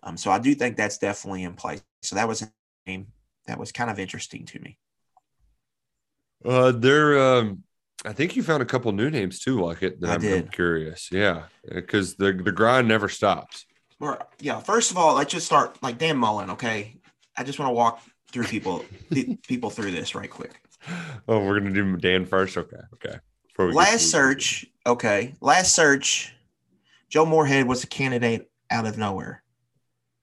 Um, 0.03 0.17
so 0.17 0.31
I 0.31 0.39
do 0.39 0.53
think 0.55 0.75
that's 0.75 0.97
definitely 0.97 1.43
in 1.43 1.53
place. 1.53 1.81
So 2.01 2.15
that 2.15 2.27
was 2.27 2.41
a 2.41 2.51
name 2.87 3.07
that 3.45 3.59
was 3.59 3.71
kind 3.71 3.89
of 3.89 3.99
interesting 3.99 4.45
to 4.47 4.59
me. 4.59 4.77
Uh, 6.43 6.71
there. 6.71 7.17
Um, 7.19 7.63
I 8.03 8.13
think 8.13 8.35
you 8.35 8.43
found 8.43 8.61
a 8.61 8.65
couple 8.65 8.91
new 8.91 9.09
names 9.09 9.39
too, 9.39 9.61
like 9.61 9.81
it. 9.81 10.01
That 10.01 10.09
I 10.09 10.13
I'm, 10.15 10.19
I'm 10.21 10.21
did. 10.21 10.51
curious. 10.51 11.09
Yeah, 11.11 11.43
because 11.67 12.15
the 12.15 12.33
the 12.33 12.51
grind 12.51 12.87
never 12.87 13.09
stops. 13.09 13.65
Or 13.99 14.19
yeah, 14.39 14.59
first 14.59 14.91
of 14.91 14.97
all, 14.97 15.15
let's 15.15 15.31
just 15.31 15.45
start 15.45 15.81
like 15.81 15.97
Dan 15.97 16.17
Mullen. 16.17 16.49
Okay, 16.51 16.95
I 17.37 17.43
just 17.43 17.59
want 17.59 17.69
to 17.69 17.73
walk 17.73 18.01
through 18.31 18.45
people 18.45 18.83
pe- 19.11 19.37
people 19.47 19.69
through 19.69 19.91
this 19.91 20.15
right 20.15 20.29
quick. 20.29 20.59
Oh, 21.27 21.43
we're 21.45 21.59
gonna 21.59 21.73
do 21.73 21.95
Dan 21.97 22.25
first. 22.25 22.57
Okay, 22.57 22.77
okay. 22.95 23.15
Before 23.47 23.67
we 23.67 23.71
get 23.71 23.77
Last 23.77 24.11
search, 24.11 24.65
okay, 24.85 25.33
last 25.41 25.73
search, 25.73 26.33
Joe 27.09 27.25
Moorhead 27.25 27.67
was 27.67 27.83
a 27.83 27.87
candidate 27.87 28.51
out 28.69 28.85
of 28.85 28.97
nowhere. 28.97 29.41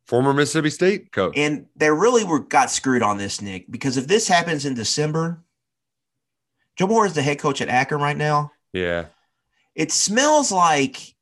former 0.06 0.32
Mississippi 0.35 0.68
State 0.70 1.11
coach. 1.12 1.32
And 1.37 1.66
they 1.74 1.90
really 1.90 2.24
were 2.24 2.40
got 2.40 2.70
screwed 2.70 3.02
on 3.02 3.16
this, 3.16 3.40
Nick, 3.40 3.70
because 3.70 3.96
if 3.96 4.06
this 4.06 4.28
happens 4.28 4.66
in 4.66 4.74
December, 4.74 5.42
Joe 6.76 6.87
Moore 6.88 7.06
is 7.06 7.14
the 7.14 7.22
head 7.22 7.38
coach 7.38 7.61
at 7.62 7.68
Akron 7.68 8.02
right 8.02 8.16
now. 8.16 8.52
yeah, 8.74 9.06
It 9.74 9.90
smells 9.92 10.52
like 10.52 11.14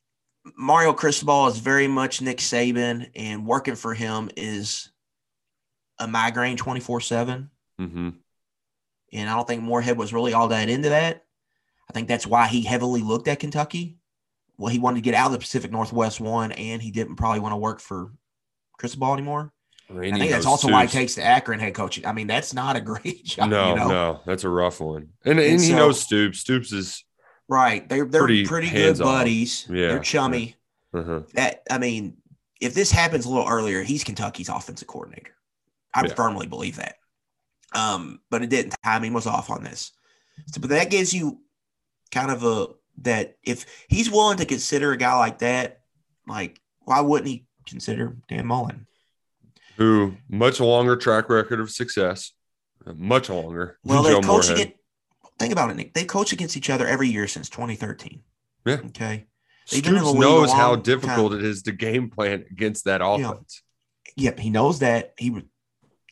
Mario 0.56 0.92
Cristobal 0.92 1.48
is 1.48 1.58
very 1.58 1.86
much 1.86 2.20
Nick 2.22 2.38
Saban, 2.38 3.10
and 3.14 3.46
working 3.46 3.74
for 3.76 3.94
him 3.94 4.30
is 4.36 4.90
a 5.98 6.06
migraine 6.08 6.56
24 6.56 7.00
7. 7.00 7.50
hmm 7.78 8.08
And 9.12 9.28
I 9.30 9.34
don't 9.34 9.46
think 9.46 9.62
Moorhead 9.62 9.98
was 9.98 10.12
really 10.12 10.32
all 10.32 10.48
that 10.48 10.68
into 10.68 10.88
that. 10.90 11.24
I 11.88 11.92
think 11.92 12.08
that's 12.08 12.26
why 12.26 12.46
he 12.46 12.62
heavily 12.62 13.02
looked 13.02 13.28
at 13.28 13.40
Kentucky. 13.40 13.98
Well, 14.56 14.68
he 14.72 14.78
wanted 14.78 14.96
to 14.96 15.02
get 15.02 15.14
out 15.14 15.26
of 15.26 15.32
the 15.32 15.38
Pacific 15.38 15.70
Northwest 15.72 16.20
one, 16.20 16.52
and 16.52 16.80
he 16.80 16.90
didn't 16.90 17.16
probably 17.16 17.40
want 17.40 17.52
to 17.52 17.56
work 17.56 17.80
for 17.80 18.12
Cristobal 18.78 19.12
anymore. 19.12 19.52
I 19.90 20.12
think 20.12 20.30
that's 20.30 20.46
also 20.46 20.70
why 20.70 20.86
he 20.86 20.88
takes 20.92 21.16
the 21.16 21.24
Akron 21.24 21.58
head 21.58 21.74
coaching. 21.74 22.06
I 22.06 22.12
mean, 22.12 22.28
that's 22.28 22.54
not 22.54 22.76
a 22.76 22.80
great 22.80 23.24
job. 23.24 23.50
No, 23.50 23.70
you 23.70 23.74
know? 23.74 23.88
no, 23.88 24.20
that's 24.24 24.44
a 24.44 24.48
rough 24.48 24.80
one. 24.80 25.08
And 25.24 25.40
And 25.40 25.52
and 25.52 25.60
he 25.60 25.70
so- 25.70 25.76
knows 25.76 26.00
Stoops. 26.00 26.38
Stoops 26.40 26.72
is 26.72 27.04
Right. 27.50 27.86
They're 27.88 28.04
they're 28.04 28.22
Pretty 28.22 28.46
pretty, 28.46 28.70
good 28.70 28.98
buddies. 28.98 29.66
Yeah, 29.68 29.88
They're 29.88 29.98
chummy. 29.98 30.54
uh-huh. 30.94 31.22
That 31.34 31.62
I 31.68 31.78
mean, 31.78 32.16
if 32.60 32.74
this 32.74 32.92
happens 32.92 33.26
a 33.26 33.28
little 33.28 33.48
earlier, 33.48 33.82
he's 33.82 34.04
Kentucky's 34.04 34.48
offensive 34.48 34.86
coordinator. 34.86 35.34
I 35.92 36.06
Yeah. 36.06 36.14
firmly 36.14 36.46
believe 36.46 36.76
that. 36.76 36.96
Um, 37.74 38.20
but 38.30 38.42
it 38.42 38.50
didn't. 38.50 38.74
Timing 38.84 39.12
was 39.12 39.26
off 39.26 39.50
on 39.50 39.64
this. 39.64 39.90
So, 40.46 40.60
but 40.60 40.70
that 40.70 40.90
gives 40.90 41.12
you 41.12 41.40
kind 42.12 42.30
of 42.30 42.44
a 42.44 42.68
that 43.02 43.36
if 43.42 43.66
he's 43.88 44.10
willing 44.10 44.36
to 44.38 44.44
consider 44.44 44.92
a 44.92 44.96
guy 44.96 45.16
like 45.18 45.38
that, 45.40 45.80
like 46.28 46.60
why 46.82 47.00
wouldn't 47.00 47.28
he 47.28 47.46
consider 47.66 48.16
Dan 48.28 48.46
Mullen? 48.46 48.86
who 49.76 50.14
much 50.28 50.60
longer 50.60 50.94
track 50.94 51.30
record 51.30 51.58
of 51.58 51.70
success, 51.70 52.32
much 52.96 53.30
longer. 53.30 53.78
Well, 53.82 54.02
they 54.02 54.10
Joe 54.10 54.20
coach 54.20 54.48
Moorhead. 54.48 54.66
against. 54.66 54.79
Think 55.40 55.54
about 55.54 55.70
it, 55.70 55.76
Nick. 55.76 55.94
They 55.94 56.04
coach 56.04 56.34
against 56.34 56.54
each 56.58 56.68
other 56.68 56.86
every 56.86 57.08
year 57.08 57.26
since 57.26 57.48
2013. 57.48 58.20
Yeah. 58.66 58.74
Okay. 58.88 59.24
They've 59.70 59.82
Stoops 59.82 60.00
the 60.02 60.06
league 60.10 60.16
a 60.16 60.20
knows 60.20 60.52
how 60.52 60.76
difficult 60.76 61.32
time. 61.32 61.40
it 61.40 61.46
is 61.46 61.62
to 61.62 61.72
game 61.72 62.10
plan 62.10 62.44
against 62.50 62.84
that 62.84 63.00
offense. 63.02 63.62
Yep, 64.16 64.38
he 64.38 64.50
knows 64.50 64.80
that. 64.80 65.14
He 65.16 65.34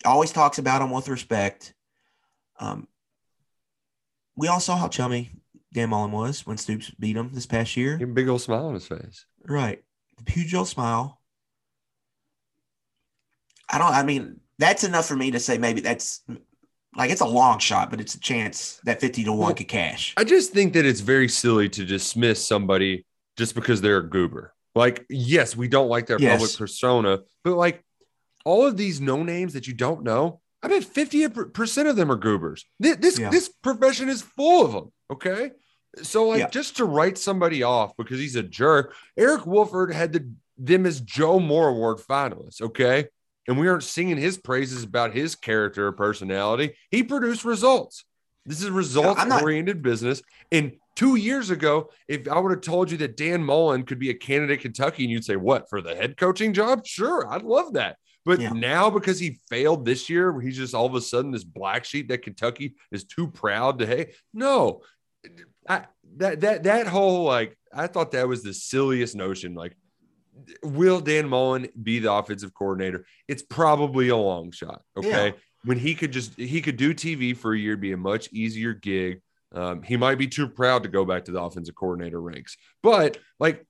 always 0.03 0.33
talks 0.33 0.57
about 0.57 0.81
him 0.81 0.91
with 0.91 1.11
respect. 1.11 1.75
Um, 2.59 2.89
we 4.35 4.49
all 4.49 4.61
saw 4.61 4.79
how 4.79 4.89
chummy 4.89 5.33
Dan 5.75 5.91
Mullen 5.91 6.11
was 6.11 6.47
when 6.47 6.57
Stoops 6.57 6.91
beat 6.99 7.17
him 7.17 7.31
this 7.35 7.45
past 7.45 7.77
year. 7.77 7.99
He 7.99 8.05
had 8.05 8.11
a 8.11 8.15
big 8.15 8.29
old 8.29 8.41
smile 8.41 8.69
on 8.69 8.75
his 8.75 8.87
face. 8.87 9.27
Right. 9.47 9.85
The 10.25 10.33
huge 10.33 10.55
old 10.55 10.69
smile. 10.69 11.21
I 13.69 13.77
don't, 13.77 13.93
I 13.93 14.05
mean, 14.05 14.41
that's 14.59 14.85
enough 14.85 15.07
for 15.07 15.17
me 15.17 15.33
to 15.33 15.39
say 15.41 15.59
maybe 15.59 15.83
that's 15.83 16.23
like 16.97 17.11
it's 17.11 17.21
a 17.21 17.27
long 17.27 17.59
shot, 17.59 17.91
but 17.91 18.01
it's 18.01 18.15
a 18.15 18.21
chance 18.21 18.81
that 18.85 19.01
50 19.01 19.25
to 19.25 19.31
1 19.33 19.39
Well, 19.39 19.55
could 19.55 19.69
cash. 19.69 20.15
I 20.17 20.25
just 20.25 20.53
think 20.53 20.73
that 20.73 20.85
it's 20.85 21.01
very 21.01 21.29
silly 21.29 21.69
to 21.71 21.85
dismiss 21.85 22.47
somebody 22.47 23.05
just 23.37 23.55
because 23.55 23.81
they're 23.81 23.99
a 23.99 24.09
goober. 24.09 24.55
Like, 24.75 25.05
yes, 25.09 25.57
we 25.57 25.69
don't 25.69 25.89
like 25.89 26.07
their 26.07 26.21
Yes. 26.21 26.39
public 26.41 26.57
persona, 26.57 27.21
but 27.45 27.55
like 27.57 27.85
all 28.45 28.67
of 28.67 28.77
these 28.77 29.01
no 29.01 29.23
names 29.23 29.53
that 29.55 29.67
you 29.67 29.75
don't 29.75 30.03
know, 30.03 30.41
I 30.63 30.69
bet 30.69 30.83
50% 30.83 31.89
of 31.89 31.97
them 31.97 32.11
are 32.11 32.17
goobers. 32.17 32.65
This 32.81 32.97
this, 32.97 33.19
Yeah. 33.19 33.31
this 33.31 33.49
profession 33.63 34.09
is 34.09 34.23
full 34.23 34.65
of 34.65 34.73
them. 34.73 34.93
Okay. 35.13 35.53
So, 36.03 36.29
like, 36.29 36.41
Yeah. 36.41 36.49
just 36.51 36.77
to 36.79 36.85
write 36.85 37.17
somebody 37.19 37.63
off 37.63 37.97
because 37.97 38.19
he's 38.19 38.37
a 38.37 38.43
jerk, 38.43 38.95
Eric 39.17 39.47
Wolford 39.47 39.93
had 39.93 40.13
the, 40.13 40.31
them 40.57 40.85
as 40.87 41.01
Joe 41.01 41.39
Moore 41.41 41.69
Award 41.69 41.99
finalists. 41.99 42.61
Okay. 42.61 43.07
And 43.49 43.59
we 43.59 43.67
aren't 43.67 43.83
singing 43.83 44.19
his 44.19 44.39
praises 44.39 44.85
about 44.85 45.15
his 45.15 45.35
character 45.35 45.87
or 45.87 45.93
personality. 45.93 46.77
He 46.91 47.03
produced 47.03 47.45
results. 47.45 48.05
This 48.45 48.63
is 48.63 48.71
results 48.71 49.21
oriented 49.43 49.83
business. 49.83 50.23
And 50.53 50.73
two 50.97 51.17
years 51.17 51.51
ago, 51.51 51.91
if 52.09 52.29
I 52.29 52.39
would 52.39 52.53
have 52.53 52.61
told 52.61 52.91
you 52.91 52.97
that 52.99 53.17
Dan 53.17 53.43
Mullen 53.43 53.85
could 53.85 53.99
be 53.99 54.11
a 54.11 54.15
candidate 54.15 54.61
Kentucky, 54.61 55.05
and 55.05 55.11
you'd 55.11 55.25
say, 55.25 55.37
What 55.37 55.69
for 55.69 55.81
the 55.81 55.95
head 55.95 56.17
coaching 56.17 56.53
job? 56.53 56.87
Sure, 56.87 57.27
I'd 57.29 57.43
love 57.43 57.73
that. 57.75 57.97
But 58.25 58.41
Yeah. 58.41 58.51
now, 58.51 58.91
because 58.91 59.19
he 59.19 59.39
failed 59.49 59.85
this 59.85 60.11
year, 60.11 60.39
he's 60.41 60.57
just 60.57 60.75
all 60.75 60.87
of 60.87 60.95
a 60.95 61.01
sudden 61.01 61.31
this 61.31 61.45
black 61.45 61.85
sheep 61.85 62.09
that 62.09 62.23
Kentucky 62.23 62.75
is 62.91 63.05
too 63.05 63.29
proud 63.29 63.79
to, 63.79 63.87
hey, 63.87 64.13
no, 64.35 64.83
I, 65.69 65.87
that 66.17 66.41
that 66.41 66.63
that 66.65 66.87
whole 66.87 67.25
like, 67.25 67.57
I 67.73 67.87
thought 67.87 68.13
that 68.13 68.29
was 68.29 68.43
the 68.43 68.55
silliest 68.55 69.15
notion. 69.17 69.55
Like, 69.55 69.77
will 70.63 71.01
Dan 71.01 71.29
Mullen 71.29 71.69
be 71.83 71.99
the 71.99 72.13
offensive 72.13 72.55
coordinator? 72.55 73.07
It's 73.27 73.43
probably 73.43 74.09
a 74.09 74.17
long 74.17 74.51
shot. 74.51 74.83
Okay. 74.97 75.29
Yeah. 75.29 75.33
When 75.65 75.79
he 75.79 75.95
could 75.95 76.13
just 76.13 76.37
he 76.37 76.61
could 76.61 76.77
do 76.77 76.95
TV 76.95 77.37
for 77.37 77.53
a 77.53 77.59
year, 77.59 77.77
be 77.77 77.93
a 77.93 77.97
much 77.97 78.33
easier 78.33 78.75
gig. 78.75 79.21
Um, 79.53 79.83
he 79.83 79.97
might 79.97 80.19
be 80.19 80.29
too 80.29 80.49
proud 80.49 80.83
to 80.83 80.89
go 80.89 81.05
back 81.05 81.25
to 81.25 81.33
the 81.33 81.43
offensive 81.43 81.75
coordinator 81.75 82.21
ranks, 82.21 82.57
but 82.83 83.19
like 83.41 83.67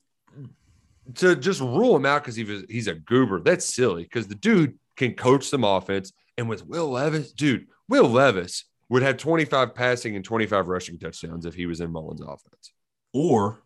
to 1.14 1.36
just 1.36 1.60
rule 1.60 1.96
him 1.96 2.04
out 2.04 2.22
because 2.22 2.36
he 2.36 2.44
was 2.44 2.64
he's 2.68 2.88
a 2.88 2.94
goober. 2.94 3.40
That's 3.40 3.64
silly 3.64 4.02
because 4.02 4.26
the 4.26 4.34
dude 4.34 4.78
can 4.96 5.14
coach 5.14 5.44
some 5.44 5.64
offense. 5.64 6.12
And 6.36 6.48
with 6.48 6.66
Will 6.66 6.90
Levis, 6.90 7.32
dude, 7.32 7.66
Will 7.88 8.08
Levis 8.08 8.64
would 8.88 9.02
have 9.02 9.16
25 9.16 9.74
passing 9.74 10.16
and 10.16 10.24
25 10.24 10.68
rushing 10.68 10.98
touchdowns 10.98 11.46
if 11.46 11.54
he 11.54 11.66
was 11.66 11.80
in 11.80 11.90
Mullen's 11.90 12.20
offense. 12.20 12.72
Or 13.12 13.62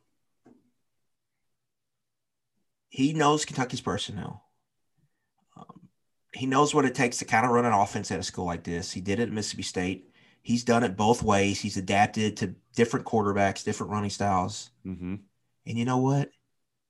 he 2.92 3.14
knows 3.14 3.46
Kentucky's 3.46 3.80
personnel. 3.80 4.44
Um, 5.56 5.88
he 6.34 6.44
knows 6.44 6.74
what 6.74 6.84
it 6.84 6.94
takes 6.94 7.16
to 7.18 7.24
kind 7.24 7.46
of 7.46 7.50
run 7.50 7.64
an 7.64 7.72
offense 7.72 8.10
at 8.10 8.20
a 8.20 8.22
school 8.22 8.44
like 8.44 8.64
this. 8.64 8.92
He 8.92 9.00
did 9.00 9.18
it 9.18 9.24
at 9.24 9.32
Mississippi 9.32 9.62
State. 9.62 10.10
He's 10.42 10.62
done 10.62 10.84
it 10.84 10.94
both 10.94 11.22
ways. 11.22 11.58
He's 11.58 11.78
adapted 11.78 12.36
to 12.36 12.54
different 12.76 13.06
quarterbacks, 13.06 13.64
different 13.64 13.92
running 13.92 14.10
styles. 14.10 14.72
Mm-hmm. 14.86 15.14
And 15.66 15.78
you 15.78 15.86
know 15.86 15.96
what? 15.96 16.32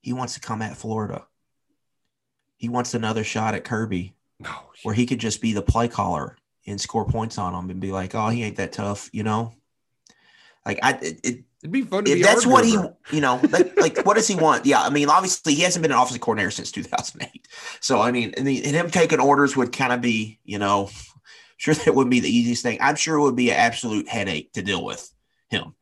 He 0.01 0.13
wants 0.13 0.35
to 0.35 0.41
come 0.41 0.61
at 0.61 0.77
Florida. 0.77 1.25
He 2.57 2.69
wants 2.69 2.95
another 2.95 3.23
shot 3.23 3.55
at 3.55 3.63
Kirby 3.63 4.17
No, 4.41 4.51
where 4.83 4.97
he 4.97 5.07
could 5.07 5.21
just 5.21 5.41
be 5.41 5.53
the 5.53 5.63
play 5.63 5.87
caller 5.87 6.37
and 6.67 6.81
score 6.81 7.07
points 7.07 7.39
on 7.39 7.55
him 7.55 7.71
and 7.71 7.81
be 7.81 7.93
like, 7.93 8.17
oh, 8.17 8.29
he 8.29 8.43
ain't 8.43 8.57
that 8.57 8.73
tough, 8.73 9.09
you 9.13 9.23
know? 9.23 9.55
Like, 10.67 10.81
I, 10.83 10.95
it, 10.95 11.21
it 11.23 11.45
it'd 11.63 11.73
be 11.73 11.83
fun 11.83 12.05
to 12.05 12.11
if 12.11 12.19
be 12.19 12.23
that's 12.23 12.47
what 12.47 12.65
he, 12.65 12.77
you 13.13 13.21
know, 13.21 13.41
like, 13.51 13.77
like 13.81 14.07
what 14.07 14.15
does 14.15 14.27
he 14.27 14.35
want? 14.35 14.67
Yeah, 14.67 14.83
I 14.83 14.91
mean, 14.91 15.09
obviously 15.09 15.55
he 15.55 15.63
hasn't 15.63 15.83
been 15.83 15.93
an 15.93 15.99
offensive 15.99 16.21
coordinator 16.21 16.51
since 16.51 16.73
2008. 16.73 17.49
So 17.81 18.01
I 18.01 18.11
mean, 18.11 18.35
and, 18.37 18.47
the, 18.47 18.65
and 18.65 18.75
him 18.75 18.91
taking 18.91 19.21
orders 19.21 19.57
would 19.57 19.73
kind 19.73 19.93
of 19.93 20.01
be, 20.01 20.41
you 20.45 20.59
know, 20.59 20.91
sure 21.57 21.75
that 21.75 21.95
wouldn't 21.95 22.11
be 22.11 22.21
the 22.21 22.35
easiest 22.35 22.63
thing. 22.63 22.79
I'm 22.81 22.97
sure 22.97 23.17
it 23.17 23.23
would 23.23 23.37
be 23.37 23.51
an 23.51 23.57
absolute 23.57 24.09
headache 24.09 24.53
to 24.55 24.63
deal 24.63 24.85
with 24.85 25.09
him. 25.49 25.75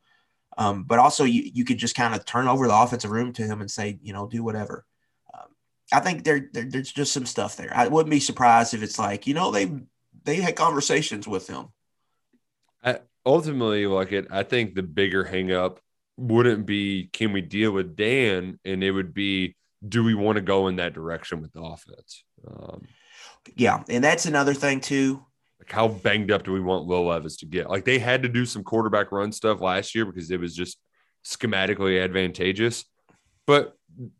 Um, 0.57 0.83
but 0.83 0.99
also 0.99 1.23
you 1.23 1.49
you 1.53 1.65
could 1.65 1.77
just 1.77 1.95
kind 1.95 2.13
of 2.13 2.25
turn 2.25 2.47
over 2.47 2.67
the 2.67 2.75
offensive 2.75 3.11
room 3.11 3.33
to 3.33 3.43
him 3.43 3.61
and 3.61 3.71
say, 3.71 3.97
you 4.01 4.13
know, 4.13 4.27
do 4.27 4.43
whatever. 4.43 4.85
Um, 5.33 5.47
I 5.91 6.01
think 6.01 6.23
there, 6.23 6.49
there 6.53 6.65
there's 6.65 6.91
just 6.91 7.13
some 7.13 7.25
stuff 7.25 7.55
there. 7.57 7.71
I 7.73 7.87
wouldn't 7.87 8.11
be 8.11 8.19
surprised 8.19 8.73
if 8.73 8.83
it's 8.83 8.99
like, 8.99 9.25
you 9.25 9.33
know, 9.33 9.49
they 9.49 9.71
they 10.23 10.35
had 10.35 10.55
conversations 10.55 11.27
with 11.27 11.47
him. 11.47 11.69
Ultimately, 13.25 13.85
like 13.87 14.11
it, 14.11 14.27
I 14.31 14.43
think 14.43 14.75
the 14.75 14.83
bigger 14.83 15.23
hang 15.23 15.51
up 15.51 15.79
wouldn't 16.17 16.65
be 16.65 17.09
can 17.13 17.33
we 17.33 17.41
deal 17.41 17.71
with 17.71 17.95
Dan, 17.95 18.59
and 18.65 18.83
it 18.83 18.91
would 18.91 19.13
be 19.13 19.55
do 19.87 20.03
we 20.03 20.13
want 20.13 20.35
to 20.35 20.41
go 20.41 20.67
in 20.67 20.75
that 20.75 20.93
direction 20.93 21.41
with 21.41 21.51
the 21.53 21.61
offense? 21.61 22.23
Um, 22.47 22.81
Yeah, 23.55 23.83
and 23.89 24.03
that's 24.03 24.25
another 24.27 24.53
thing 24.53 24.79
too. 24.81 25.25
like 25.59 25.71
how 25.71 25.87
banged 25.87 26.31
up 26.31 26.43
do 26.43 26.51
we 26.53 26.59
want 26.59 26.85
Will 26.85 27.05
Levis 27.07 27.37
to 27.37 27.45
get? 27.45 27.69
Like 27.69 27.85
they 27.85 27.97
had 27.99 28.23
to 28.23 28.29
do 28.29 28.45
some 28.45 28.63
quarterback 28.63 29.11
run 29.11 29.31
stuff 29.31 29.59
last 29.61 29.95
year 29.95 30.05
because 30.05 30.29
it 30.29 30.39
was 30.39 30.55
just 30.55 30.77
schematically 31.25 32.03
advantageous. 32.03 32.85
But 33.47 33.75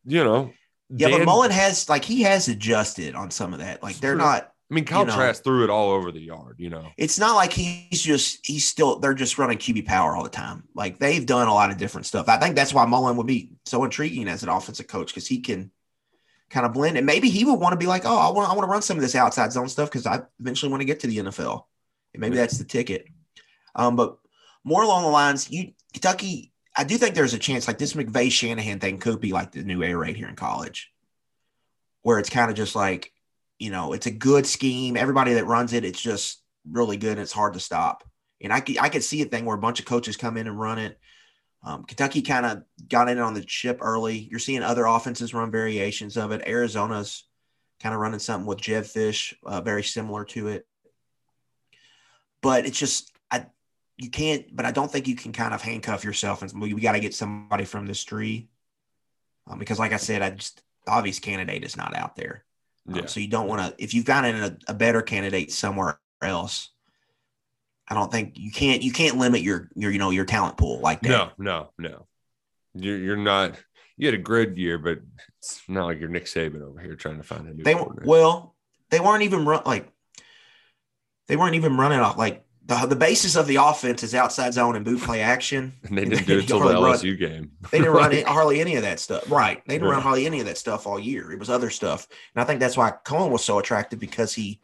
you 0.05 0.23
know, 0.23 0.51
Yeah, 0.89 1.09
but 1.09 1.25
Mullen 1.25 1.51
has 1.51 1.87
like 1.89 2.03
he 2.03 2.23
has 2.23 2.47
adjusted 2.47 3.13
on 3.15 3.29
some 3.31 3.53
of 3.53 3.59
that. 3.59 3.83
Like 3.83 3.97
they're 3.97 4.11
Sure. 4.11 4.17
not. 4.17 4.51
I 4.71 4.73
mean, 4.73 4.85
Kyle 4.85 5.01
you 5.01 5.07
know. 5.07 5.15
Trask 5.15 5.43
threw 5.43 5.65
it 5.65 5.69
all 5.69 5.89
over 5.91 6.13
the 6.13 6.21
yard. 6.21 6.55
You 6.57 6.69
know, 6.69 6.87
It's 6.97 7.19
not 7.19 7.35
like 7.35 7.51
he's 7.51 8.01
just 8.01 8.45
he's 8.45 8.65
still 8.65 8.99
they're 8.99 9.13
just 9.13 9.37
running 9.37 9.57
QB 9.57 9.85
power 9.85 10.15
all 10.15 10.23
the 10.23 10.29
time. 10.29 10.63
Like 10.73 10.97
they've 10.97 11.25
done 11.25 11.49
a 11.49 11.53
lot 11.53 11.71
of 11.71 11.77
different 11.77 12.07
stuff. 12.07 12.29
I 12.29 12.37
think 12.37 12.55
that's 12.55 12.73
why 12.73 12.85
Mullen 12.85 13.17
would 13.17 13.27
be 13.27 13.51
so 13.65 13.83
intriguing 13.83 14.29
as 14.29 14.43
an 14.43 14.49
offensive 14.49 14.87
coach 14.87 15.07
because 15.07 15.27
he 15.27 15.41
can 15.41 15.71
kind 16.49 16.65
of 16.65 16.71
blend 16.71 16.97
and 16.97 17.05
maybe 17.05 17.29
he 17.29 17.43
would 17.43 17.59
want 17.59 17.73
to 17.73 17.77
be 17.77 17.85
like, 17.85 18.03
oh, 18.05 18.17
I 18.17 18.29
want 18.31 18.49
I 18.49 18.53
want 18.53 18.63
to 18.63 18.71
run 18.71 18.81
some 18.81 18.95
of 18.95 19.01
this 19.01 19.15
outside 19.15 19.51
zone 19.51 19.67
stuff 19.67 19.89
because 19.91 20.07
I 20.07 20.21
eventually 20.39 20.71
want 20.71 20.79
to 20.81 20.85
get 20.85 21.01
to 21.01 21.07
the 21.07 21.17
NFL. 21.17 21.65
And 22.13 22.21
maybe 22.21 22.37
that's 22.37 22.57
the 22.57 22.63
ticket. 22.63 23.07
Um, 23.75 23.97
but 23.97 24.19
more 24.63 24.83
along 24.83 25.03
the 25.03 25.09
lines, 25.09 25.51
you 25.51 25.73
Kentucky, 25.91 26.53
I 26.77 26.85
do 26.85 26.97
think 26.97 27.15
there's 27.15 27.33
a 27.33 27.39
chance 27.39 27.67
like 27.67 27.77
this 27.77 27.93
McVay 27.93 28.31
Shanahan 28.31 28.79
thing 28.79 28.99
could 28.99 29.19
be 29.19 29.33
like 29.33 29.51
the 29.51 29.63
new 29.63 29.83
air 29.83 29.97
raid 29.97 30.15
here 30.15 30.29
in 30.29 30.37
college, 30.37 30.91
where 32.03 32.19
it's 32.19 32.29
kind 32.29 32.49
of 32.49 32.55
just 32.55 32.73
like, 32.73 33.11
you 33.61 33.69
know, 33.69 33.93
it's 33.93 34.07
a 34.07 34.11
good 34.11 34.47
scheme. 34.47 34.97
Everybody 34.97 35.35
that 35.35 35.45
runs 35.45 35.73
it, 35.73 35.85
it's 35.85 36.01
just 36.01 36.41
really 36.67 36.97
good. 36.97 37.11
And 37.11 37.19
it's 37.19 37.31
hard 37.31 37.53
to 37.53 37.59
stop. 37.59 38.03
And 38.41 38.51
I 38.51 38.59
could, 38.59 38.79
I 38.79 38.89
could 38.89 39.03
see 39.03 39.21
a 39.21 39.25
thing 39.25 39.45
where 39.45 39.55
a 39.55 39.61
bunch 39.61 39.79
of 39.79 39.85
coaches 39.85 40.17
come 40.17 40.35
in 40.35 40.47
and 40.47 40.59
run 40.59 40.79
it. 40.79 40.99
Um, 41.63 41.83
Kentucky 41.83 42.23
kind 42.23 42.47
of 42.47 42.63
got 42.89 43.07
in 43.07 43.19
on 43.19 43.35
the 43.35 43.43
chip 43.43 43.77
early. 43.81 44.17
You're 44.17 44.39
seeing 44.39 44.63
other 44.63 44.85
offenses 44.85 45.35
run 45.35 45.51
variations 45.51 46.17
of 46.17 46.31
it. 46.31 46.41
Arizona's 46.47 47.27
kind 47.79 47.93
of 47.93 48.01
running 48.01 48.17
something 48.17 48.47
with 48.47 48.59
Jedd 48.59 48.85
Fisch, 48.85 49.35
uh, 49.45 49.61
very 49.61 49.83
similar 49.83 50.25
to 50.25 50.47
it. 50.47 50.65
But 52.41 52.65
it's 52.65 52.79
just 52.79 53.11
I 53.29 53.45
you 53.97 54.09
can't. 54.09 54.55
But 54.55 54.65
I 54.65 54.71
don't 54.71 54.91
think 54.91 55.07
you 55.07 55.15
can 55.15 55.33
kind 55.33 55.53
of 55.53 55.61
handcuff 55.61 56.03
yourself 56.03 56.41
and 56.41 56.59
we, 56.59 56.73
we 56.73 56.81
got 56.81 56.93
to 56.93 56.99
get 56.99 57.13
somebody 57.13 57.65
from 57.65 57.85
this 57.85 58.03
tree 58.03 58.49
um, 59.45 59.59
because, 59.59 59.77
like 59.77 59.93
I 59.93 59.97
said, 59.97 60.23
I 60.23 60.31
just 60.31 60.63
the 60.87 60.93
obvious 60.93 61.19
candidate 61.19 61.63
is 61.63 61.77
not 61.77 61.95
out 61.95 62.15
there. 62.15 62.43
Um. 62.87 63.07
So 63.07 63.19
you 63.19 63.27
don't 63.27 63.47
want 63.47 63.61
to 63.77 63.83
if 63.83 63.93
you've 63.93 64.05
got 64.05 64.25
a, 64.25 64.57
a 64.67 64.73
better 64.73 65.01
candidate 65.01 65.51
somewhere 65.51 65.99
else. 66.21 66.69
I 67.87 67.93
don't 67.93 68.11
think 68.11 68.37
you 68.37 68.51
can't 68.51 68.81
you 68.81 68.91
can't 68.91 69.17
limit 69.17 69.41
your 69.41 69.69
your 69.75 69.91
you 69.91 69.99
know 69.99 70.11
your 70.11 70.25
talent 70.25 70.57
pool 70.57 70.79
like 70.79 71.01
that. 71.01 71.09
No, 71.09 71.31
no, 71.37 71.69
no. 71.77 72.07
You're 72.73 72.97
you're 72.97 73.17
not. 73.17 73.55
You 73.97 74.07
had 74.07 74.15
a 74.15 74.23
good 74.23 74.57
year, 74.57 74.77
but 74.77 74.99
it's 75.39 75.61
not 75.67 75.85
like 75.85 75.99
you're 75.99 76.09
Nick 76.09 76.25
Saban 76.25 76.61
over 76.61 76.79
here 76.79 76.95
trying 76.95 77.17
to 77.17 77.23
find 77.23 77.47
a 77.47 77.53
new. 77.53 77.63
They 77.63 77.75
well, 77.75 78.55
they 78.89 78.99
weren't 78.99 79.23
even 79.23 79.45
run 79.45 79.63
like 79.65 79.91
they 81.27 81.35
weren't 81.35 81.55
even 81.55 81.77
running 81.77 81.99
off 81.99 82.17
like 82.17 82.45
the 82.65 82.85
the 82.85 82.95
basis 82.95 83.35
of 83.35 83.47
the 83.47 83.55
offense 83.57 84.03
is 84.03 84.13
outside 84.15 84.53
zone 84.53 84.75
and 84.75 84.85
boot 84.85 85.01
play 85.01 85.21
action. 85.21 85.73
and 85.83 85.97
they 85.97 86.05
didn't 86.05 86.27
do 86.27 86.39
it 86.39 86.47
till 86.47 86.59
the 86.59 86.65
hardly 86.65 86.83
run- 86.83 86.95
LSU 86.97 87.17
game. 87.19 87.51
They 87.71 87.79
didn't 87.79 87.93
run 87.93 88.11
it, 88.13 88.25
hardly 88.27 88.61
any 88.61 88.75
of 88.75 88.83
that 88.83 88.99
stuff. 88.99 89.29
Right. 89.29 89.61
They 89.67 89.75
didn't 89.75 89.87
Yeah. 89.87 89.93
run 89.95 90.01
hardly 90.03 90.25
any 90.25 90.39
of 90.39 90.45
that 90.45 90.57
stuff 90.57 90.85
all 90.87 90.99
year. 90.99 91.31
It 91.31 91.39
was 91.39 91.49
other 91.49 91.69
stuff. 91.69 92.07
And 92.35 92.41
I 92.41 92.45
think 92.45 92.59
that's 92.59 92.77
why 92.77 92.93
Coen 93.05 93.31
was 93.31 93.43
so 93.43 93.59
attractive 93.59 93.99
because 93.99 94.33
he 94.33 94.59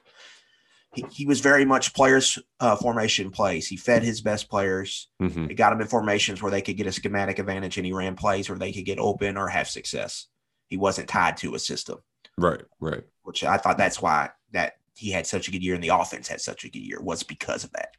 he, 0.94 1.06
he 1.12 1.26
was 1.26 1.42
very 1.42 1.66
much 1.66 1.94
players 1.94 2.40
uh, 2.60 2.76
formation 2.76 3.30
plays. 3.30 3.68
He 3.68 3.78
fed 3.78 4.04
his 4.04 4.22
best 4.22 4.50
players. 4.50 5.10
mhm. 5.22 5.50
It 5.52 5.56
got 5.56 5.74
him 5.74 5.82
in 5.82 5.88
formations 5.88 6.42
where 6.42 6.50
they 6.52 6.62
could 6.62 6.78
get 6.78 6.88
a 6.88 6.92
schematic 6.92 7.40
advantage 7.40 7.78
and 7.78 7.86
he 7.86 7.94
ran 7.94 8.16
plays 8.16 8.50
where 8.50 8.58
they 8.58 8.72
could 8.72 8.86
get 8.86 8.98
open 8.98 9.38
or 9.38 9.48
have 9.48 9.68
success. 9.70 10.28
He 10.68 10.78
wasn't 10.78 11.08
tied 11.10 11.38
to 11.38 11.56
a 11.56 11.60
system, 11.60 12.00
Right, 12.38 12.62
right. 12.80 13.04
which 13.24 13.44
I 13.44 13.58
thought 13.58 13.78
that's 13.78 14.02
why 14.02 14.32
that 14.54 14.78
he 14.98 15.12
had 15.12 15.28
such 15.28 15.48
a 15.48 15.52
good 15.52 15.64
year 15.64 15.76
and 15.76 15.84
the 15.84 15.90
offense 15.90 16.28
had 16.28 16.42
such 16.42 16.64
a 16.64 16.70
good 16.70 16.80
year 16.80 17.00
was 17.00 17.24
because 17.24 17.64
of 17.64 17.72
that. 17.74 17.96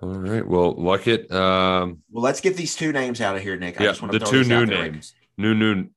All 0.00 0.08
right. 0.10 0.46
Well, 0.46 0.74
Luckett. 0.74 1.30
Um, 1.32 2.02
Well, 2.10 2.22
let's 2.22 2.40
get 2.40 2.56
these 2.56 2.76
two 2.76 2.92
names 2.92 3.20
out 3.20 3.36
of 3.36 3.42
here, 3.42 3.56
Nick. 3.56 3.80
I 3.80 3.84
yeah, 3.84 3.90
just 3.90 4.02
want 4.02 4.12
the 4.12 4.18
two 4.20 4.44
new 4.44 4.66
names. 4.66 5.14
New, 5.36 5.54
new. 5.54 5.88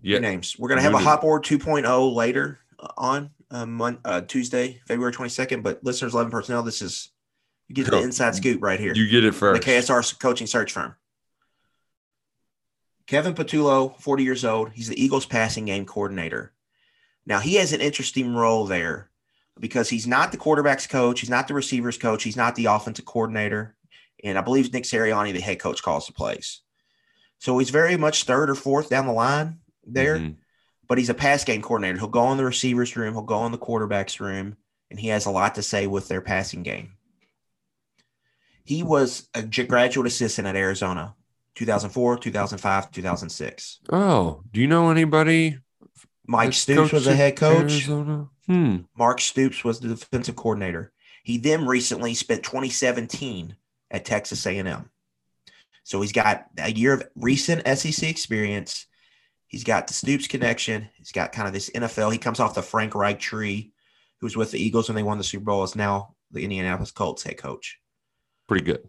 Yeah, 0.00 0.20
names. 0.20 0.56
We're 0.58 0.68
going 0.68 0.78
to 0.78 0.82
have 0.82 0.94
a 0.94 0.98
hot 0.98 1.20
board 1.20 1.42
2.0 1.42 2.14
later 2.14 2.60
uh, 2.78 2.88
on 2.96 3.30
uh, 3.50 3.66
Mon- 3.66 3.98
uh, 4.04 4.20
Tuesday, 4.20 4.80
February 4.86 5.12
22nd. 5.12 5.62
But 5.62 5.82
listeners, 5.82 6.14
11 6.14 6.30
personnel, 6.30 6.62
this 6.62 6.80
is 6.80 7.10
you 7.68 7.74
get 7.74 7.90
the 7.90 8.00
inside 8.00 8.34
scoop 8.34 8.62
right 8.62 8.78
here. 8.78 8.94
you 8.94 9.08
get 9.08 9.24
it 9.24 9.34
first. 9.34 9.62
the. 9.62 9.70
KSR 9.70 10.18
coaching 10.20 10.46
search 10.46 10.72
firm. 10.72 10.94
Kevin 13.06 13.34
Patullo, 13.34 14.00
40 14.00 14.22
years 14.22 14.44
old. 14.44 14.70
He's 14.72 14.88
the 14.88 15.02
Eagles 15.02 15.26
passing 15.26 15.64
game 15.64 15.86
coordinator. 15.86 16.52
Now, 17.26 17.40
he 17.40 17.56
has 17.56 17.72
an 17.72 17.80
interesting 17.80 18.34
role 18.34 18.66
there 18.66 19.10
because 19.58 19.88
he's 19.88 20.06
not 20.06 20.30
the 20.30 20.38
quarterback's 20.38 20.86
coach. 20.86 21.20
He's 21.20 21.30
not 21.30 21.48
the 21.48 21.54
receivers 21.54 21.98
coach. 21.98 22.22
He's 22.22 22.36
not 22.36 22.54
the 22.54 22.66
offensive 22.66 23.04
coordinator. 23.04 23.74
And 24.22 24.38
I 24.38 24.40
believe 24.42 24.72
Nick 24.72 24.84
Sirianni, 24.84 25.32
the 25.32 25.40
head 25.40 25.58
coach, 25.58 25.82
calls 25.82 26.06
the 26.06 26.12
plays. 26.12 26.60
So 27.38 27.58
he's 27.58 27.70
very 27.70 27.96
much 27.96 28.24
third 28.24 28.48
or 28.48 28.54
fourth 28.54 28.88
down 28.88 29.06
the 29.06 29.12
line 29.12 29.58
there, 29.84 30.18
Mhm. 30.18 30.36
but 30.88 30.98
he's 30.98 31.10
a 31.10 31.14
pass 31.14 31.44
game 31.44 31.62
coordinator. 31.62 31.98
He'll 31.98 32.08
go 32.08 32.30
in 32.32 32.38
the 32.38 32.44
receivers 32.44 32.96
room, 32.96 33.14
he'll 33.14 33.22
go 33.22 33.44
in 33.44 33.52
the 33.52 33.58
quarterback's 33.58 34.20
room, 34.20 34.56
and 34.90 34.98
he 35.00 35.08
has 35.08 35.26
a 35.26 35.30
lot 35.30 35.54
to 35.56 35.62
say 35.62 35.86
with 35.86 36.08
their 36.08 36.20
passing 36.22 36.62
game. 36.62 36.92
He 38.64 38.82
was 38.82 39.28
a 39.34 39.42
graduate 39.42 40.06
assistant 40.06 40.48
at 40.48 40.56
Arizona, 40.56 41.14
2004, 41.54 42.18
2005, 42.18 42.90
2006. 42.90 43.80
Oh, 43.90 44.42
do 44.52 44.60
you 44.60 44.66
know 44.66 44.90
anybody? 44.90 45.58
Mike 46.26 46.52
Stoops 46.52 46.92
was 46.92 47.04
the 47.04 47.14
head 47.14 47.36
coach. 47.36 47.86
Hmm. 47.86 48.76
Mark 48.96 49.20
Stoops 49.20 49.64
was 49.64 49.80
the 49.80 49.88
defensive 49.88 50.36
coordinator. 50.36 50.92
He 51.22 51.38
then 51.38 51.66
recently 51.66 52.14
spent 52.14 52.44
2017 52.44 53.56
at 53.90 54.04
Texas 54.04 54.46
A&M. 54.46 54.90
So 55.84 56.00
he's 56.00 56.12
got 56.12 56.46
a 56.58 56.72
year 56.72 56.92
of 56.92 57.04
recent 57.14 57.66
SEC 57.78 58.08
experience. 58.08 58.86
He's 59.46 59.64
got 59.64 59.86
the 59.86 59.94
Stoops 59.94 60.26
connection. 60.26 60.88
He's 60.96 61.12
got 61.12 61.32
kind 61.32 61.46
of 61.46 61.54
this 61.54 61.70
NFL. 61.70 62.12
He 62.12 62.18
comes 62.18 62.40
off 62.40 62.54
the 62.54 62.62
Frank 62.62 62.94
Reich 62.94 63.20
tree, 63.20 63.72
who 64.20 64.26
was 64.26 64.36
with 64.36 64.50
the 64.50 64.58
Eagles 64.58 64.88
when 64.88 64.96
they 64.96 65.02
won 65.02 65.18
the 65.18 65.24
Super 65.24 65.44
Bowl, 65.44 65.64
is 65.64 65.76
now 65.76 66.14
the 66.30 66.42
Indianapolis 66.42 66.90
Colts 66.90 67.22
head 67.22 67.38
coach. 67.38 67.78
Pretty 68.48 68.64
good. 68.64 68.88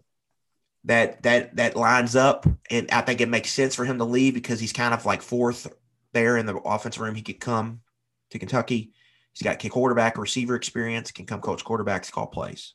That 0.85 1.21
that 1.23 1.55
that 1.57 1.75
lines 1.75 2.15
up, 2.15 2.47
and 2.71 2.89
I 2.91 3.01
think 3.01 3.19
it 3.19 3.29
makes 3.29 3.51
sense 3.51 3.75
for 3.75 3.83
him 3.83 3.97
to 3.97 4.05
leave 4.05 4.33
because 4.33 4.59
he's 4.59 4.73
kind 4.73 4.93
of 4.93 5.05
like 5.05 5.21
fourth 5.21 5.67
there 6.13 6.37
in 6.37 6.45
the 6.45 6.57
offensive 6.57 7.01
room. 7.01 7.15
He 7.15 7.21
could 7.21 7.39
come 7.39 7.81
to 8.31 8.39
Kentucky. 8.39 8.91
He's 9.33 9.43
got 9.43 9.59
quarterback, 9.69 10.17
receiver 10.17 10.55
experience, 10.55 11.11
can 11.11 11.25
come 11.25 11.41
coach 11.41 11.63
quarterbacks, 11.63 12.11
call 12.11 12.27
plays. 12.27 12.73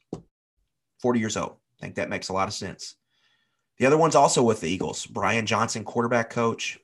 40 1.00 1.18
years 1.18 1.36
old. 1.36 1.56
I 1.78 1.80
think 1.82 1.96
that 1.96 2.08
makes 2.08 2.28
a 2.28 2.32
lot 2.32 2.46
of 2.46 2.54
sense. 2.54 2.94
The 3.78 3.86
other 3.86 3.96
one's 3.96 4.14
also 4.14 4.42
with 4.44 4.60
the 4.60 4.70
Eagles. 4.70 5.06
Brian 5.06 5.46
Johnson, 5.46 5.82
quarterback 5.82 6.30
coach, 6.30 6.78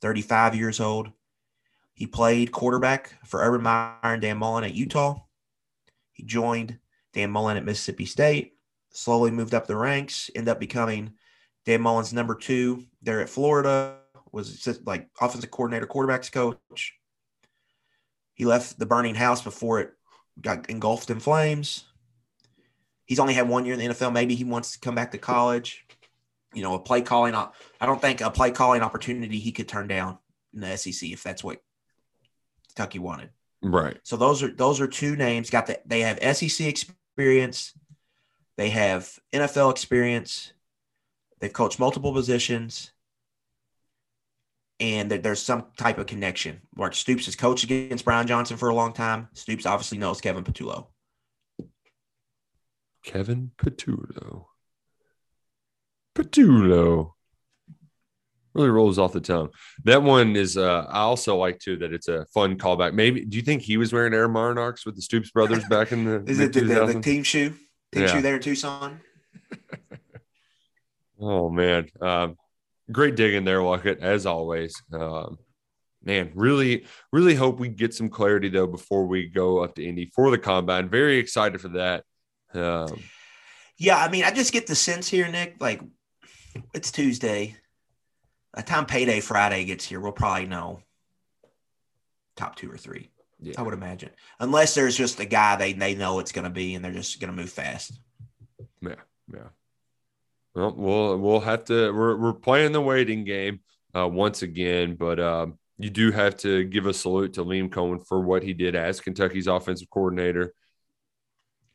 35 0.00 0.54
years 0.54 0.78
old. 0.78 1.10
He 1.94 2.06
played 2.06 2.52
quarterback 2.52 3.18
for 3.26 3.40
Urban 3.40 3.62
Meyer 3.62 3.98
and 4.02 4.22
Dan 4.22 4.38
Mullen 4.38 4.62
at 4.62 4.74
Utah. 4.74 5.18
He 6.12 6.22
joined 6.22 6.78
Dan 7.12 7.32
Mullen 7.32 7.56
at 7.56 7.64
Mississippi 7.64 8.04
State, 8.04 8.52
slowly 8.90 9.32
moved 9.32 9.54
up 9.54 9.66
the 9.66 9.74
ranks, 9.74 10.30
ended 10.36 10.50
up 10.50 10.60
becoming 10.60 11.14
Dan 11.64 11.82
Mullen's 11.82 12.12
number 12.12 12.36
two 12.36 12.84
there 13.02 13.20
at 13.20 13.28
Florida, 13.28 13.97
was 14.32 14.80
like 14.84 15.08
offensive 15.20 15.50
coordinator, 15.50 15.86
quarterbacks 15.86 16.30
coach. 16.30 16.94
He 18.34 18.44
left 18.44 18.78
the 18.78 18.86
burning 18.86 19.14
house 19.14 19.42
before 19.42 19.80
it 19.80 19.92
got 20.40 20.70
engulfed 20.70 21.10
in 21.10 21.20
flames. 21.20 21.84
He's 23.04 23.18
only 23.18 23.34
had 23.34 23.48
one 23.48 23.64
year 23.64 23.74
in 23.74 23.80
the 23.80 23.86
NFL. 23.86 24.12
Maybe 24.12 24.34
he 24.34 24.44
wants 24.44 24.72
to 24.72 24.80
come 24.80 24.94
back 24.94 25.12
to 25.12 25.18
college. 25.18 25.86
You 26.54 26.62
know, 26.62 26.74
a 26.74 26.78
play 26.78 27.02
calling. 27.02 27.34
I 27.34 27.50
don't 27.80 28.00
think 28.00 28.20
a 28.20 28.30
play 28.30 28.50
calling 28.50 28.82
opportunity 28.82 29.38
he 29.38 29.52
could 29.52 29.68
turn 29.68 29.88
down 29.88 30.18
in 30.54 30.60
the 30.60 30.76
SEC 30.76 31.10
if 31.10 31.22
that's 31.22 31.44
what 31.44 31.62
Kentucky 32.68 32.98
wanted. 32.98 33.30
Right. 33.62 33.98
So 34.02 34.16
those 34.16 34.42
are 34.42 34.52
those 34.52 34.80
are 34.80 34.86
two 34.86 35.16
names. 35.16 35.50
Got 35.50 35.66
the 35.66 35.80
they 35.84 36.00
have 36.00 36.36
SEC 36.36 36.66
experience, 36.66 37.74
they 38.56 38.70
have 38.70 39.18
NFL 39.32 39.70
experience, 39.70 40.52
they've 41.40 41.52
coached 41.52 41.80
multiple 41.80 42.12
positions, 42.12 42.92
and 44.80 45.10
that 45.10 45.22
there's 45.22 45.42
some 45.42 45.66
type 45.76 45.98
of 45.98 46.06
connection. 46.06 46.60
Mark 46.76 46.94
Stoops 46.94 47.26
has 47.26 47.36
coached 47.36 47.64
against 47.64 48.04
Brian 48.04 48.26
Johnson 48.26 48.56
for 48.56 48.68
a 48.68 48.74
long 48.74 48.92
time. 48.92 49.28
Stoops 49.32 49.66
obviously 49.66 49.98
knows 49.98 50.20
Kevin 50.20 50.44
Patullo. 50.44 50.86
Kevin 53.04 53.50
Patullo. 53.58 54.46
Patullo. 56.14 57.12
Really 58.54 58.70
rolls 58.70 58.98
off 58.98 59.12
the 59.12 59.20
tongue. 59.20 59.50
That 59.84 60.02
one 60.02 60.34
is 60.34 60.56
uh 60.56 60.84
I 60.88 61.00
also 61.00 61.36
like 61.36 61.58
too 61.60 61.76
that 61.78 61.92
it's 61.92 62.08
a 62.08 62.26
fun 62.34 62.58
callback. 62.58 62.92
Maybe 62.92 63.24
do 63.24 63.36
you 63.36 63.42
think 63.42 63.62
he 63.62 63.76
was 63.76 63.92
wearing 63.92 64.14
Air 64.14 64.26
Monarchs 64.28 64.84
with 64.84 64.96
the 64.96 65.02
Stoops 65.02 65.30
brothers 65.30 65.64
back 65.68 65.92
in 65.92 66.04
the 66.04 66.24
Is 66.26 66.40
it 66.40 66.52
the, 66.52 66.60
the, 66.62 66.86
the 66.86 67.00
team 67.00 67.22
shoe? 67.22 67.50
Team 67.92 68.02
Yeah. 68.02 68.06
shoe 68.06 68.22
there 68.22 68.36
in 68.36 68.42
Tucson? 68.42 69.00
Oh 71.20 71.50
man, 71.50 71.88
um, 72.00 72.36
great 72.90 73.16
digging 73.16 73.44
there, 73.44 73.60
Luckett, 73.60 74.00
as 74.00 74.26
always. 74.26 74.74
Um, 74.92 75.38
man, 76.02 76.32
really, 76.34 76.86
really 77.12 77.34
hope 77.34 77.58
we 77.58 77.68
get 77.68 77.94
some 77.94 78.08
clarity 78.08 78.48
though 78.48 78.66
before 78.66 79.06
we 79.06 79.28
go 79.28 79.62
up 79.62 79.74
to 79.76 79.84
Indy 79.84 80.10
for 80.14 80.30
the 80.30 80.38
combine. 80.38 80.88
Very 80.88 81.18
excited 81.18 81.60
for 81.60 81.68
that. 81.68 82.04
Um, 82.54 82.98
Yeah, 83.78 83.96
I 83.96 84.08
mean, 84.08 84.24
I 84.24 84.32
just 84.32 84.52
get 84.52 84.66
the 84.66 84.74
sense 84.74 85.08
here, 85.08 85.28
Nick. 85.28 85.56
Like, 85.60 85.80
it's 86.74 86.90
Tuesday. 86.90 87.56
By 88.52 88.62
the 88.62 88.66
time 88.66 88.86
payday 88.86 89.20
Friday 89.20 89.64
gets 89.66 89.84
here, 89.84 90.00
we'll 90.00 90.12
probably 90.12 90.46
know 90.46 90.80
top 92.36 92.56
two 92.56 92.70
or 92.70 92.76
three. 92.76 93.10
Yeah. 93.40 93.54
I 93.56 93.62
would 93.62 93.74
imagine, 93.74 94.10
unless 94.40 94.74
there's 94.74 94.96
just 94.96 95.20
a 95.20 95.24
guy 95.24 95.54
they 95.54 95.72
they 95.72 95.94
know 95.94 96.18
it's 96.18 96.32
going 96.32 96.44
to 96.44 96.50
be, 96.50 96.74
and 96.74 96.84
they're 96.84 96.90
just 96.90 97.20
going 97.20 97.30
to 97.30 97.40
move 97.40 97.50
fast. 97.50 98.00
yeah, 98.80 98.94
yeah. 99.32 99.48
Well, 100.54 100.74
we'll 100.76 101.18
we'll 101.18 101.40
have 101.40 101.64
to. 101.64 101.92
We're 101.92 102.16
we're 102.16 102.32
playing 102.32 102.72
the 102.72 102.80
waiting 102.80 103.24
game 103.24 103.60
uh, 103.94 104.08
once 104.08 104.42
again, 104.42 104.96
but 104.96 105.20
um, 105.20 105.58
you 105.78 105.90
do 105.90 106.10
have 106.10 106.36
to 106.38 106.64
give 106.64 106.86
a 106.86 106.94
salute 106.94 107.34
to 107.34 107.44
Liam 107.44 107.68
Coen 107.68 108.04
for 108.06 108.20
what 108.20 108.42
he 108.42 108.52
did 108.52 108.74
as 108.74 109.00
Kentucky's 109.00 109.46
offensive 109.46 109.88
coordinator. 109.90 110.52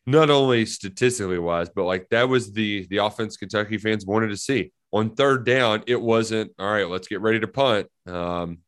Not 0.06 0.30
only 0.30 0.66
statistically 0.66 1.40
wise, 1.40 1.70
but 1.70 1.86
like 1.86 2.10
that 2.10 2.28
was 2.28 2.52
the 2.52 2.86
the 2.90 2.98
offense 2.98 3.38
Kentucky 3.38 3.78
fans 3.78 4.06
wanted 4.06 4.30
to 4.30 4.38
see. 4.38 4.72
On 4.92 5.16
third 5.16 5.46
down, 5.46 5.84
it 5.88 6.00
wasn't 6.00 6.52
all 6.60 6.72
right. 6.72 6.88
Let's 6.88 7.08
get 7.08 7.22
ready 7.22 7.40
to 7.40 7.48
punt. 7.48 7.88
Um, 8.06 8.60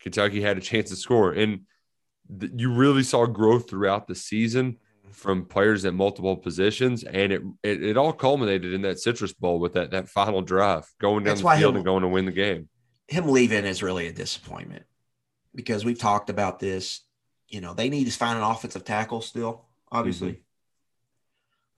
Kentucky 0.00 0.40
had 0.40 0.58
a 0.58 0.60
chance 0.60 0.90
to 0.90 0.96
score, 0.96 1.32
and 1.32 1.60
th- 2.40 2.52
you 2.56 2.72
really 2.74 3.04
saw 3.04 3.26
growth 3.26 3.70
throughout 3.70 4.08
the 4.08 4.14
season 4.16 4.78
from 5.14 5.46
players 5.46 5.84
at 5.84 5.94
multiple 5.94 6.36
positions, 6.36 7.04
and 7.04 7.32
it, 7.32 7.42
it 7.62 7.82
it 7.82 7.96
all 7.96 8.12
culminated 8.12 8.72
in 8.72 8.82
that 8.82 8.98
Citrus 8.98 9.32
Bowl 9.32 9.58
with 9.58 9.74
that 9.74 9.92
that 9.92 10.08
final 10.08 10.42
drive, 10.42 10.86
going 11.00 11.24
down 11.24 11.36
That's 11.36 11.42
the 11.42 11.48
field 11.50 11.58
he'll- 11.58 11.76
and 11.76 11.84
going 11.84 12.02
to 12.02 12.08
win 12.08 12.26
the 12.26 12.32
game. 12.32 12.68
Him 13.06 13.28
leaving 13.28 13.64
is 13.64 13.82
really 13.82 14.06
a 14.06 14.12
disappointment 14.12 14.84
because 15.54 15.84
we've 15.84 15.98
talked 15.98 16.30
about 16.30 16.58
this. 16.58 17.02
You 17.48 17.60
know, 17.60 17.74
they 17.74 17.90
need 17.90 18.04
to 18.06 18.10
find 18.10 18.38
an 18.38 18.44
offensive 18.44 18.84
tackle 18.84 19.20
still, 19.20 19.66
obviously. 19.92 20.40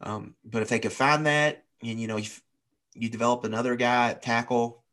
Um, 0.01 0.35
but 0.45 0.63
if 0.63 0.69
they 0.69 0.79
could 0.79 0.93
find 0.93 1.27
that, 1.27 1.65
and 1.83 2.01
you 2.01 2.07
know, 2.07 2.17
you, 2.17 2.29
you 2.95 3.09
develop 3.09 3.45
another 3.45 3.77
guy 3.77 4.11
at 4.11 4.23
tackle, 4.23 4.85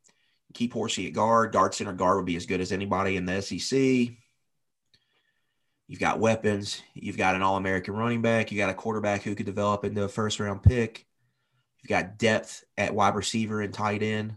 keep 0.52 0.72
Horsey 0.72 1.06
at 1.06 1.12
guard, 1.12 1.52
guard 1.52 1.74
center 1.74 1.92
guard 1.92 2.16
would 2.16 2.26
be 2.26 2.36
as 2.36 2.46
good 2.46 2.60
as 2.60 2.72
anybody 2.72 3.16
in 3.16 3.26
the 3.26 3.40
SEC. 3.42 4.16
You've 5.86 6.00
got 6.00 6.18
weapons. 6.18 6.82
You've 6.94 7.18
got 7.18 7.34
an 7.34 7.42
All 7.42 7.56
American 7.56 7.94
running 7.94 8.22
back. 8.22 8.50
You 8.50 8.58
got 8.58 8.70
a 8.70 8.74
quarterback 8.74 9.22
who 9.22 9.34
could 9.34 9.46
develop 9.46 9.84
into 9.84 10.02
a 10.04 10.08
first 10.08 10.40
round 10.40 10.62
pick. 10.62 11.06
You've 11.82 11.90
got 11.90 12.16
depth 12.18 12.64
at 12.78 12.94
wide 12.94 13.14
receiver 13.14 13.60
and 13.60 13.72
tight 13.74 14.02
end. 14.02 14.36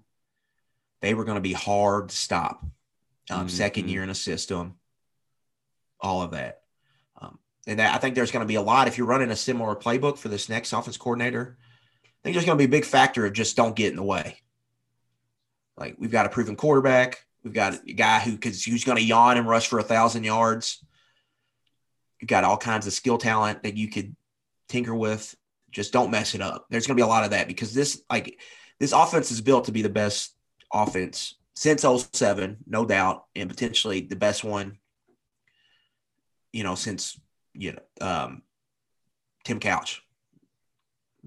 They 1.01 1.13
were 1.13 1.23
going 1.23 1.35
to 1.37 1.41
be 1.41 1.53
hard 1.53 2.09
to 2.09 2.15
stop. 2.15 2.65
Um, 3.29 3.47
Second 3.49 3.85
Mhm. 3.85 3.89
year 3.91 4.03
in 4.03 4.09
a 4.09 4.15
system, 4.15 4.75
all 5.99 6.21
of 6.21 6.31
that. 6.31 6.61
Um, 7.21 7.39
and 7.65 7.79
that, 7.79 7.93
I 7.93 7.97
think 7.97 8.15
there's 8.15 8.31
going 8.31 8.43
to 8.43 8.47
be 8.47 8.55
a 8.55 8.61
lot 8.61 8.87
if 8.87 8.97
you're 8.97 9.07
running 9.07 9.31
a 9.31 9.35
similar 9.35 9.75
playbook 9.75 10.17
for 10.17 10.29
this 10.29 10.47
next 10.49 10.71
offense 10.73 10.95
coordinator. 10.97 11.57
I 12.03 12.09
think 12.23 12.35
there's 12.35 12.45
going 12.45 12.57
to 12.57 12.61
be 12.61 12.65
a 12.65 12.79
big 12.79 12.85
factor 12.85 13.25
of 13.25 13.33
just 13.33 13.55
don't 13.57 13.75
get 13.75 13.89
in 13.91 13.95
the 13.97 14.03
way. 14.03 14.39
Like 15.77 15.95
we've 15.99 16.11
got 16.11 16.25
a 16.25 16.29
proven 16.29 16.55
quarterback. 16.55 17.25
We've 17.43 17.53
got 17.53 17.85
a 17.87 17.93
guy 17.93 18.19
who 18.19 18.37
could 18.37 18.55
who's 18.55 18.83
going 18.83 18.97
to 18.97 19.03
yawn 19.03 19.37
and 19.37 19.47
rush 19.47 19.67
for 19.67 19.79
a 19.79 19.83
thousand 19.83 20.23
yards. 20.23 20.83
You've 22.19 22.29
got 22.29 22.43
all 22.43 22.57
kinds 22.57 22.87
of 22.87 22.93
skill 22.93 23.17
talent 23.17 23.63
that 23.63 23.77
you 23.77 23.89
could 23.89 24.15
tinker 24.67 24.95
with. 24.95 25.35
Just 25.71 25.93
don't 25.93 26.11
mess 26.11 26.33
it 26.33 26.41
up. 26.41 26.65
There's 26.69 26.87
going 26.87 26.95
to 26.97 27.01
be 27.01 27.05
a 27.05 27.07
lot 27.07 27.23
of 27.23 27.31
that 27.31 27.47
because 27.47 27.73
this 27.73 28.01
like 28.09 28.39
this 28.79 28.91
offense 28.91 29.31
is 29.31 29.41
built 29.41 29.65
to 29.65 29.71
be 29.71 29.81
the 29.81 29.89
best 29.89 30.35
offense 30.73 31.35
since 31.55 31.83
07, 31.83 32.57
no 32.67 32.85
doubt, 32.85 33.25
and 33.35 33.49
potentially 33.49 34.01
the 34.01 34.15
best 34.15 34.43
one, 34.43 34.77
you 36.53 36.63
know, 36.63 36.75
since 36.75 37.19
you 37.53 37.73
know 37.73 38.07
um, 38.07 38.43
Tim 39.43 39.59
Couch. 39.59 40.03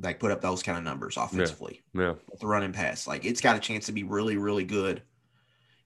Like 0.01 0.21
put 0.21 0.31
up 0.31 0.41
those 0.41 0.63
kind 0.63 0.79
of 0.79 0.85
numbers 0.85 1.17
offensively 1.19 1.83
Yeah, 1.93 2.15
with 2.31 2.41
the 2.41 2.47
running 2.47 2.73
pass. 2.73 3.07
Like 3.07 3.27
it's 3.27 3.41
got 3.41 3.57
a 3.57 3.61
chance 3.61 3.87
to 3.87 3.93
be 3.93 4.05
really, 4.05 4.37
really 4.37 4.65
good, 4.65 5.03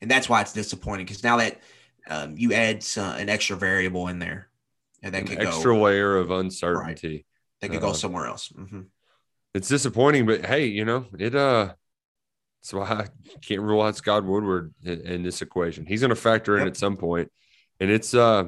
and 0.00 0.10
that's 0.10 0.28
why 0.28 0.40
it's 0.40 0.52
disappointing 0.52 1.06
because 1.06 1.24
now 1.24 1.38
that 1.38 1.60
um, 2.08 2.36
you 2.36 2.52
add 2.52 2.82
some, 2.82 3.16
an 3.16 3.28
extra 3.28 3.56
variable 3.56 4.08
in 4.08 4.18
there, 4.18 4.48
and 5.04 5.14
that 5.14 5.22
an 5.22 5.28
could 5.28 5.38
extra 5.46 5.74
go 5.74 5.82
layer 5.82 6.16
of 6.16 6.30
uncertainty. 6.30 7.24
They 7.60 7.68
could 7.68 7.80
go 7.80 7.90
uh, 7.90 7.94
somewhere 7.94 8.26
else. 8.26 8.48
hmm 8.48 8.82
It's 9.54 9.68
disappointing, 9.68 10.26
but 10.26 10.44
hey, 10.44 10.66
you 10.66 10.84
know 10.84 11.06
it. 11.18 11.34
Uh, 11.34 11.74
why 12.72 12.84
I 12.84 13.06
can't 13.42 13.60
rule 13.60 13.82
out 13.82 13.94
Scott 13.94 14.24
Woodward 14.24 14.72
in, 14.82 15.00
in 15.02 15.22
this 15.22 15.42
equation. 15.42 15.84
He's 15.86 16.00
going 16.00 16.08
to 16.10 16.16
factor 16.16 16.54
in 16.56 16.62
Yep. 16.62 16.68
at 16.68 16.76
some 16.78 16.96
point, 16.96 17.30
and 17.78 17.90
it's 17.90 18.14
uh, 18.14 18.44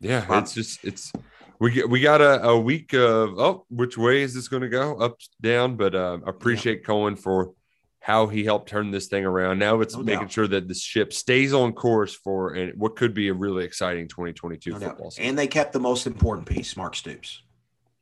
yeah, 0.00 0.26
Wow. 0.28 0.38
it's 0.38 0.54
just 0.54 0.84
it's 0.84 1.12
we 1.58 1.72
get 1.72 1.90
we 1.90 2.00
got 2.00 2.20
a, 2.20 2.44
a 2.44 2.58
week 2.58 2.92
of 2.94 3.38
oh, 3.38 3.66
which 3.68 3.98
way 3.98 4.22
is 4.22 4.34
this 4.34 4.46
going 4.46 4.62
to 4.62 4.68
go? 4.68 4.96
Up, 4.98 5.16
down, 5.42 5.76
but 5.76 5.94
uh, 5.96 6.18
appreciate 6.26 6.84
Coen 6.84 7.18
for 7.18 7.52
how 8.00 8.26
he 8.28 8.44
helped 8.44 8.68
turn 8.68 8.90
this 8.90 9.08
thing 9.08 9.24
around. 9.24 9.58
Now 9.58 9.80
it's 9.80 9.94
No 9.96 10.02
making 10.02 10.20
doubt. 10.22 10.32
sure 10.32 10.46
that 10.48 10.68
the 10.68 10.74
ship 10.74 11.12
stays 11.12 11.52
on 11.52 11.72
course 11.72 12.14
for 12.14 12.54
and 12.54 12.78
what 12.78 12.96
could 12.96 13.12
be 13.12 13.28
a 13.28 13.34
really 13.34 13.64
exciting 13.64 14.08
2022 14.08 14.70
No 14.72 14.78
doubt. 14.78 14.88
football 14.90 15.10
season. 15.10 15.28
And 15.30 15.38
they 15.38 15.46
kept 15.46 15.72
the 15.72 15.80
most 15.80 16.06
important 16.06 16.46
piece, 16.46 16.76
Mark 16.76 16.94
Stoops. 16.96 17.42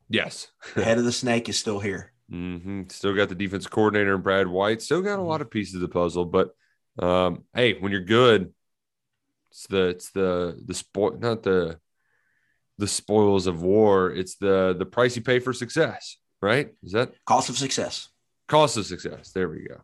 yes. 0.08 0.48
The 0.74 0.84
head 0.84 0.98
of 0.98 1.04
the 1.04 1.12
snake 1.12 1.48
is 1.48 1.58
still 1.58 1.80
here. 1.80 2.12
hmm 2.30 2.82
Still 2.88 3.14
got 3.14 3.28
the 3.28 3.34
defense 3.34 3.66
coordinator 3.66 4.14
and 4.14 4.22
Brad 4.22 4.46
White. 4.46 4.82
Still 4.82 5.02
got 5.02 5.18
a 5.18 5.22
lot 5.22 5.40
of 5.40 5.50
pieces 5.50 5.74
of 5.76 5.80
the 5.80 5.88
puzzle, 5.88 6.24
but 6.26 6.50
um, 6.98 7.44
hey, 7.54 7.74
when 7.78 7.90
you're 7.92 8.00
good, 8.02 8.52
it's 9.50 9.66
the 9.68 9.82
it's 9.88 10.10
the 10.12 10.60
the 10.64 10.74
spoil 10.74 11.16
not 11.18 11.42
the 11.42 11.78
the 12.78 12.86
spoils 12.86 13.46
of 13.46 13.62
war. 13.62 14.10
It's 14.10 14.36
the 14.36 14.74
the 14.78 14.86
price 14.86 15.16
you 15.16 15.22
pay 15.22 15.38
for 15.40 15.52
success, 15.52 16.18
right? 16.42 16.68
Is 16.82 16.92
that 16.92 17.12
Cost 17.24 17.48
of 17.48 17.56
success. 17.58 18.08
Cost 18.48 18.76
of 18.76 18.86
success? 18.86 19.32
There 19.32 19.48
we 19.48 19.66
go. 19.68 19.80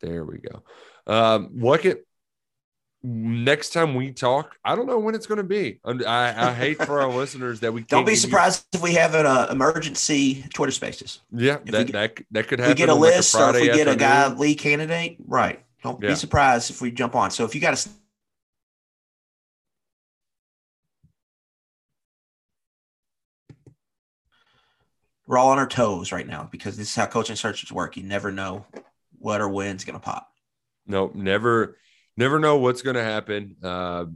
There 0.00 0.24
we 0.24 0.38
go. 0.38 0.62
Um, 1.06 1.50
look 1.54 1.84
at 1.86 1.98
next 3.02 3.70
time 3.72 3.94
we 3.94 4.12
talk. 4.12 4.56
I 4.64 4.74
don't 4.74 4.86
know 4.86 4.98
when 4.98 5.14
it's 5.14 5.26
going 5.26 5.38
to 5.38 5.44
be. 5.44 5.78
I, 5.84 6.48
I 6.48 6.52
hate 6.52 6.82
for 6.82 7.00
our 7.00 7.08
listeners 7.12 7.60
that 7.60 7.72
we 7.72 7.82
Don't 7.82 8.04
be 8.04 8.10
give 8.12 8.16
you- 8.16 8.20
surprised 8.20 8.64
if 8.72 8.82
we 8.82 8.94
have 8.94 9.14
an 9.14 9.26
uh, 9.26 9.46
emergency 9.50 10.44
Twitter 10.52 10.72
Spaces. 10.72 11.20
yeah, 11.32 11.58
that, 11.66 11.86
get- 11.86 11.92
that 11.92 12.18
that 12.32 12.48
could 12.48 12.60
If 12.60 12.66
happen. 12.66 12.70
we 12.70 12.74
get 12.74 12.88
a 12.88 12.92
on 12.92 13.00
like 13.00 13.14
list 13.14 13.34
or 13.34 13.50
if 13.56 13.60
we 13.62 13.66
get 13.68 13.88
a 13.88 13.96
guy 13.96 14.06
afternoon. 14.24 14.40
lead 14.40 14.54
candidate, 14.58 15.16
right? 15.26 15.62
Don't 15.82 16.02
Yeah. 16.02 16.10
be 16.10 16.14
surprised 16.16 16.70
if 16.70 16.80
we 16.80 16.90
jump 16.90 17.14
on. 17.14 17.30
So 17.30 17.44
if 17.44 17.54
you 17.54 17.60
got 17.60 17.74
a 17.74 17.88
we're 25.26 25.38
all 25.38 25.50
on 25.50 25.58
our 25.58 25.66
toes 25.66 26.12
right 26.12 26.26
now 26.26 26.48
because 26.50 26.76
this 26.76 26.88
is 26.88 26.94
how 26.94 27.06
coaching 27.06 27.36
searches 27.36 27.72
work. 27.72 27.96
You 27.96 28.04
never 28.04 28.30
know 28.30 28.64
what 29.18 29.40
or 29.40 29.48
when's 29.48 29.84
going 29.84 29.98
to 29.98 30.04
pop. 30.04 30.28
Nope, 30.86 31.14
never, 31.14 31.76
never 32.16 32.38
know 32.38 32.58
what's 32.58 32.82
going 32.82 32.96
to 32.96 33.02
happen. 33.02 33.56
Uh, 33.62 34.06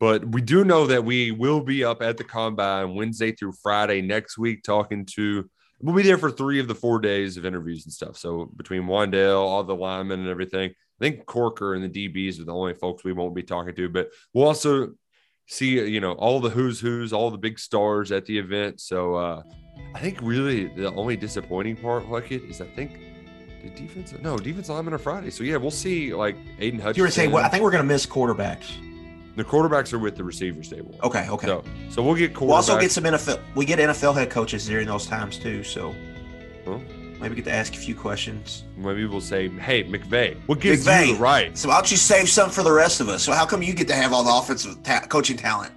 but 0.00 0.26
we 0.26 0.40
do 0.40 0.64
know 0.64 0.86
that 0.86 1.04
we 1.04 1.30
will 1.30 1.60
be 1.60 1.84
up 1.84 2.02
at 2.02 2.16
the 2.16 2.24
combine 2.24 2.94
Wednesday 2.94 3.32
through 3.32 3.52
Friday 3.62 4.02
next 4.02 4.38
week, 4.38 4.62
talking 4.62 5.06
to. 5.16 5.48
We'll 5.80 5.94
be 5.94 6.02
there 6.02 6.18
for 6.18 6.30
three 6.30 6.58
of 6.58 6.68
the 6.68 6.74
four 6.74 6.98
days 7.00 7.36
of 7.36 7.44
interviews 7.44 7.84
and 7.84 7.92
stuff. 7.92 8.16
So 8.16 8.50
between 8.56 8.84
Wan'Dale, 8.84 9.38
all 9.38 9.62
the 9.62 9.74
linemen, 9.74 10.20
and 10.20 10.28
everything, 10.28 10.70
I 10.70 11.04
think 11.04 11.26
Corker 11.26 11.74
and 11.74 11.84
the 11.84 12.08
DBs 12.08 12.40
are 12.40 12.44
the 12.44 12.54
only 12.54 12.72
folks 12.74 13.04
we 13.04 13.12
won't 13.12 13.34
be 13.34 13.42
talking 13.42 13.74
to. 13.74 13.88
But 13.88 14.08
we'll 14.32 14.46
also 14.46 14.94
see 15.46 15.86
you 15.86 16.00
know 16.00 16.12
all 16.12 16.40
the 16.40 16.50
who's 16.50 16.80
who's, 16.80 17.12
all 17.12 17.30
the 17.30 17.38
big 17.38 17.58
stars 17.58 18.10
at 18.12 18.24
the 18.24 18.38
event. 18.38 18.80
So 18.80 19.14
uh, 19.14 19.42
I 19.96 20.00
think 20.00 20.18
really 20.20 20.66
the 20.66 20.92
only 20.92 21.16
disappointing 21.16 21.76
part, 21.76 22.08
like 22.08 22.30
it, 22.30 22.42
is 22.44 22.60
I 22.60 22.66
think 22.66 22.98
the 23.62 23.70
defense. 23.70 24.12
No, 24.20 24.36
defense 24.36 24.68
linemen 24.68 24.92
are 24.94 24.98
Friday. 24.98 25.30
So 25.30 25.42
yeah, 25.42 25.56
we'll 25.56 25.70
see 25.70 26.14
like 26.14 26.36
Aidan 26.58 26.80
Hutchinson. 26.80 26.98
You 27.00 27.02
were 27.04 27.10
saying, 27.10 27.30
well, 27.32 27.44
I 27.44 27.48
think 27.48 27.62
we're 27.64 27.70
going 27.70 27.82
to 27.82 27.88
miss 27.88 28.04
quarterbacks. 28.06 28.72
the 29.36 29.44
quarterbacks 29.44 29.92
are 29.94 29.98
with 29.98 30.16
the 30.16 30.24
receivers 30.24 30.68
table. 30.68 30.94
Okay, 31.02 31.28
okay. 31.30 31.46
So 31.46 31.64
so 31.90 32.02
we'll 32.02 32.14
get 32.14 32.34
quarterbacks. 32.34 32.40
We'll 32.40 32.52
also 32.54 32.78
get 32.78 32.90
some 32.92 33.04
NFL. 33.04 33.40
We 33.54 33.64
get 33.64 33.78
NFL 33.78 34.14
head 34.14 34.30
coaches 34.30 34.66
during 34.66 34.86
those 34.86 35.06
times 35.06 35.38
too. 35.38 35.64
So 35.64 35.94
Well, 36.66 36.82
maybe 37.18 37.34
get 37.36 37.46
to 37.46 37.52
ask 37.52 37.72
a 37.74 37.78
few 37.78 37.94
questions. 37.94 38.64
maybe 38.76 39.06
we'll 39.06 39.20
say, 39.22 39.48
hey 39.48 39.84
McVay, 39.84 40.36
what 40.46 40.60
gives 40.60 40.86
McVay. 40.86 41.06
you 41.08 41.14
the 41.14 41.20
right? 41.20 41.56
So 41.56 41.68
why 41.70 41.76
don't 41.76 41.90
you 41.90 41.96
save 41.96 42.28
some 42.28 42.50
for 42.50 42.62
the 42.62 42.72
rest 42.72 43.00
of 43.00 43.08
us? 43.08 43.22
So 43.24 43.32
how 43.32 43.46
come 43.46 43.62
you 43.62 43.72
get 43.72 43.88
to 43.88 43.94
have 43.94 44.12
all 44.12 44.22
the 44.24 44.34
offensive 44.34 44.82
ta- 44.82 45.06
coaching 45.08 45.38
talent? 45.38 45.72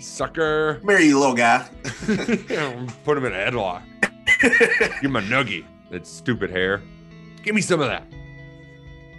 Sucker. 0.00 0.80
Marry 0.82 1.06
you 1.06 1.18
little 1.18 1.34
guy. 1.34 1.68
Put 3.04 3.18
him 3.18 3.24
in 3.24 3.32
a 3.32 3.36
headlock. 3.36 3.82
Give 4.40 5.10
him 5.10 5.16
a 5.16 5.20
nuggie. 5.20 5.64
That 5.90 6.06
stupid 6.06 6.50
hair. 6.50 6.82
Give 7.42 7.54
me 7.54 7.60
some 7.60 7.80
of 7.80 7.88
that. 7.88 8.06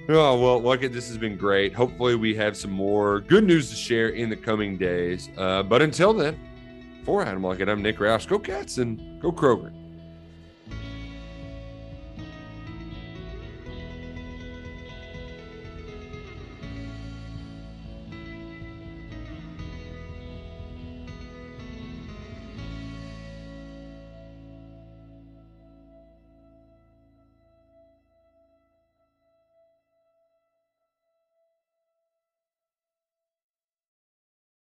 Oh 0.09 0.39
well, 0.41 0.61
look 0.61 0.83
at 0.83 0.91
this 0.93 1.07
has 1.07 1.17
been 1.17 1.37
great. 1.37 1.73
Hopefully, 1.73 2.15
we 2.15 2.35
have 2.35 2.57
some 2.57 2.71
more 2.71 3.21
good 3.21 3.43
news 3.43 3.69
to 3.69 3.75
share 3.75 4.09
in 4.09 4.29
the 4.29 4.35
coming 4.35 4.77
days. 4.77 5.29
Uh, 5.37 5.63
but 5.63 5.81
until 5.81 6.13
then, 6.13 6.39
for 7.05 7.23
Adam 7.23 7.43
Luckett, 7.43 7.69
I'm 7.69 7.81
Nick 7.81 7.97
Roush. 7.97 8.27
Go 8.27 8.39
Cats 8.39 8.77
and 8.77 9.21
go 9.21 9.31
Kroger. 9.31 9.71